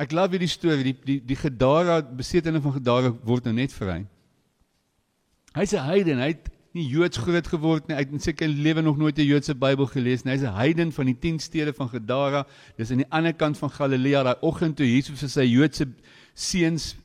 Ek 0.00 0.12
love 0.12 0.32
hierdie 0.32 0.48
storie, 0.48 0.84
die 0.84 0.96
die 1.04 1.20
die 1.20 1.36
Gedara 1.36 2.00
besetene 2.00 2.62
van 2.64 2.72
Gedara 2.78 3.12
word 3.24 3.44
nou 3.44 3.52
net 3.54 3.72
verrein. 3.76 4.08
Hy's 5.52 5.74
'n 5.74 5.84
heiden, 5.84 6.18
hy 6.18 6.28
het 6.32 6.48
nie 6.72 6.86
Joods 6.88 7.18
groot 7.20 7.46
geword 7.46 7.88
nie. 7.88 7.96
Hy 7.96 8.04
het 8.06 8.12
in 8.12 8.20
sy 8.20 8.32
lewe 8.46 8.82
nog 8.82 8.96
nooit 8.96 9.18
'n 9.18 9.26
Joodse 9.26 9.54
Bybel 9.54 9.86
gelees 9.86 10.24
nie. 10.24 10.32
Hy's 10.32 10.42
'n 10.42 10.56
heiden 10.56 10.92
van 10.92 11.06
die 11.06 11.18
10 11.18 11.38
stede 11.38 11.72
van 11.72 11.88
Gadara. 11.88 12.46
Dis 12.76 12.90
aan 12.90 13.04
die 13.04 13.10
ander 13.10 13.34
kant 13.34 13.58
van 13.58 13.70
Galilea. 13.70 14.22
Daai 14.22 14.36
oggend 14.40 14.76
toe 14.76 14.86
Jesus 14.86 15.20
vir 15.20 15.28
sy 15.28 15.44
Joodse 15.44 15.86
seuns 16.34 16.96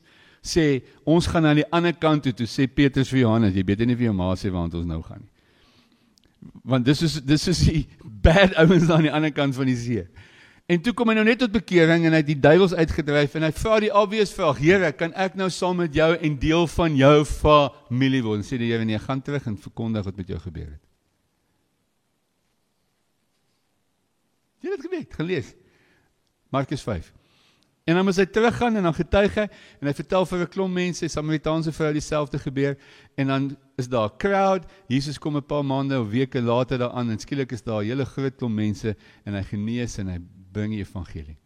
sê, 0.42 0.82
"Ons 1.04 1.26
gaan 1.26 1.42
na 1.42 1.54
die 1.54 1.70
ander 1.70 1.92
kant 1.92 2.22
toe." 2.22 2.32
Toe 2.32 2.46
sê 2.46 2.66
Petrus 2.66 3.10
vir 3.10 3.20
Johannes, 3.20 3.54
"Jy 3.54 3.64
weet 3.64 3.86
nie 3.86 3.96
vir 3.96 4.04
jou 4.04 4.14
ma 4.14 4.34
sê 4.34 4.50
waar 4.50 4.62
ons 4.62 4.86
nou 4.86 5.02
gaan 5.02 5.20
nie." 5.20 5.30
Want 6.64 6.84
dis 6.84 7.02
is 7.02 7.20
dis 7.20 7.48
is 7.48 7.58
die 7.58 7.86
bad 8.22 8.54
ouens 8.54 8.88
aan 8.90 9.02
die 9.02 9.12
ander 9.12 9.32
kant 9.32 9.54
van 9.54 9.66
die 9.66 9.76
see. 9.76 10.06
En 10.68 10.80
toe 10.84 10.92
kom 10.92 11.08
hy 11.08 11.14
nou 11.16 11.24
net 11.24 11.38
tot 11.40 11.52
bekering 11.52 12.02
en 12.04 12.12
hy 12.12 12.18
het 12.20 12.28
die 12.28 12.40
duiwels 12.44 12.74
uitgedryf 12.76 13.38
en 13.38 13.46
hy 13.46 13.52
vra 13.56 13.78
die 13.80 13.88
obvious 13.88 14.34
vraag: 14.36 14.58
Here, 14.60 14.90
kan 14.92 15.14
ek 15.16 15.38
nou 15.40 15.48
saam 15.48 15.80
met 15.80 15.94
jou 15.96 16.10
en 16.12 16.36
deel 16.42 16.68
van 16.74 16.98
jou 16.98 17.14
familie 17.24 18.20
word? 18.26 18.44
Sê 18.44 18.58
die 18.60 18.68
Here: 18.68 18.84
Nee, 18.84 19.00
gaan 19.00 19.24
terug 19.24 19.48
en 19.48 19.56
verkondig 19.56 20.04
wat 20.04 20.20
met 20.20 20.28
jou 20.28 20.40
gebeur 20.42 20.68
het. 20.68 20.84
Jy 24.60 24.68
het 24.68 24.76
dit 24.76 24.90
geweet, 24.90 25.16
gelees. 25.16 25.54
Markus 26.52 26.82
5. 26.84 27.12
En 27.88 27.96
dan 27.96 28.04
moet 28.04 28.18
hy 28.20 28.26
teruggaan 28.28 28.76
en 28.76 28.84
dan 28.90 28.92
getuig 28.92 29.36
hy 29.40 29.46
en 29.48 29.88
hy 29.88 29.94
vertel 29.96 30.26
vir 30.28 30.42
'n 30.44 30.52
klomp 30.52 30.74
mense, 30.74 31.08
Samaritaanse 31.08 31.72
vrou 31.72 31.92
dieselfde 31.96 32.38
gebeur 32.38 32.76
en 33.16 33.26
dan 33.32 33.56
is 33.80 33.88
daar 33.88 34.12
'n 34.12 34.16
crowd. 34.18 34.68
Jesus 34.88 35.18
kom 35.18 35.36
'n 35.36 35.46
paar 35.46 35.64
maande 35.64 35.96
of 35.96 36.10
weke 36.10 36.42
later 36.42 36.78
daaraan 36.78 37.10
en 37.10 37.18
skielik 37.18 37.52
is 37.52 37.62
daar 37.62 37.80
'n 37.80 37.88
hele 37.88 38.04
groot 38.04 38.36
klomp 38.36 38.54
mense 38.54 38.96
en 39.24 39.32
hy 39.32 39.42
genees 39.42 39.96
en 39.98 40.08
hy 40.08 40.18
bring 40.58 40.74
die 40.74 40.82
evangelie. 40.82 41.38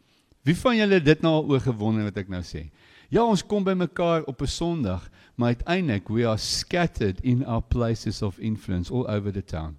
Wie 0.43 0.57
van 0.59 0.79
julle 0.81 0.99
dit 1.05 1.23
nou 1.23 1.37
al 1.39 1.53
oor 1.53 1.63
gewonder 1.63 2.09
wat 2.09 2.19
ek 2.25 2.33
nou 2.33 2.43
sê? 2.47 2.67
Ja, 3.13 3.23
ons 3.29 3.45
kom 3.45 3.65
by 3.67 3.75
mekaar 3.77 4.25
op 4.31 4.43
'n 4.43 4.49
Sondag, 4.49 5.09
maar 5.37 5.55
uiteindelik 5.55 6.09
we 6.09 6.27
are 6.27 6.39
scattered 6.39 7.21
in 7.21 7.45
our 7.45 7.63
places 7.63 8.23
of 8.23 8.39
influence 8.39 8.91
all 8.91 9.07
over 9.07 9.33
the 9.33 9.45
town. 9.45 9.77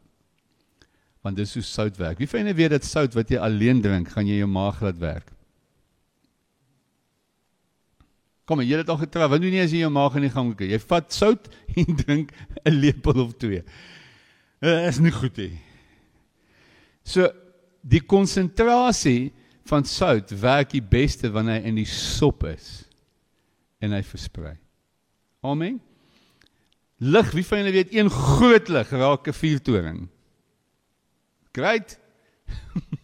Want 1.21 1.35
dis 1.35 1.53
hoe 1.53 1.63
sout 1.63 1.97
werk. 1.97 2.17
Wie 2.17 2.29
van 2.29 2.39
julle 2.39 2.53
weet 2.53 2.69
dat 2.69 2.83
sout 2.83 3.13
wat 3.13 3.29
jy 3.29 3.37
alleen 3.37 3.81
drink, 3.81 4.09
gaan 4.09 4.27
jy 4.27 4.37
jou 4.37 4.47
maag 4.47 4.81
laat 4.81 4.97
werk? 4.97 5.31
Kom, 8.45 8.59
jy 8.59 8.77
het 8.77 8.89
al 8.89 8.97
getrou. 8.97 9.29
Wat 9.29 9.41
doen 9.41 9.53
jy 9.53 9.63
as 9.63 9.71
jy 9.71 9.79
jou 9.79 9.91
maag 9.91 10.15
in 10.15 10.21
die 10.21 10.29
gang 10.29 10.55
kry? 10.55 10.67
Jy 10.67 10.79
vat 10.79 11.13
sout 11.13 11.47
en 11.79 11.95
drink 11.95 12.33
'n 12.65 12.75
lepel 12.75 13.23
of 13.23 13.33
twee. 13.37 13.63
Dit 14.59 14.87
is 14.87 14.99
nie 14.99 15.11
goed 15.11 15.37
nie. 15.37 15.59
So 17.03 17.42
die 17.83 18.01
konsentrasie 18.01 19.33
van 19.67 19.85
sout 19.87 20.31
werk 20.41 20.71
die 20.73 20.83
beste 20.83 21.31
wanneer 21.31 21.61
hy 21.61 21.71
in 21.71 21.79
die 21.81 21.89
sop 21.89 22.45
is 22.47 22.85
en 23.83 23.95
hy 23.95 24.01
versprei. 24.07 24.55
Amen. 25.43 25.81
Lig, 27.03 27.33
wie 27.35 27.43
van 27.43 27.59
julle 27.59 27.73
weet 27.75 27.91
een 27.95 28.11
groot 28.11 28.69
lig 28.71 28.91
raak 28.95 29.27
'n 29.27 29.35
vuurtoring? 29.35 30.07
Great. 31.51 31.99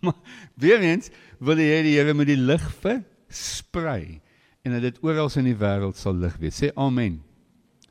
Weer 0.61 0.79
eens 0.79 1.09
wil 1.39 1.55
die 1.55 1.67
Here 1.67 1.83
die 1.83 1.97
Here 1.97 2.13
met 2.13 2.27
die 2.27 2.39
lig 2.39 2.63
versprei 2.79 4.21
en 4.63 4.71
dat 4.75 4.81
dit 4.81 5.03
oral 5.03 5.31
in 5.35 5.51
die 5.51 5.59
wêreld 5.59 5.97
sal 5.97 6.15
lig 6.15 6.35
wees. 6.39 6.59
Sê 6.59 6.71
amen. 6.75 7.19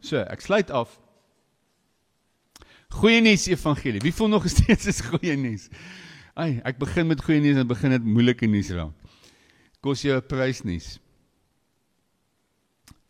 So, 0.01 0.21
ek 0.21 0.41
sluit 0.41 0.71
af. 0.71 0.99
Goeie 2.89 3.21
nuus 3.21 3.47
evangelie. 3.49 4.01
Wie 4.01 4.15
voel 4.15 4.29
nog 4.29 4.49
steeds 4.55 4.87
is 4.87 5.01
goeie 5.05 5.37
nuus? 5.37 5.69
Ai, 6.39 6.61
ek 6.63 6.77
begin 6.79 7.09
met 7.11 7.23
goeie 7.25 7.43
nuus 7.43 7.59
en 7.59 7.67
begin 7.67 7.97
dit 7.97 8.05
moeilike 8.07 8.47
nuus 8.47 8.71
raak. 8.71 8.95
Kos 9.83 10.05
jou 10.07 10.15
'n 10.15 10.27
prys 10.27 10.63
nuus. 10.63 10.99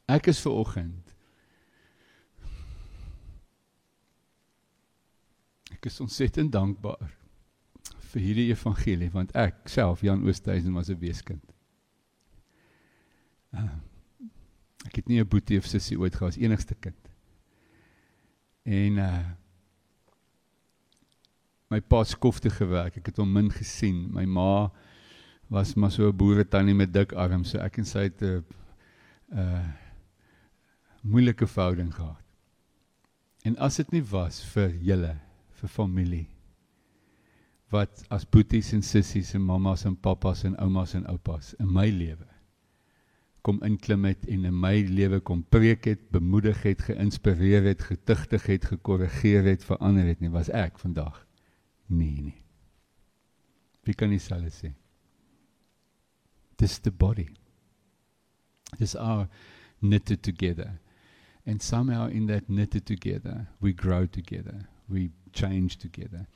Ek 0.09 0.27
is 0.33 0.41
ver 0.41 0.53
oggend. 0.53 1.15
Ek 5.73 5.87
is 5.87 6.01
ontsettend 6.01 6.53
dankbaar 6.53 7.13
vir 8.13 8.23
hierdie 8.23 8.49
evangelie 8.51 9.11
want 9.13 9.37
ek 9.37 9.69
self 9.69 10.01
Jan 10.01 10.25
Oosthuizen 10.25 10.73
was 10.73 10.89
'n 10.89 10.99
weeskind. 10.99 11.45
Uh, 13.53 13.77
ek 14.87 14.97
het 14.97 15.09
nie 15.09 15.21
'n 15.21 15.29
boetie 15.29 15.59
of 15.59 15.67
sussie 15.67 15.99
ooit 15.99 16.15
gehad 16.15 16.33
as 16.33 16.41
enigste 16.41 16.75
kind. 16.75 17.09
En 18.65 18.99
uh 18.99 19.25
my 21.71 21.81
pa 21.81 22.05
skofte 22.05 22.51
gewerk. 22.51 22.97
Ek 22.97 23.11
het 23.11 23.19
hom 23.21 23.33
min 23.33 23.51
gesien. 23.53 24.07
My 24.15 24.25
ma 24.25 24.71
was 25.49 25.75
maar 25.75 25.91
so 25.91 26.09
'n 26.09 26.17
boere 26.17 26.45
tannie 26.45 26.75
met 26.75 26.93
dik 26.93 27.13
arms, 27.13 27.51
so 27.51 27.59
ek 27.59 27.79
en 27.79 27.85
sy 27.85 28.09
het 28.09 28.23
'n 28.23 28.45
uh 29.33 29.65
moeilike 31.03 31.47
verhouding 31.47 31.95
gehad. 31.95 32.25
En 33.45 33.57
as 33.57 33.77
dit 33.77 33.93
nie 33.93 34.03
was 34.03 34.43
vir 34.45 34.71
julle, 34.83 35.17
vir 35.61 35.69
familie 35.69 36.29
wat 37.71 38.05
as 38.11 38.25
boeties 38.25 38.73
en 38.73 38.83
sissies 38.83 39.35
en 39.35 39.45
mammas 39.45 39.85
en 39.85 39.97
pappas 39.97 40.45
en 40.45 40.57
oumas 40.57 40.95
en 40.95 41.07
oupas 41.07 41.55
in 41.61 41.69
my 41.73 41.89
lewe 41.93 42.27
kom 43.49 43.61
inklim 43.65 44.05
het 44.05 44.27
en 44.29 44.45
in 44.45 44.57
my 44.61 44.83
lewe 44.89 45.21
kom 45.25 45.45
preek 45.49 45.87
het, 45.89 46.01
bemoedig 46.13 46.63
het, 46.67 46.83
geïnspireer 46.85 47.65
het, 47.71 47.83
getuigtig 47.83 48.45
het, 48.47 48.67
gekorrigeer 48.73 49.47
het, 49.47 49.65
verander 49.65 50.05
het 50.11 50.21
nie, 50.21 50.29
was 50.29 50.51
ek 50.53 50.77
vandag. 50.83 51.23
Nee 51.89 52.21
nee. 52.23 52.45
Wie 53.85 53.95
kan 53.97 54.11
nie 54.13 54.21
selfs 54.21 54.61
sê? 54.63 54.73
Dis 56.61 56.79
the 56.85 56.91
body. 56.91 57.29
Dis 58.79 58.95
our 58.97 59.29
knitted 59.81 60.23
together. 60.23 60.79
And 61.47 61.63
somehow 61.63 62.11
in 62.11 62.27
that 62.27 62.49
knitted 62.49 62.85
together, 62.85 63.47
we 63.61 63.73
grow 63.73 64.07
together. 64.07 64.69
We 64.89 65.11
change 65.33 65.79
together. 65.79 66.27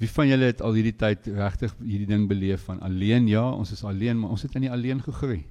Wie 0.00 0.08
van 0.08 0.30
julle 0.30 0.48
het 0.48 0.62
al 0.64 0.74
hierdie 0.78 0.96
tyd 0.96 1.28
regtig 1.36 1.74
hierdie 1.84 2.08
ding 2.08 2.24
beleef 2.26 2.64
van 2.66 2.80
alleen? 2.80 3.28
Ja, 3.28 3.44
ons 3.52 3.70
is 3.76 3.84
alleen, 3.84 4.18
maar 4.18 4.32
ons 4.32 4.42
het 4.42 4.56
in 4.56 4.64
die 4.64 4.72
alleen 4.72 5.02
gegroei. 5.04 5.44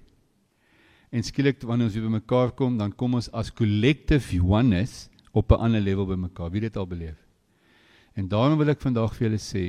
En 1.13 1.23
skielik 1.23 1.61
wanneer 1.61 1.87
ons 1.89 1.95
weer 1.95 2.07
bymekaar 2.09 2.51
kom, 2.57 2.77
dan 2.81 2.91
kom 2.97 3.15
ons 3.19 3.29
as 3.31 3.53
collective 3.53 4.41
oneness 4.41 5.07
op 5.31 5.51
'n 5.51 5.61
ander 5.69 5.81
level 5.81 6.05
bymekaar. 6.05 6.51
Wie 6.51 6.61
het 6.61 6.73
dit 6.73 6.81
al 6.81 6.87
beleef? 6.87 7.28
En 8.19 8.27
daarom 8.27 8.59
wil 8.59 8.73
ek 8.73 8.83
vandag 8.83 9.13
vir 9.15 9.29
julle 9.29 9.39
sê, 9.39 9.63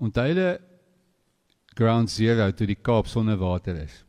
onthou 0.00 0.26
julle 0.28 0.50
ground 1.78 2.12
zero 2.12 2.50
toe 2.52 2.68
die 2.68 2.76
Kaap 2.76 3.08
sonder 3.08 3.38
water 3.40 3.78
is. 3.80 4.02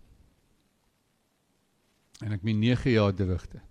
En 2.22 2.36
ek 2.36 2.44
meen 2.44 2.60
9 2.60 2.92
jaar 2.98 3.14
terugte. 3.16 3.62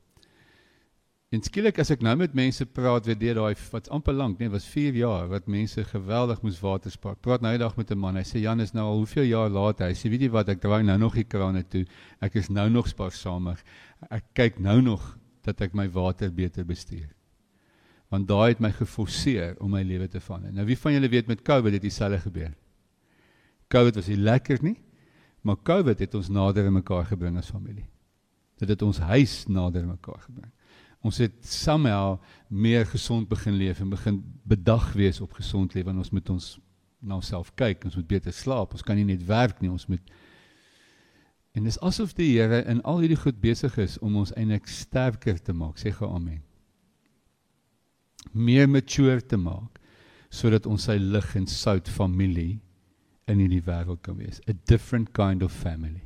En 1.30 1.44
skielik 1.46 1.76
as 1.78 1.92
ek 1.94 2.00
nou 2.02 2.16
met 2.18 2.32
mense 2.34 2.64
praat 2.74 3.06
weet 3.06 3.20
jy 3.22 3.34
daai 3.38 3.54
wat 3.70 3.90
amper 3.94 4.16
lank, 4.16 4.40
nee, 4.40 4.50
was 4.50 4.66
4 4.66 4.96
jaar 4.98 5.28
wat 5.30 5.46
mense 5.46 5.84
geweldig 5.92 6.40
moes 6.42 6.58
water 6.64 6.90
spaar. 6.90 7.14
Praat 7.22 7.44
nou 7.44 7.52
eendag 7.54 7.76
met 7.78 7.92
'n 7.92 7.98
man. 7.98 8.16
Hy 8.16 8.24
sê 8.26 8.42
Jan 8.42 8.60
is 8.60 8.74
nou 8.74 8.88
al 8.88 8.98
hoeveel 9.04 9.28
jaar 9.30 9.50
later. 9.50 9.86
Hy 9.86 9.94
sê 9.94 10.10
weet 10.10 10.26
jy 10.26 10.30
wat 10.30 10.48
ek 10.48 10.60
draai 10.60 10.82
nou 10.82 10.98
nog 10.98 11.14
die 11.14 11.28
krane 11.28 11.62
toe. 11.62 11.84
Ek 12.20 12.34
is 12.34 12.48
nou 12.48 12.68
nog 12.68 12.88
spaarsamer. 12.88 13.62
Ek 14.10 14.24
kyk 14.34 14.58
nou 14.58 14.80
nog 14.80 15.18
dat 15.42 15.60
ek 15.60 15.74
my 15.74 15.88
water 15.88 16.32
beter 16.32 16.64
bestuur. 16.64 17.19
Want 18.10 18.26
daai 18.28 18.54
het 18.54 18.62
my 18.62 18.72
geforseer 18.74 19.54
om 19.62 19.70
my 19.70 19.82
lewe 19.86 20.08
te 20.10 20.20
verander. 20.20 20.52
Nou 20.54 20.66
wie 20.66 20.78
van 20.78 20.96
julle 20.96 21.10
weet 21.12 21.28
met 21.30 21.42
COVID 21.46 21.76
het 21.76 21.84
dieselfde 21.84 22.18
gebeur? 22.24 22.54
COVID 23.70 24.00
was 24.00 24.08
nie 24.10 24.18
lekker 24.18 24.58
nie, 24.66 24.76
maar 25.46 25.60
COVID 25.62 26.02
het 26.02 26.14
ons 26.18 26.28
nader 26.28 26.66
aan 26.66 26.80
mekaar 26.80 27.06
gebring 27.06 27.38
as 27.38 27.52
familie. 27.54 27.86
Dit 28.58 28.68
het 28.68 28.82
ons 28.82 28.98
huis 28.98 29.44
nader 29.46 29.84
aan 29.86 29.94
mekaar 29.94 30.18
gebring. 30.24 30.50
Ons 31.06 31.20
het 31.22 31.38
somehow 31.46 32.18
meer 32.48 32.84
gesond 32.90 33.28
begin 33.30 33.54
leef 33.56 33.80
en 33.80 33.94
begin 33.94 34.18
bedag 34.42 34.90
wees 34.98 35.22
op 35.24 35.38
gesond 35.38 35.74
lewe 35.74 35.94
en 35.94 36.02
ons 36.02 36.10
moet 36.10 36.34
ons 36.34 36.50
na 37.00 37.16
onsself 37.16 37.54
kyk, 37.56 37.86
ons 37.88 37.96
moet 37.96 38.10
beter 38.10 38.34
slaap, 38.34 38.74
ons 38.76 38.84
kan 38.84 38.98
nie 38.98 39.06
net 39.08 39.22
werk 39.24 39.62
nie, 39.62 39.70
ons 39.72 39.86
moet 39.88 40.12
En 41.52 41.66
dis 41.66 41.80
asof 41.82 42.12
die 42.14 42.28
Here 42.36 42.60
in 42.70 42.82
al 42.86 43.00
hierdie 43.02 43.18
goed 43.18 43.40
besig 43.42 43.74
is 43.82 43.96
om 43.98 44.20
ons 44.20 44.30
eintlik 44.38 44.68
sterker 44.70 45.40
te 45.42 45.54
maak, 45.56 45.80
sê 45.82 45.90
gou 45.94 46.06
amen. 46.14 46.42
Meer 48.32 48.68
mature 48.68 49.20
te 49.20 49.38
maak 49.40 49.78
sodat 50.30 50.66
ons 50.70 50.84
sy 50.86 50.94
lig 51.02 51.32
en 51.34 51.46
sout 51.50 51.88
familie 51.90 52.60
in 53.30 53.40
hierdie 53.42 53.64
wêreld 53.66 54.02
kan 54.06 54.18
wees. 54.20 54.38
A 54.48 54.54
different 54.70 55.12
kind 55.16 55.42
of 55.42 55.52
family. 55.52 56.04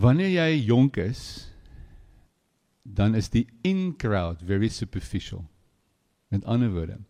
Wanneer 0.00 0.32
jy 0.32 0.48
jonk 0.70 0.96
is, 1.00 1.22
dan 2.84 3.14
is 3.14 3.28
die 3.28 3.46
in 3.66 3.92
crowd 4.00 4.40
very 4.40 4.68
superficial. 4.72 5.44
Met 6.30 6.46
ander 6.48 6.70
woorde, 6.72 7.00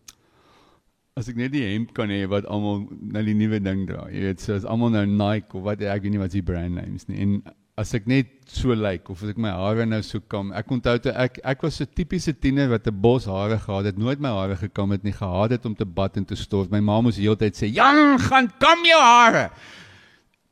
as 1.19 1.29
ek 1.29 1.37
net 1.39 1.53
die 1.53 1.63
hemp 1.63 1.91
kan 1.95 2.11
hê 2.11 2.23
wat 2.31 2.47
almal 2.49 2.85
nou 2.89 3.23
die 3.25 3.35
nuwe 3.37 3.59
ding 3.63 3.85
dra. 3.89 4.07
Jy 4.11 4.25
weet, 4.25 4.43
so 4.43 4.55
as 4.57 4.67
almal 4.67 4.93
nou 4.93 5.05
Nike 5.07 5.57
of 5.57 5.65
wat 5.67 5.83
ek 5.83 6.05
weet 6.05 6.15
nie 6.15 6.21
wat 6.21 6.35
die 6.35 6.45
brand 6.45 6.77
names 6.79 7.07
nie. 7.09 7.19
En 7.21 7.35
as 7.81 7.93
ek 7.97 8.07
net 8.09 8.29
so 8.51 8.75
lyk 8.75 8.81
like, 8.83 9.11
of 9.11 9.23
as 9.25 9.31
ek 9.33 9.39
my 9.41 9.51
hare 9.55 9.85
nou 9.89 10.01
so 10.05 10.21
kam. 10.31 10.51
Ek 10.57 10.69
onthou 10.71 11.01
toe 11.01 11.13
ek 11.17 11.39
ek 11.53 11.65
was 11.65 11.79
so 11.81 11.87
tipiese 11.89 12.33
tiener 12.37 12.69
wat 12.71 12.87
'n 12.87 13.01
bos 13.01 13.25
hare 13.25 13.57
gehad 13.57 13.89
het, 13.89 13.97
nooit 13.97 14.21
my 14.21 14.29
hare 14.29 14.55
gekam 14.55 14.91
het 14.91 15.03
nie, 15.03 15.15
gehad 15.15 15.51
het 15.57 15.65
om 15.65 15.75
te 15.75 15.85
bad 15.85 16.17
en 16.17 16.25
te 16.25 16.35
stort. 16.35 16.71
My 16.71 16.79
ma 16.79 17.01
moes 17.01 17.17
heeltyd 17.17 17.55
sê, 17.55 17.73
"Jan, 17.73 18.19
gaan 18.19 18.47
kam 18.59 18.85
jou 18.85 19.01
hare." 19.01 19.51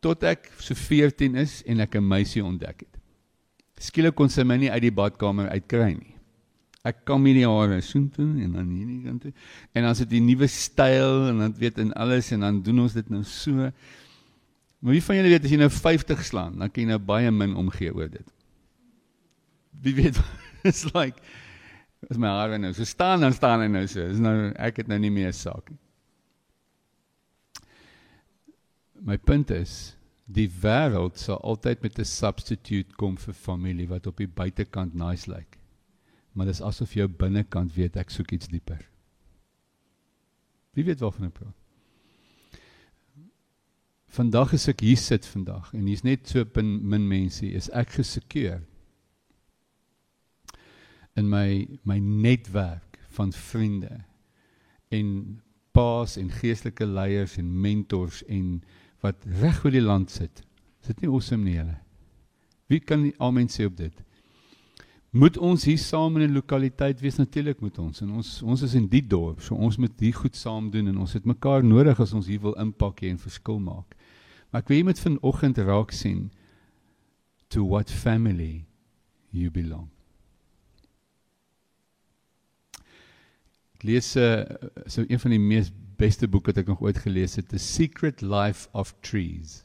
Tot 0.02 0.24
ek 0.24 0.52
so 0.60 0.74
14 0.74 1.36
is 1.36 1.64
en 1.68 1.82
ek 1.82 1.96
'n 1.96 2.08
meisie 2.08 2.44
ontdek 2.44 2.80
het. 2.82 2.96
Skielik 3.80 4.16
kon 4.16 4.30
sy 4.30 4.44
my 4.44 4.58
nie 4.58 4.72
uit 4.72 4.82
die 4.82 4.92
badkamer 4.92 5.50
uitkry 5.50 5.94
nie. 5.94 6.16
Ek 6.84 7.06
kam 7.06 7.26
hierdie 7.28 7.48
hare 7.48 7.82
so 7.82 8.00
toe 8.16 8.28
en 8.40 8.54
dan 8.54 8.70
hierdie 8.72 9.04
kant 9.04 9.22
toe. 9.22 9.34
En 9.76 9.84
dan 9.84 9.96
sit 9.96 10.10
die 10.10 10.22
nuwe 10.24 10.48
styl 10.48 11.28
en 11.30 11.40
dan 11.44 11.54
weet 11.60 11.78
en 11.78 11.94
alles 11.94 12.32
en 12.32 12.40
dan 12.40 12.62
doen 12.64 12.80
ons 12.80 12.94
dit 12.94 13.10
nou 13.10 13.24
so. 13.24 13.72
Maar 14.80 14.96
wie 14.96 15.04
van 15.04 15.20
julle 15.20 15.32
weet 15.34 15.44
as 15.44 15.52
jy 15.54 15.60
nou 15.60 15.72
50 15.74 16.24
slaan, 16.26 16.56
dan 16.60 16.72
kan 16.72 16.84
jy 16.84 16.90
nou 16.94 17.02
baie 17.04 17.32
min 17.36 17.56
omgee 17.60 17.92
oor 17.92 18.10
dit. 18.12 18.34
Wie 19.84 19.96
weet, 19.98 20.20
it's 20.64 20.86
like 20.98 21.20
as 22.08 22.18
my 22.18 22.32
hare 22.32 22.58
nou 22.58 22.72
so 22.74 22.88
staan 22.88 23.20
dan 23.26 23.36
staan 23.36 23.66
hy 23.66 23.68
nou 23.72 23.86
so. 23.92 24.06
Is 24.08 24.22
nou 24.24 24.52
ek 24.56 24.84
het 24.84 24.92
nou 24.92 25.00
nie 25.04 25.12
meer 25.12 25.36
saak 25.36 25.68
nie. 25.72 25.80
My 29.00 29.18
punt 29.20 29.52
is 29.56 29.96
die 30.30 30.48
wêreld 30.62 31.20
sal 31.20 31.40
altyd 31.42 31.84
met 31.84 32.00
'n 32.00 32.06
substitute 32.06 32.96
kom 32.96 33.18
vir 33.18 33.34
familie 33.34 33.88
wat 33.88 34.08
op 34.08 34.18
die 34.18 34.28
buitekant 34.28 34.94
nice 34.94 35.28
lyk. 35.28 35.40
Like. 35.40 35.58
Maar 36.34 36.46
dis 36.46 36.62
asof 36.62 36.94
jou 36.94 37.08
binnekant 37.08 37.74
weet 37.76 37.98
ek 37.98 38.10
soek 38.10 38.32
iets 38.32 38.48
dieper. 38.48 38.80
Wie 40.78 40.86
weet 40.86 41.00
waarvan 41.00 41.28
ek 41.28 41.34
praat? 41.34 41.56
Vandag 44.20 44.52
as 44.52 44.66
ek 44.68 44.82
hier 44.84 45.00
sit 45.00 45.24
vandag 45.32 45.70
en 45.72 45.86
hier's 45.88 46.04
net 46.04 46.28
so 46.28 46.44
min 46.60 47.06
mense, 47.08 47.46
is 47.48 47.70
ek 47.72 47.94
gesekuur 48.02 48.58
in 51.16 51.30
my 51.32 51.64
my 51.88 52.02
netwerk 52.04 53.00
van 53.16 53.32
vriende 53.32 54.02
en 54.92 55.40
paas 55.72 56.18
en 56.20 56.28
geestelike 56.36 56.84
leiers 56.84 57.38
en 57.40 57.54
mentors 57.64 58.20
en 58.28 58.58
wat 59.06 59.24
reg 59.40 59.64
oor 59.64 59.72
die 59.72 59.86
land 59.86 60.12
sit. 60.12 60.44
Is 60.84 60.92
dit 60.92 61.06
nie 61.06 61.12
awesome 61.14 61.46
nie 61.46 61.56
julle? 61.56 61.78
Wie 62.68 62.82
kan 62.84 63.08
amen 63.24 63.48
sê 63.48 63.70
op 63.72 63.78
dit? 63.80 64.04
Moet 65.16 65.40
ons 65.40 65.64
hier 65.64 65.80
saam 65.80 66.20
in 66.20 66.28
'n 66.28 66.36
lokaliteit 66.36 67.00
wees 67.00 67.18
natuurlik 67.24 67.62
moet 67.62 67.80
ons 67.80 68.02
en 68.02 68.12
ons 68.20 68.42
ons 68.44 68.62
is 68.62 68.76
in 68.76 68.88
die 68.88 69.02
dorp 69.08 69.40
so 69.42 69.56
ons 69.56 69.78
moet 69.78 69.96
hier 70.00 70.14
goed 70.14 70.36
saam 70.36 70.70
doen 70.70 70.88
en 70.88 70.98
ons 70.98 71.14
het 71.14 71.26
mekaar 71.26 71.64
nodig 71.64 72.00
as 72.00 72.14
ons 72.14 72.28
hier 72.28 72.42
wil 72.42 72.60
impak 72.60 73.00
hê 73.00 73.10
en 73.10 73.18
verskil 73.18 73.60
maak. 73.60 73.96
Maar 74.50 74.64
ek 74.64 74.72
wil 74.72 74.80
jy 74.80 74.86
moet 74.88 75.02
vanoggend 75.04 75.62
raak 75.68 75.94
sien 75.94 76.30
to 77.54 77.66
what 77.66 77.92
family 77.92 78.66
you 79.34 79.50
belong. 79.54 79.88
Ek 83.80 83.86
lees 83.88 84.12
uh, 84.20 84.44
so 84.90 85.06
een 85.08 85.22
van 85.22 85.34
die 85.36 85.40
mees 85.42 85.70
beste 86.00 86.28
boeke 86.28 86.52
wat 86.52 86.62
ek 86.64 86.72
nog 86.72 86.82
ooit 86.84 86.98
gelees 87.04 87.38
het, 87.40 87.50
The 87.52 87.60
Secret 87.62 88.24
Life 88.24 88.68
of 88.78 88.92
Trees. 89.06 89.62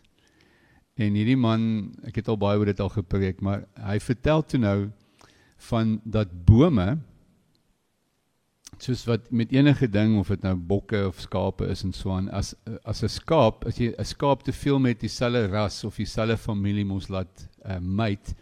En 0.94 1.16
hierdie 1.18 1.38
man, 1.38 1.94
ek 2.06 2.20
het 2.20 2.28
al 2.30 2.38
baie 2.38 2.60
oor 2.60 2.70
dit 2.70 2.82
al 2.82 2.92
gepreek, 2.94 3.40
maar 3.42 3.64
hy 3.82 3.98
vertel 4.02 4.44
toe 4.46 4.60
nou 4.62 4.78
van 5.70 5.96
dat 6.04 6.30
bome 6.46 6.98
soos 8.84 9.04
wat 9.08 9.30
met 9.30 9.52
enige 9.52 9.88
ding 9.88 10.18
of 10.20 10.30
dit 10.32 10.42
nou 10.44 10.54
bokke 10.56 11.00
of 11.08 11.20
skape 11.24 11.66
is 11.72 11.84
en 11.86 11.92
so 11.96 12.12
aan 12.12 12.28
as 12.30 12.54
as 12.84 13.02
'n 13.02 13.08
skaap 13.08 13.64
as 13.68 13.78
jy 13.80 13.92
'n 13.96 14.04
skaap 14.04 14.44
te 14.44 14.52
veel 14.52 14.78
met 14.78 15.00
dieselfde 15.00 15.46
ras 15.48 15.84
of 15.84 15.96
dieselfde 15.96 16.36
familie 16.36 16.84
mos 16.84 17.08
laat 17.08 17.48
uh, 17.64 17.78
mate 17.78 18.34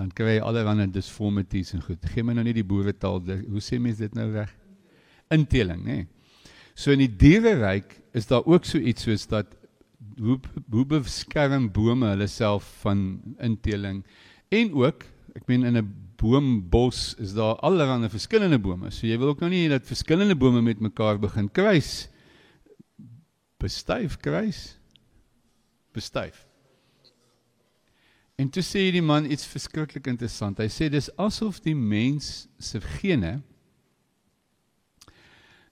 dan 0.00 0.10
kry 0.16 0.38
jy 0.38 0.40
allerlei 0.40 0.86
disformities 0.88 1.74
en 1.74 1.82
goed. 1.84 2.06
Geen 2.14 2.26
my 2.26 2.32
nou 2.32 2.44
nie 2.44 2.56
die 2.56 2.64
boeretaal 2.64 3.20
hoe 3.20 3.60
sê 3.60 3.78
mense 3.78 4.00
dit 4.00 4.14
nou 4.16 4.30
reg? 4.32 4.50
Inteling, 5.30 5.84
nê. 5.84 5.96
Nee. 6.00 6.06
So 6.74 6.94
in 6.94 7.02
die 7.02 7.16
diereryk 7.20 7.98
is 8.16 8.26
daar 8.30 8.46
ook 8.46 8.64
so 8.64 8.78
iets 8.78 9.04
soos 9.04 9.26
dat 9.28 9.52
hoe 10.16 10.38
hoe 10.72 10.86
beskerm 10.88 11.68
bome 11.72 12.08
hulle 12.08 12.28
self 12.28 12.64
van 12.80 13.20
inteling 13.44 14.00
en 14.48 14.72
ook 14.74 15.04
ek 15.36 15.46
meen 15.46 15.66
in 15.68 15.76
'n 15.76 15.92
boombos 16.20 17.14
is 17.18 17.32
daar 17.32 17.56
allerlei 17.64 18.08
verskillende 18.12 18.58
bome. 18.60 18.90
So 18.92 19.08
jy 19.08 19.16
wil 19.18 19.32
ook 19.32 19.40
nou 19.40 19.50
nie 19.52 19.68
dat 19.72 19.88
verskillende 19.88 20.36
bome 20.36 20.60
met 20.62 20.80
mekaar 20.80 21.18
begin 21.20 21.48
kruis. 21.48 22.08
Bestuif 23.60 24.18
kruis. 24.20 24.76
Bestuif. 25.96 26.46
En 28.40 28.48
toe 28.48 28.62
sê 28.64 28.86
die 28.92 29.04
man 29.04 29.28
iets 29.28 29.48
verskriklik 29.48 30.06
interessant. 30.08 30.60
Hy 30.60 30.68
sê 30.72 30.88
dis 30.92 31.10
asof 31.20 31.60
die 31.64 31.76
mens 31.76 32.46
se 32.60 32.80
gene 33.00 33.40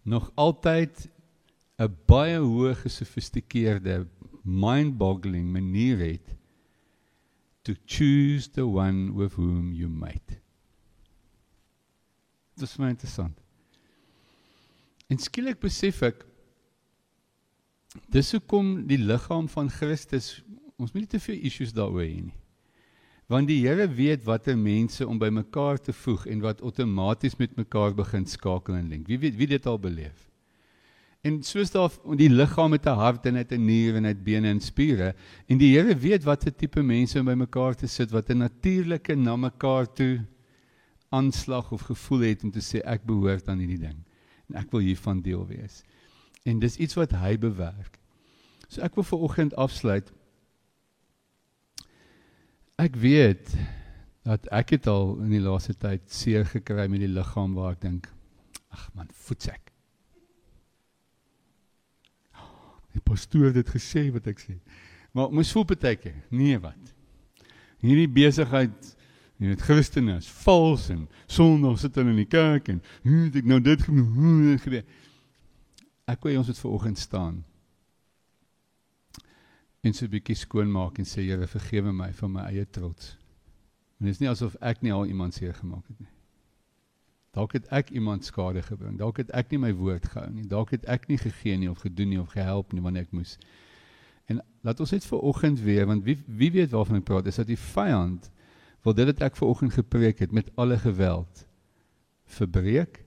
nog 0.09 0.31
altyd 0.37 1.09
'n 1.79 1.93
baie 2.09 2.41
hoë 2.41 2.75
gesofistikeerde 2.83 4.07
mind-boggling 4.45 5.53
manier 5.53 5.99
het 5.99 6.38
to 7.69 7.77
choose 7.87 8.49
the 8.49 8.65
one 8.65 9.13
with 9.15 9.37
whom 9.37 9.75
you 9.77 9.89
mate. 9.89 10.41
Dit 12.57 12.69
is 12.69 12.77
my 12.81 12.89
interessant. 12.95 13.37
En 15.09 15.21
skielik 15.21 15.61
besef 15.61 16.01
ek 16.09 16.25
dis 18.13 18.33
hoekom 18.33 18.87
die 18.89 19.01
liggaam 19.01 19.49
van 19.53 19.69
Christus 19.73 20.39
ons 20.79 20.93
moet 20.95 21.05
nie 21.05 21.11
te 21.11 21.21
veel 21.21 21.45
issues 21.49 21.75
daaroor 21.75 22.05
hê 22.07 22.21
nie. 22.29 22.37
Want 23.29 23.51
die 23.51 23.59
Here 23.61 23.85
weet 23.93 24.25
watter 24.25 24.57
mense 24.57 25.05
om 25.05 25.19
by 25.21 25.29
mekaar 25.35 25.81
te 25.83 25.93
voeg 25.93 26.25
en 26.33 26.41
wat 26.45 26.63
outomaties 26.65 27.37
met 27.37 27.57
mekaar 27.59 27.93
begin 27.97 28.25
skakel 28.25 28.79
en 28.79 28.89
link. 28.89 29.09
Wie 29.11 29.19
weet 29.21 29.37
wie 29.37 29.51
dit 29.51 29.67
al 29.69 29.81
beleef. 29.83 30.28
En 31.27 31.41
soos 31.43 31.73
daar 31.75 31.91
die 32.17 32.31
liggaam 32.31 32.71
met 32.71 32.87
'n 32.87 32.99
hart 32.99 33.27
en 33.27 33.35
het 33.35 33.53
'n 33.53 33.65
nier 33.65 33.97
en 33.97 34.05
het 34.05 34.23
bene 34.23 34.49
en 34.49 34.61
spiere 34.61 35.15
en 35.47 35.59
die 35.59 35.77
Here 35.77 35.95
weet 35.97 36.25
watter 36.25 36.55
tipe 36.55 36.83
mense 36.83 37.19
om 37.19 37.27
by 37.27 37.35
mekaar 37.35 37.75
te 37.75 37.87
sit 37.87 38.11
wat 38.11 38.31
'n 38.31 38.39
natuurlike 38.39 39.15
na 39.15 39.37
mekaar 39.37 39.93
toe 39.93 40.27
aanslag 41.09 41.73
of 41.73 41.81
gevoel 41.81 42.21
het 42.21 42.45
om 42.45 42.51
te 42.51 42.61
sê 42.61 42.81
ek 42.85 43.05
behoort 43.05 43.49
aan 43.49 43.59
hierdie 43.59 43.81
ding 43.81 44.05
en 44.49 44.55
ek 44.61 44.71
wil 44.71 44.81
hiervan 44.81 45.23
deel 45.23 45.47
wees. 45.47 45.83
En 46.45 46.59
dis 46.59 46.77
iets 46.77 46.95
wat 46.95 47.13
hy 47.13 47.37
bewerk. 47.39 47.99
So 48.69 48.81
ek 48.81 48.95
wil 48.95 49.05
vir 49.05 49.19
oggend 49.19 49.57
afsluit. 49.57 50.13
Ek 52.79 52.97
weet 52.97 53.57
dat 54.23 54.47
ek 54.53 54.71
het 54.77 54.87
al 54.87 55.17
in 55.25 55.31
die 55.31 55.43
laaste 55.43 55.75
tyd 55.75 56.05
seer 56.13 56.45
gekry 56.47 56.87
met 56.89 57.01
die 57.01 57.09
liggaam 57.13 57.55
waar 57.55 57.73
ek 57.73 57.81
dink 57.81 58.13
ag 58.71 58.91
man, 58.95 59.09
voetsek. 59.13 59.68
Die 62.93 63.05
pastoor 63.05 63.51
het 63.51 63.55
dit 63.55 63.69
gesê 63.69 64.09
wat 64.13 64.27
ek 64.27 64.41
sê. 64.41 64.59
Maar 65.13 65.33
moes 65.33 65.53
voel 65.53 65.65
partyke, 65.65 66.13
nee 66.31 66.59
wat. 66.63 66.95
Hierdie 67.81 68.09
besigheid 68.11 68.97
Jy 69.39 69.53
weet 69.53 69.63
Christene 69.63 70.17
is 70.19 70.27
vals 70.43 70.89
en 70.91 71.05
sondag 71.31 71.77
sit 71.79 71.95
hulle 71.99 72.11
in 72.11 72.25
die 72.25 72.31
kerk 72.31 72.73
en 72.73 72.81
hoe 73.05 73.21
het 73.29 73.37
ek 73.39 73.47
nou 73.47 73.61
dit 73.63 73.85
gebeur? 74.65 74.83
Ek 76.11 76.27
wil 76.27 76.41
ons 76.41 76.51
dit 76.51 76.59
ver 76.59 76.75
oggend 76.75 76.99
staan. 76.99 77.45
En 79.87 79.95
so 79.95 80.07
'n 80.07 80.11
bietjie 80.11 80.35
skoon 80.35 80.71
maak 80.73 80.99
en 80.99 81.07
sê 81.07 81.23
Here 81.23 81.47
vergewe 81.47 81.93
my 81.93 82.13
van 82.13 82.33
my 82.33 82.43
eie 82.51 82.67
trots. 82.67 83.17
En 84.01 84.07
dit 84.07 84.15
is 84.15 84.21
nie 84.21 84.29
asof 84.29 84.57
ek 84.61 84.83
nie 84.83 84.93
al 84.93 85.07
iemand 85.07 85.35
seer 85.35 85.55
gemaak 85.55 85.87
het 85.87 86.01
nie. 86.01 86.11
Dalk 87.39 87.55
het 87.55 87.69
ek 87.71 87.93
iemand 87.95 88.25
skade 88.27 88.63
gebring. 88.67 88.97
Dalk 88.99 89.21
het 89.23 89.29
ek 89.37 89.53
nie 89.53 89.61
my 89.63 89.71
woord 89.79 90.09
gehou 90.11 90.27
nie. 90.33 90.47
Dalk 90.51 90.73
het 90.75 90.89
ek 90.91 91.07
nie 91.07 91.21
gegee 91.23 91.59
nie 91.61 91.71
of 91.71 91.85
gedoen 91.85 92.11
nie 92.11 92.19
of 92.19 92.33
gehelp 92.35 92.75
nie 92.75 92.83
wanneer 92.83 93.07
ek 93.07 93.15
moes. 93.15 93.37
En 94.27 94.43
laat 94.67 94.83
ons 94.83 94.95
net 94.97 95.07
vir 95.07 95.23
oggend 95.31 95.63
weer 95.63 95.87
want 95.87 96.03
wie 96.09 96.17
wie 96.27 96.51
weet 96.57 96.75
waarvan 96.75 96.99
ek 96.99 97.07
praat 97.07 97.31
is 97.31 97.39
dat 97.39 97.47
die 97.47 97.61
vyand 97.61 98.27
wil 98.83 98.97
dit 98.99 99.07
wat 99.13 99.23
ek 99.29 99.39
ver 99.39 99.53
oggend 99.53 99.77
gepreek 99.77 100.25
het 100.25 100.35
met 100.35 100.51
alle 100.59 100.81
geweld 100.83 101.47
verbreek 102.39 103.05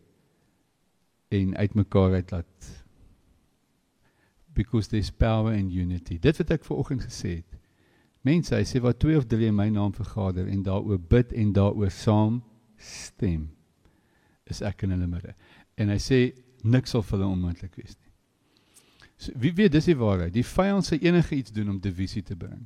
en 1.36 1.54
uitmekaar 1.56 2.16
uit 2.22 2.32
laat 2.32 2.72
because 4.56 4.88
there's 4.90 5.12
power 5.12 5.54
in 5.54 5.72
unity. 5.72 6.20
Dit 6.20 6.40
wat 6.40 6.56
ek 6.56 6.68
ver 6.68 6.80
oggend 6.80 7.04
gesê 7.04 7.42
het. 7.42 7.60
Mense, 8.24 8.56
hy 8.56 8.64
sê 8.68 8.80
wat 8.80 9.00
twee 9.04 9.20
of 9.20 9.28
drie 9.28 9.50
in 9.52 9.58
my 9.60 9.68
naam 9.74 9.92
vergader 9.96 10.48
en 10.48 10.64
daaroor 10.64 11.00
bid 11.00 11.34
en 11.36 11.52
daaroor 11.56 11.92
saam 11.92 12.44
stem 12.78 13.50
is 14.52 14.62
ek 14.66 14.86
in 14.86 14.96
hulle 14.96 15.08
midde. 15.10 15.34
En 15.80 15.90
hy 15.90 16.00
sê 16.02 16.22
niks 16.64 16.94
sal 16.94 17.04
vir 17.06 17.18
hulle 17.18 17.32
onmoontlik 17.32 17.76
wees 17.80 17.96
nie. 17.96 18.12
So 19.22 19.34
wie 19.38 19.54
weet 19.58 19.76
dis 19.76 19.90
die 19.90 19.98
waarheid. 19.98 20.34
Die 20.34 20.46
vyand 20.46 20.88
sê 20.88 20.98
enige 21.02 21.38
iets 21.38 21.54
doen 21.54 21.70
om 21.76 21.80
divisie 21.82 22.24
te 22.26 22.38
bring. 22.38 22.66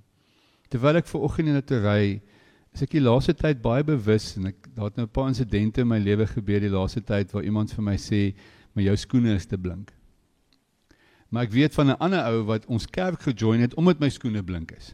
Terwyl 0.72 1.02
ek 1.02 1.10
ver 1.10 1.26
oggend 1.28 1.52
in 1.52 1.60
'n 1.60 1.68
terrein 1.68 2.22
is 2.76 2.84
ek 2.84 2.92
die 2.92 3.04
laaste 3.04 3.34
tyd 3.34 3.62
baie 3.64 3.84
bewus 3.84 4.36
en 4.38 4.48
ek 4.52 4.68
daar 4.76 4.90
het 4.90 4.98
nou 4.98 5.06
'n 5.06 5.16
paar 5.16 5.28
insidente 5.28 5.82
in 5.82 5.88
my 5.88 6.00
lewe 6.00 6.28
gebeur 6.28 6.60
die 6.60 6.72
laaste 6.72 7.02
tyd 7.02 7.32
waar 7.32 7.44
iemand 7.44 7.72
vir 7.72 7.84
my 7.84 7.96
sê 7.96 8.34
maar 8.74 8.84
jou 8.84 8.96
skoene 8.96 9.36
is 9.36 9.46
te 9.46 9.58
blink. 9.58 9.94
Maar 11.30 11.44
ek 11.44 11.52
weet 11.52 11.74
van 11.74 11.90
'n 11.92 12.00
ander 12.00 12.24
ou 12.32 12.44
wat 12.44 12.66
ons 12.66 12.86
kerk 12.86 13.22
gejoin 13.22 13.62
het 13.62 13.74
omdat 13.76 14.00
my 14.00 14.10
skoene 14.10 14.44
blink 14.44 14.72
is. 14.72 14.94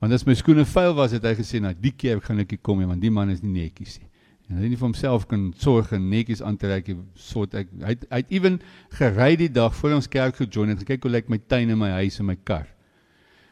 Want 0.00 0.12
as 0.12 0.24
my 0.26 0.34
skoene 0.34 0.64
vuil 0.64 0.94
was 0.94 1.12
het 1.12 1.22
hy 1.22 1.34
gesê 1.34 1.60
nou 1.60 1.74
die 1.74 1.92
keer 1.92 2.20
gaan 2.20 2.38
ek 2.38 2.50
nie 2.50 2.60
kom 2.62 2.78
nie 2.78 2.86
want 2.86 3.00
die 3.00 3.10
man 3.10 3.30
is 3.30 3.42
nie 3.42 3.52
netjies 3.52 3.98
nie. 4.00 4.07
En 4.48 4.56
hy 4.56 4.64
het 4.64 4.72
nie 4.72 4.80
vir 4.80 4.88
homself 4.88 5.26
kan 5.28 5.50
sorg 5.60 5.92
en 5.92 6.08
netjies 6.08 6.40
aantrek 6.40 6.88
soort 7.20 7.54
ek 7.58 7.68
hy 7.82 7.92
het, 7.92 8.06
hy 8.08 8.22
het 8.22 8.30
ewen 8.32 8.56
gery 8.96 9.34
die 9.36 9.50
dag 9.52 9.74
voor 9.76 9.98
ons 9.98 10.08
kerk 10.08 10.40
gejoin 10.40 10.72
het 10.72 10.80
gekyk 10.80 11.04
hoe 11.04 11.12
lyk 11.12 11.28
my 11.28 11.38
tuin 11.52 11.68
en 11.68 11.78
my 11.78 11.90
huis 12.00 12.16
en 12.22 12.30
my 12.30 12.36
kar. 12.48 12.64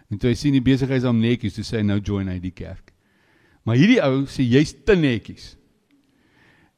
En 0.09 0.17
toe 0.19 0.31
hy 0.31 0.37
sien 0.39 0.57
die 0.57 0.65
besigheid 0.65 1.03
is 1.03 1.09
om 1.09 1.21
netjies 1.21 1.59
toe 1.59 1.67
sê 1.67 1.83
hy 1.83 1.85
nou 1.85 1.99
join 2.01 2.31
hy 2.33 2.39
die 2.41 2.55
kerk. 2.55 2.95
Maar 3.67 3.77
hierdie 3.77 4.01
ou 4.01 4.25
sê 4.31 4.47
jy's 4.47 4.73
te 4.87 4.97
netjies. 4.97 5.53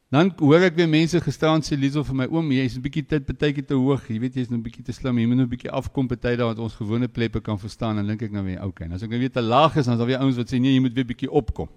Dan 0.09 0.31
hoor 0.41 0.65
ek 0.65 0.79
weer 0.79 0.89
mense 0.89 1.21
gestaan 1.21 1.61
sê 1.63 1.77
Liesel 1.77 2.03
vir 2.09 2.17
my 2.23 2.27
oom, 2.33 2.47
jy's 2.57 2.79
'n 2.79 2.83
bietjie 2.83 3.05
te 3.05 3.21
partytjie 3.21 3.63
te 3.63 3.77
hoog. 3.77 4.09
Jy 4.09 4.19
weet 4.19 4.35
jy's 4.41 4.49
nou 4.51 4.59
bietjie 4.59 4.83
te 4.83 4.93
slim. 4.93 5.19
Jy 5.19 5.27
moet 5.27 5.37
nou 5.37 5.47
'n 5.47 5.53
bietjie 5.53 5.71
afkom 5.71 6.09
party 6.09 6.35
daar 6.35 6.49
wat 6.49 6.59
ons 6.59 6.75
gewone 6.75 7.09
pleppe 7.09 7.41
kan 7.41 7.59
verstaan. 7.59 7.97
Dan 7.97 8.07
dink 8.07 8.23
ek 8.23 8.33
nou 8.33 8.43
weer, 8.43 8.65
okay. 8.65 8.89
As 8.89 9.03
ek 9.03 9.11
nou 9.11 9.21
weer 9.21 9.31
te 9.31 9.43
laag 9.43 9.77
is, 9.77 9.85
dan 9.85 9.95
is 9.95 9.99
daar 9.99 10.09
weer 10.09 10.19
ouens 10.19 10.37
wat 10.37 10.49
sê 10.49 10.59
nee, 10.59 10.73
jy 10.73 10.81
moet 10.81 10.95
weer 10.95 11.05
bietjie 11.05 11.31
opkom. 11.31 11.69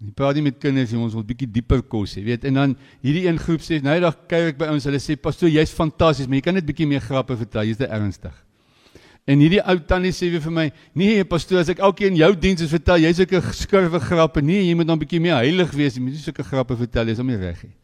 Jy 0.00 0.14
praat 0.16 0.38
nie 0.38 0.46
met 0.46 0.56
kinders, 0.56 0.92
jy 0.94 0.96
ons 0.96 1.12
wil 1.12 1.24
bietjie 1.28 1.48
dieper 1.52 1.82
kos, 1.84 2.14
jy 2.16 2.22
weet. 2.24 2.44
En 2.48 2.56
dan 2.56 2.70
hierdie 3.04 3.26
een 3.26 3.38
groep 3.40 3.60
sê, 3.60 3.82
nou 3.84 3.98
dag 4.00 4.14
kyk 4.30 4.54
ek 4.54 4.60
by 4.62 4.70
ons, 4.72 4.86
hulle 4.88 5.00
sê 5.02 5.16
pastoor, 5.20 5.50
jy's 5.52 5.74
fantasties, 5.76 6.28
maar 6.28 6.40
jy 6.40 6.44
kan 6.46 6.56
net 6.56 6.68
bietjie 6.68 6.86
meer 6.88 7.04
grappe 7.04 7.36
vertel. 7.36 7.68
Jy's 7.68 7.82
te 7.82 7.88
ernstig. 7.92 8.32
En 9.28 9.42
hierdie 9.44 9.60
ou 9.60 9.76
tannie 9.90 10.14
sê 10.16 10.30
weer 10.32 10.40
vir 10.40 10.54
my, 10.56 10.64
nee 10.96 11.26
pastoor, 11.28 11.60
as 11.60 11.68
ek 11.74 11.82
elkeen 11.84 12.16
jou 12.16 12.30
diens 12.40 12.64
is 12.64 12.72
vertel, 12.72 13.04
jy's 13.04 13.20
sulke 13.20 13.42
skurwe 13.58 14.00
grappe. 14.00 14.40
Nee, 14.40 14.64
jy 14.70 14.78
moet 14.78 14.88
nog 14.88 14.96
'n 14.96 15.04
bietjie 15.04 15.20
meer 15.20 15.36
heilig 15.36 15.76
wees. 15.76 16.00
Jy 16.00 16.02
moet 16.02 16.16
nie 16.16 16.24
sulke 16.24 16.48
grappe 16.48 16.76
vertel 16.76 17.04
nie, 17.04 17.12
is 17.12 17.18
hom 17.18 17.28
nie 17.28 17.36
reg 17.36 17.62
nie. 17.62 17.76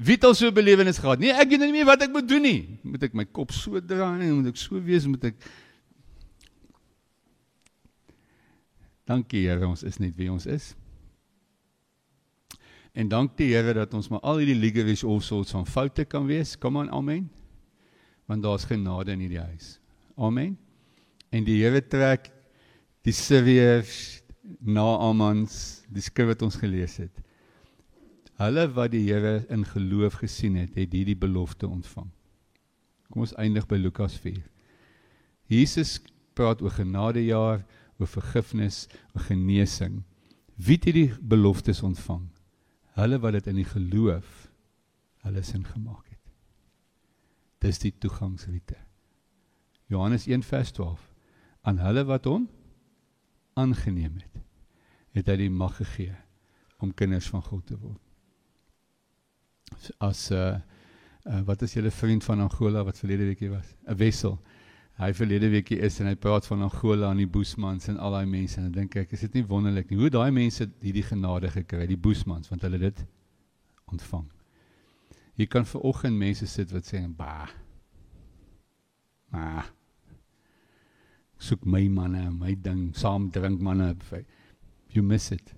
Wie 0.00 0.16
het 0.16 0.24
al 0.24 0.34
so 0.34 0.48
'n 0.48 0.54
belewenis 0.54 0.98
gehad? 0.98 1.20
Nee, 1.20 1.32
ek 1.32 1.50
weet 1.50 1.60
nie 1.60 1.72
meer 1.72 1.84
wat 1.84 2.02
ek 2.02 2.10
moet 2.10 2.26
doen 2.26 2.42
nie. 2.42 2.78
Moet 2.82 3.02
ek 3.02 3.14
my 3.14 3.24
kop 3.24 3.52
so 3.52 3.78
draai 3.78 4.32
moet 4.32 4.48
ek 4.48 4.56
so 4.56 4.80
wees, 4.80 5.06
moet 5.06 5.24
ek 5.24 5.34
Dankie 9.08 9.46
Here, 9.48 9.66
ons 9.66 9.82
is 9.82 9.98
net 9.98 10.16
wie 10.16 10.30
ons 10.32 10.46
is. 10.46 10.72
En 12.92 13.08
dank 13.08 13.36
die 13.38 13.50
Here 13.54 13.74
dat 13.74 13.94
ons 13.96 14.10
maar 14.12 14.20
al 14.20 14.42
hierdie 14.42 14.98
all 15.08 15.20
sorts 15.20 15.50
van 15.50 15.66
foute 15.66 16.04
kan 16.04 16.26
wees. 16.26 16.58
Kom 16.58 16.78
aan, 16.78 16.90
amen. 16.90 17.30
Want 18.26 18.42
daar's 18.42 18.64
genade 18.64 19.12
in 19.12 19.24
hierdie 19.24 19.40
huis. 19.40 19.78
Amen. 20.16 20.58
En 21.30 21.44
die 21.44 21.62
Here 21.62 21.80
trek 21.80 22.30
die 23.02 23.12
Siriërs 23.12 24.22
na 24.60 24.98
Amans, 24.98 25.82
die 25.88 26.02
skrif 26.02 26.28
wat 26.34 26.42
ons 26.42 26.58
gelees 26.60 26.98
het. 27.00 27.22
Hulle 28.42 28.66
wat 28.74 28.92
die 28.92 29.04
Here 29.06 29.46
in 29.52 29.64
geloof 29.64 30.20
gesien 30.20 30.56
het, 30.60 30.74
het 30.76 30.92
hierdie 30.92 31.16
belofte 31.18 31.68
ontvang. 31.68 32.10
Kom 33.12 33.24
ons 33.24 33.34
eindig 33.40 33.66
by 33.68 33.78
Lukas 33.80 34.16
4. 34.20 34.42
Jesus 35.52 35.98
praat 36.36 36.62
oor 36.64 36.72
genadejaar, 36.72 37.64
oor 38.02 38.10
vergifnis, 38.10 38.86
oor 39.14 39.26
genesing. 39.30 40.02
Wie 40.58 40.76
het 40.76 40.88
hierdie 40.90 41.10
beloftes 41.20 41.82
ontvang? 41.86 42.26
Hulle 42.98 43.18
wat 43.22 43.38
dit 43.38 43.50
in 43.52 43.60
die 43.62 43.68
geloof 43.68 44.48
hulle 45.22 45.42
sin 45.46 45.64
gemaak 45.64 46.08
het. 46.10 46.18
Dis 47.62 47.78
die 47.78 47.94
toegangsriete. 47.94 48.76
Johannes 49.86 50.26
1 50.26 50.42
vers 50.42 50.72
12 50.74 51.08
aan 51.62 51.78
hulle 51.78 52.02
wat 52.08 52.26
hom 52.26 52.48
aangeneem 53.54 54.18
het 54.18 54.40
het 55.12 55.28
hy 55.28 55.36
die 55.44 55.52
mag 55.52 55.76
gegee 55.76 56.14
om 56.82 56.94
kinders 56.96 57.28
van 57.30 57.42
God 57.44 57.66
te 57.68 57.76
word. 57.76 58.00
As 60.00 60.30
'n 60.30 60.34
uh, 60.34 60.48
eh, 60.48 60.60
uh, 61.26 61.38
eh, 61.38 61.44
wat 61.46 61.62
is 61.62 61.74
julle 61.74 61.90
vriend 61.90 62.24
van 62.24 62.40
Angola 62.40 62.82
wat 62.84 62.98
verlede 62.98 63.24
weekie 63.24 63.50
was? 63.50 63.74
'n 63.86 63.96
Wessel. 63.96 64.40
Hy 65.00 65.10
verlede 65.16 65.48
weekie 65.50 65.80
is 65.80 65.98
en 66.00 66.10
hy 66.10 66.14
praat 66.20 66.46
van 66.46 66.62
Angola 66.66 67.10
en 67.10 67.22
die 67.22 67.30
Boesmans 67.30 67.88
en 67.88 67.98
al 67.98 68.12
daai 68.12 68.26
mense 68.28 68.58
en 68.60 68.68
dan 68.68 68.82
dink 68.82 68.96
ek 69.00 69.14
is 69.16 69.24
dit 69.24 69.40
nie 69.40 69.44
wonderlik 69.48 69.90
nie 69.90 69.98
hoe 69.98 70.10
daai 70.12 70.30
mense 70.30 70.68
hierdie 70.82 71.06
genade 71.06 71.50
gekry 71.50 71.86
die 71.90 71.98
Boesmans 71.98 72.52
want 72.52 72.62
hulle 72.66 72.78
dit 72.82 73.04
ontvang. 73.92 74.28
Jy 75.40 75.48
kan 75.48 75.64
ver 75.64 75.86
oggend 75.88 76.18
mense 76.20 76.46
sit 76.46 76.72
wat 76.72 76.88
sê, 76.88 77.00
"Bah." 77.08 77.48
Ah 79.32 79.64
soek 81.42 81.66
my 81.66 81.88
manne, 81.88 82.30
my 82.38 82.54
ding, 82.54 82.92
saam 82.94 83.30
drink 83.32 83.60
manne. 83.60 83.96
You 84.90 85.02
miss 85.02 85.32
it. 85.32 85.54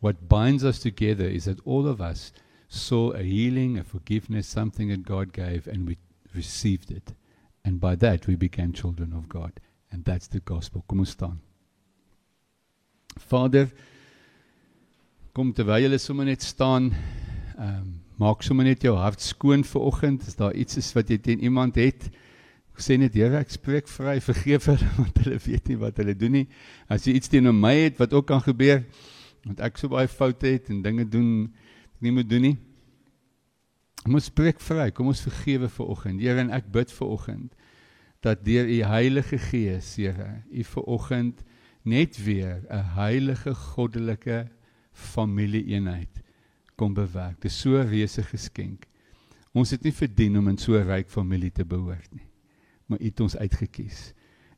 What 0.00 0.28
binds 0.28 0.64
us 0.64 0.78
together 0.78 1.26
is 1.26 1.46
that 1.46 1.60
all 1.64 1.88
of 1.88 2.00
us 2.00 2.32
saw 2.68 3.10
a 3.10 3.22
healing, 3.22 3.78
a 3.78 3.84
forgiveness, 3.84 4.46
something 4.46 4.88
that 4.88 5.04
God 5.04 5.32
gave, 5.32 5.66
and 5.66 5.88
we 5.88 5.96
received 6.34 6.90
it. 6.90 7.14
And 7.68 7.78
by 7.78 7.96
that, 7.96 8.26
we 8.26 8.34
became 8.34 8.72
children 8.72 9.12
of 9.12 9.28
God. 9.28 9.52
And 9.92 10.02
that's 10.02 10.26
the 10.28 10.40
gospel. 10.40 10.84
Kom 10.88 11.00
ons 11.04 11.10
staan. 11.12 11.36
Vader, 13.28 13.68
kom 15.36 15.50
terwyl 15.52 15.84
julle 15.84 15.98
sommer 16.00 16.24
net 16.28 16.44
staan, 16.46 16.92
ehm 17.58 17.80
um, 17.82 17.90
maak 18.18 18.40
sommer 18.42 18.66
net 18.66 18.82
jou 18.82 18.94
hart 18.98 19.20
skoon 19.22 19.66
vir 19.68 19.84
oggend. 19.84 20.24
As 20.26 20.38
daar 20.38 20.56
iets 20.56 20.80
is 20.80 20.88
wat 20.96 21.12
jy 21.12 21.18
teen 21.22 21.44
iemand 21.44 21.76
het, 21.78 22.08
sê 22.78 22.96
net 22.98 23.14
Here, 23.14 23.36
ek 23.42 23.52
spreek 23.52 23.90
vry, 23.90 24.16
vergeef 24.22 24.70
hulle 24.72 24.88
want 25.02 25.20
hulle 25.22 25.38
weet 25.44 25.68
nie 25.68 25.78
wat 25.82 26.00
hulle 26.00 26.16
doen 26.18 26.38
nie. 26.40 26.46
As 26.88 27.04
jy 27.06 27.18
iets 27.20 27.30
teenoor 27.30 27.54
my 27.54 27.74
het 27.74 28.00
wat 28.00 28.16
ook 28.16 28.30
kan 28.32 28.42
gebeur, 28.42 28.80
want 29.44 29.60
ek 29.68 29.76
so 29.78 29.92
baie 29.92 30.08
foute 30.08 30.48
het 30.48 30.72
en 30.72 30.80
dinge 30.82 31.04
doen 31.04 31.30
ek 31.92 32.08
nie 32.08 32.16
moet 32.16 32.32
doen 32.32 32.48
nie. 32.48 32.56
Kom 34.06 34.16
ons 34.16 34.32
spreek 34.32 34.62
vry, 34.64 34.88
kom 34.94 35.12
ons 35.12 35.26
vergewe 35.26 35.68
vir 35.76 35.94
oggend. 35.94 36.22
Here, 36.22 36.40
en 36.40 36.54
ek 36.54 36.72
bid 36.72 36.96
vir 36.96 37.12
oggend 37.12 37.57
dat 38.20 38.44
deur 38.44 38.68
u 38.68 38.82
Heilige 38.82 39.38
Gees, 39.38 39.96
Here, 39.96 40.42
u 40.50 40.64
vir 40.64 40.82
oggend 40.82 41.42
net 41.82 42.24
weer 42.24 42.64
'n 42.68 42.84
heilige 42.94 43.54
goddelike 43.54 44.48
familieeenheid 44.92 46.22
kom 46.76 46.94
bewerk. 46.94 47.40
Dis 47.40 47.60
so 47.60 47.78
'n 47.78 47.88
reuse 47.88 48.22
geskenk. 48.22 48.86
Ons 49.52 49.70
het 49.70 49.82
nie 49.82 49.92
verdien 49.92 50.38
om 50.38 50.48
in 50.48 50.58
so 50.58 50.74
'n 50.74 50.86
ryk 50.86 51.08
familie 51.08 51.52
te 51.52 51.64
behoort 51.64 52.12
nie. 52.14 52.28
Maar 52.86 53.00
U 53.00 53.04
het 53.04 53.20
ons 53.20 53.36
uitgekies. 53.36 54.12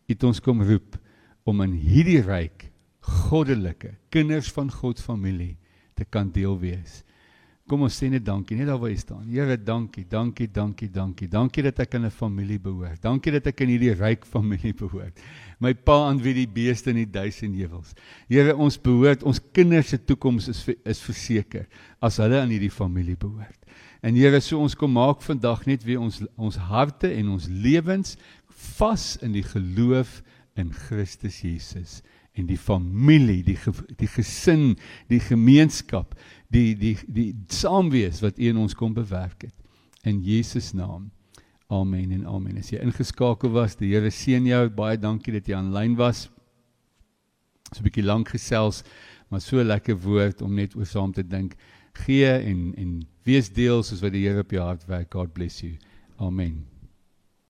U 0.07 0.13
het 0.13 0.23
ons 0.23 0.41
kom 0.41 0.63
roep 0.63 0.99
om 1.45 1.61
in 1.61 1.73
hierdie 1.73 2.21
ryk 2.21 2.71
goddelike 3.01 3.95
kinders 4.09 4.53
van 4.53 4.71
God 4.71 5.01
familie 5.01 5.57
te 5.95 6.05
kan 6.05 6.31
deel 6.31 6.59
wees. 6.59 7.03
Kom 7.71 7.85
ons 7.87 7.95
sê 7.95 8.09
net 8.11 8.25
dankie, 8.27 8.57
net 8.59 8.67
daar 8.67 8.81
waar 8.83 8.91
jy 8.91 8.99
staan. 8.99 9.27
Here, 9.31 9.55
dankie, 9.55 10.03
dankie, 10.11 10.49
dankie, 10.51 10.89
dankie. 10.91 11.29
Dankie 11.31 11.63
dat 11.63 11.79
ek 11.85 11.93
in 11.95 12.07
'n 12.07 12.11
familie 12.11 12.59
behoort. 12.59 12.99
Dankie 13.01 13.31
dat 13.31 13.47
ek 13.47 13.61
in 13.61 13.69
hierdie 13.69 13.95
ryk 13.95 14.27
familie 14.27 14.75
behoort. 14.83 15.21
My 15.61 15.73
pa 15.75 16.09
aan 16.09 16.19
wie 16.19 16.35
die 16.35 16.49
beeste 16.51 16.91
in 16.91 16.97
die 16.97 17.07
duisend 17.07 17.55
heuwels. 17.55 17.95
Here, 18.27 18.57
ons 18.57 18.77
behoort, 18.77 19.23
ons 19.23 19.39
kinders 19.53 19.89
se 19.89 19.99
toekoms 19.99 20.49
is 20.49 20.67
is 20.85 21.01
verseker 21.01 21.69
as 22.03 22.19
hulle 22.19 22.41
aan 22.41 22.51
hierdie 22.51 22.75
familie 22.75 23.17
behoort. 23.17 23.63
En 24.03 24.17
Here, 24.17 24.41
so 24.41 24.59
ons 24.59 24.75
kom 24.75 24.91
maak 24.91 25.23
vandag 25.23 25.67
net 25.67 25.85
weer 25.85 26.01
ons 26.01 26.25
ons 26.37 26.57
harte 26.57 27.07
en 27.07 27.29
ons 27.29 27.47
lewens 27.47 28.17
vas 28.81 29.17
in 29.23 29.33
die 29.33 29.47
geloof 29.47 30.23
in 30.57 30.73
Christus 30.73 31.41
Jesus 31.43 32.03
en 32.39 32.47
die 32.47 32.59
familie, 32.59 33.43
die 33.43 33.59
die 33.99 34.09
gesin, 34.11 34.77
die 35.11 35.21
gemeenskap 35.23 36.15
die 36.51 36.75
die 36.79 36.97
die 37.07 37.31
saamwees 37.53 38.21
wat 38.25 38.39
U 38.39 38.51
in 38.51 38.61
ons 38.61 38.75
kom 38.75 38.95
bewerk 38.95 39.47
het. 39.49 39.57
In 40.03 40.23
Jesus 40.25 40.73
naam. 40.73 41.11
Amen 41.71 42.11
en 42.11 42.27
amen. 42.27 42.59
As 42.59 42.73
jy 42.73 42.81
ingeskakel 42.83 43.53
was, 43.55 43.77
die 43.79 43.93
Here 43.93 44.11
seën 44.11 44.47
jou. 44.49 44.65
Baie 44.75 44.99
dankie 44.99 45.37
dat 45.37 45.47
jy 45.47 45.55
aanlyn 45.55 45.95
was. 45.99 46.29
So 47.71 47.81
'n 47.81 47.87
bietjie 47.87 48.03
lank 48.03 48.29
gesels, 48.35 48.83
maar 49.31 49.41
so 49.41 49.63
lekker 49.63 49.95
woord 49.95 50.43
om 50.43 50.55
net 50.55 50.75
oor 50.75 50.87
saam 50.87 51.13
te 51.13 51.23
dink. 51.23 51.55
Gee 51.95 52.27
en 52.27 52.75
en 52.75 53.07
wees 53.23 53.49
deel 53.49 53.83
soos 53.83 54.03
wat 54.03 54.13
die 54.13 54.27
Here 54.27 54.41
op 54.41 54.51
jou 54.51 54.65
hart 54.65 54.87
werk. 54.89 55.13
God 55.13 55.33
bless 55.33 55.63
you. 55.63 55.77
Amen. 56.19 56.80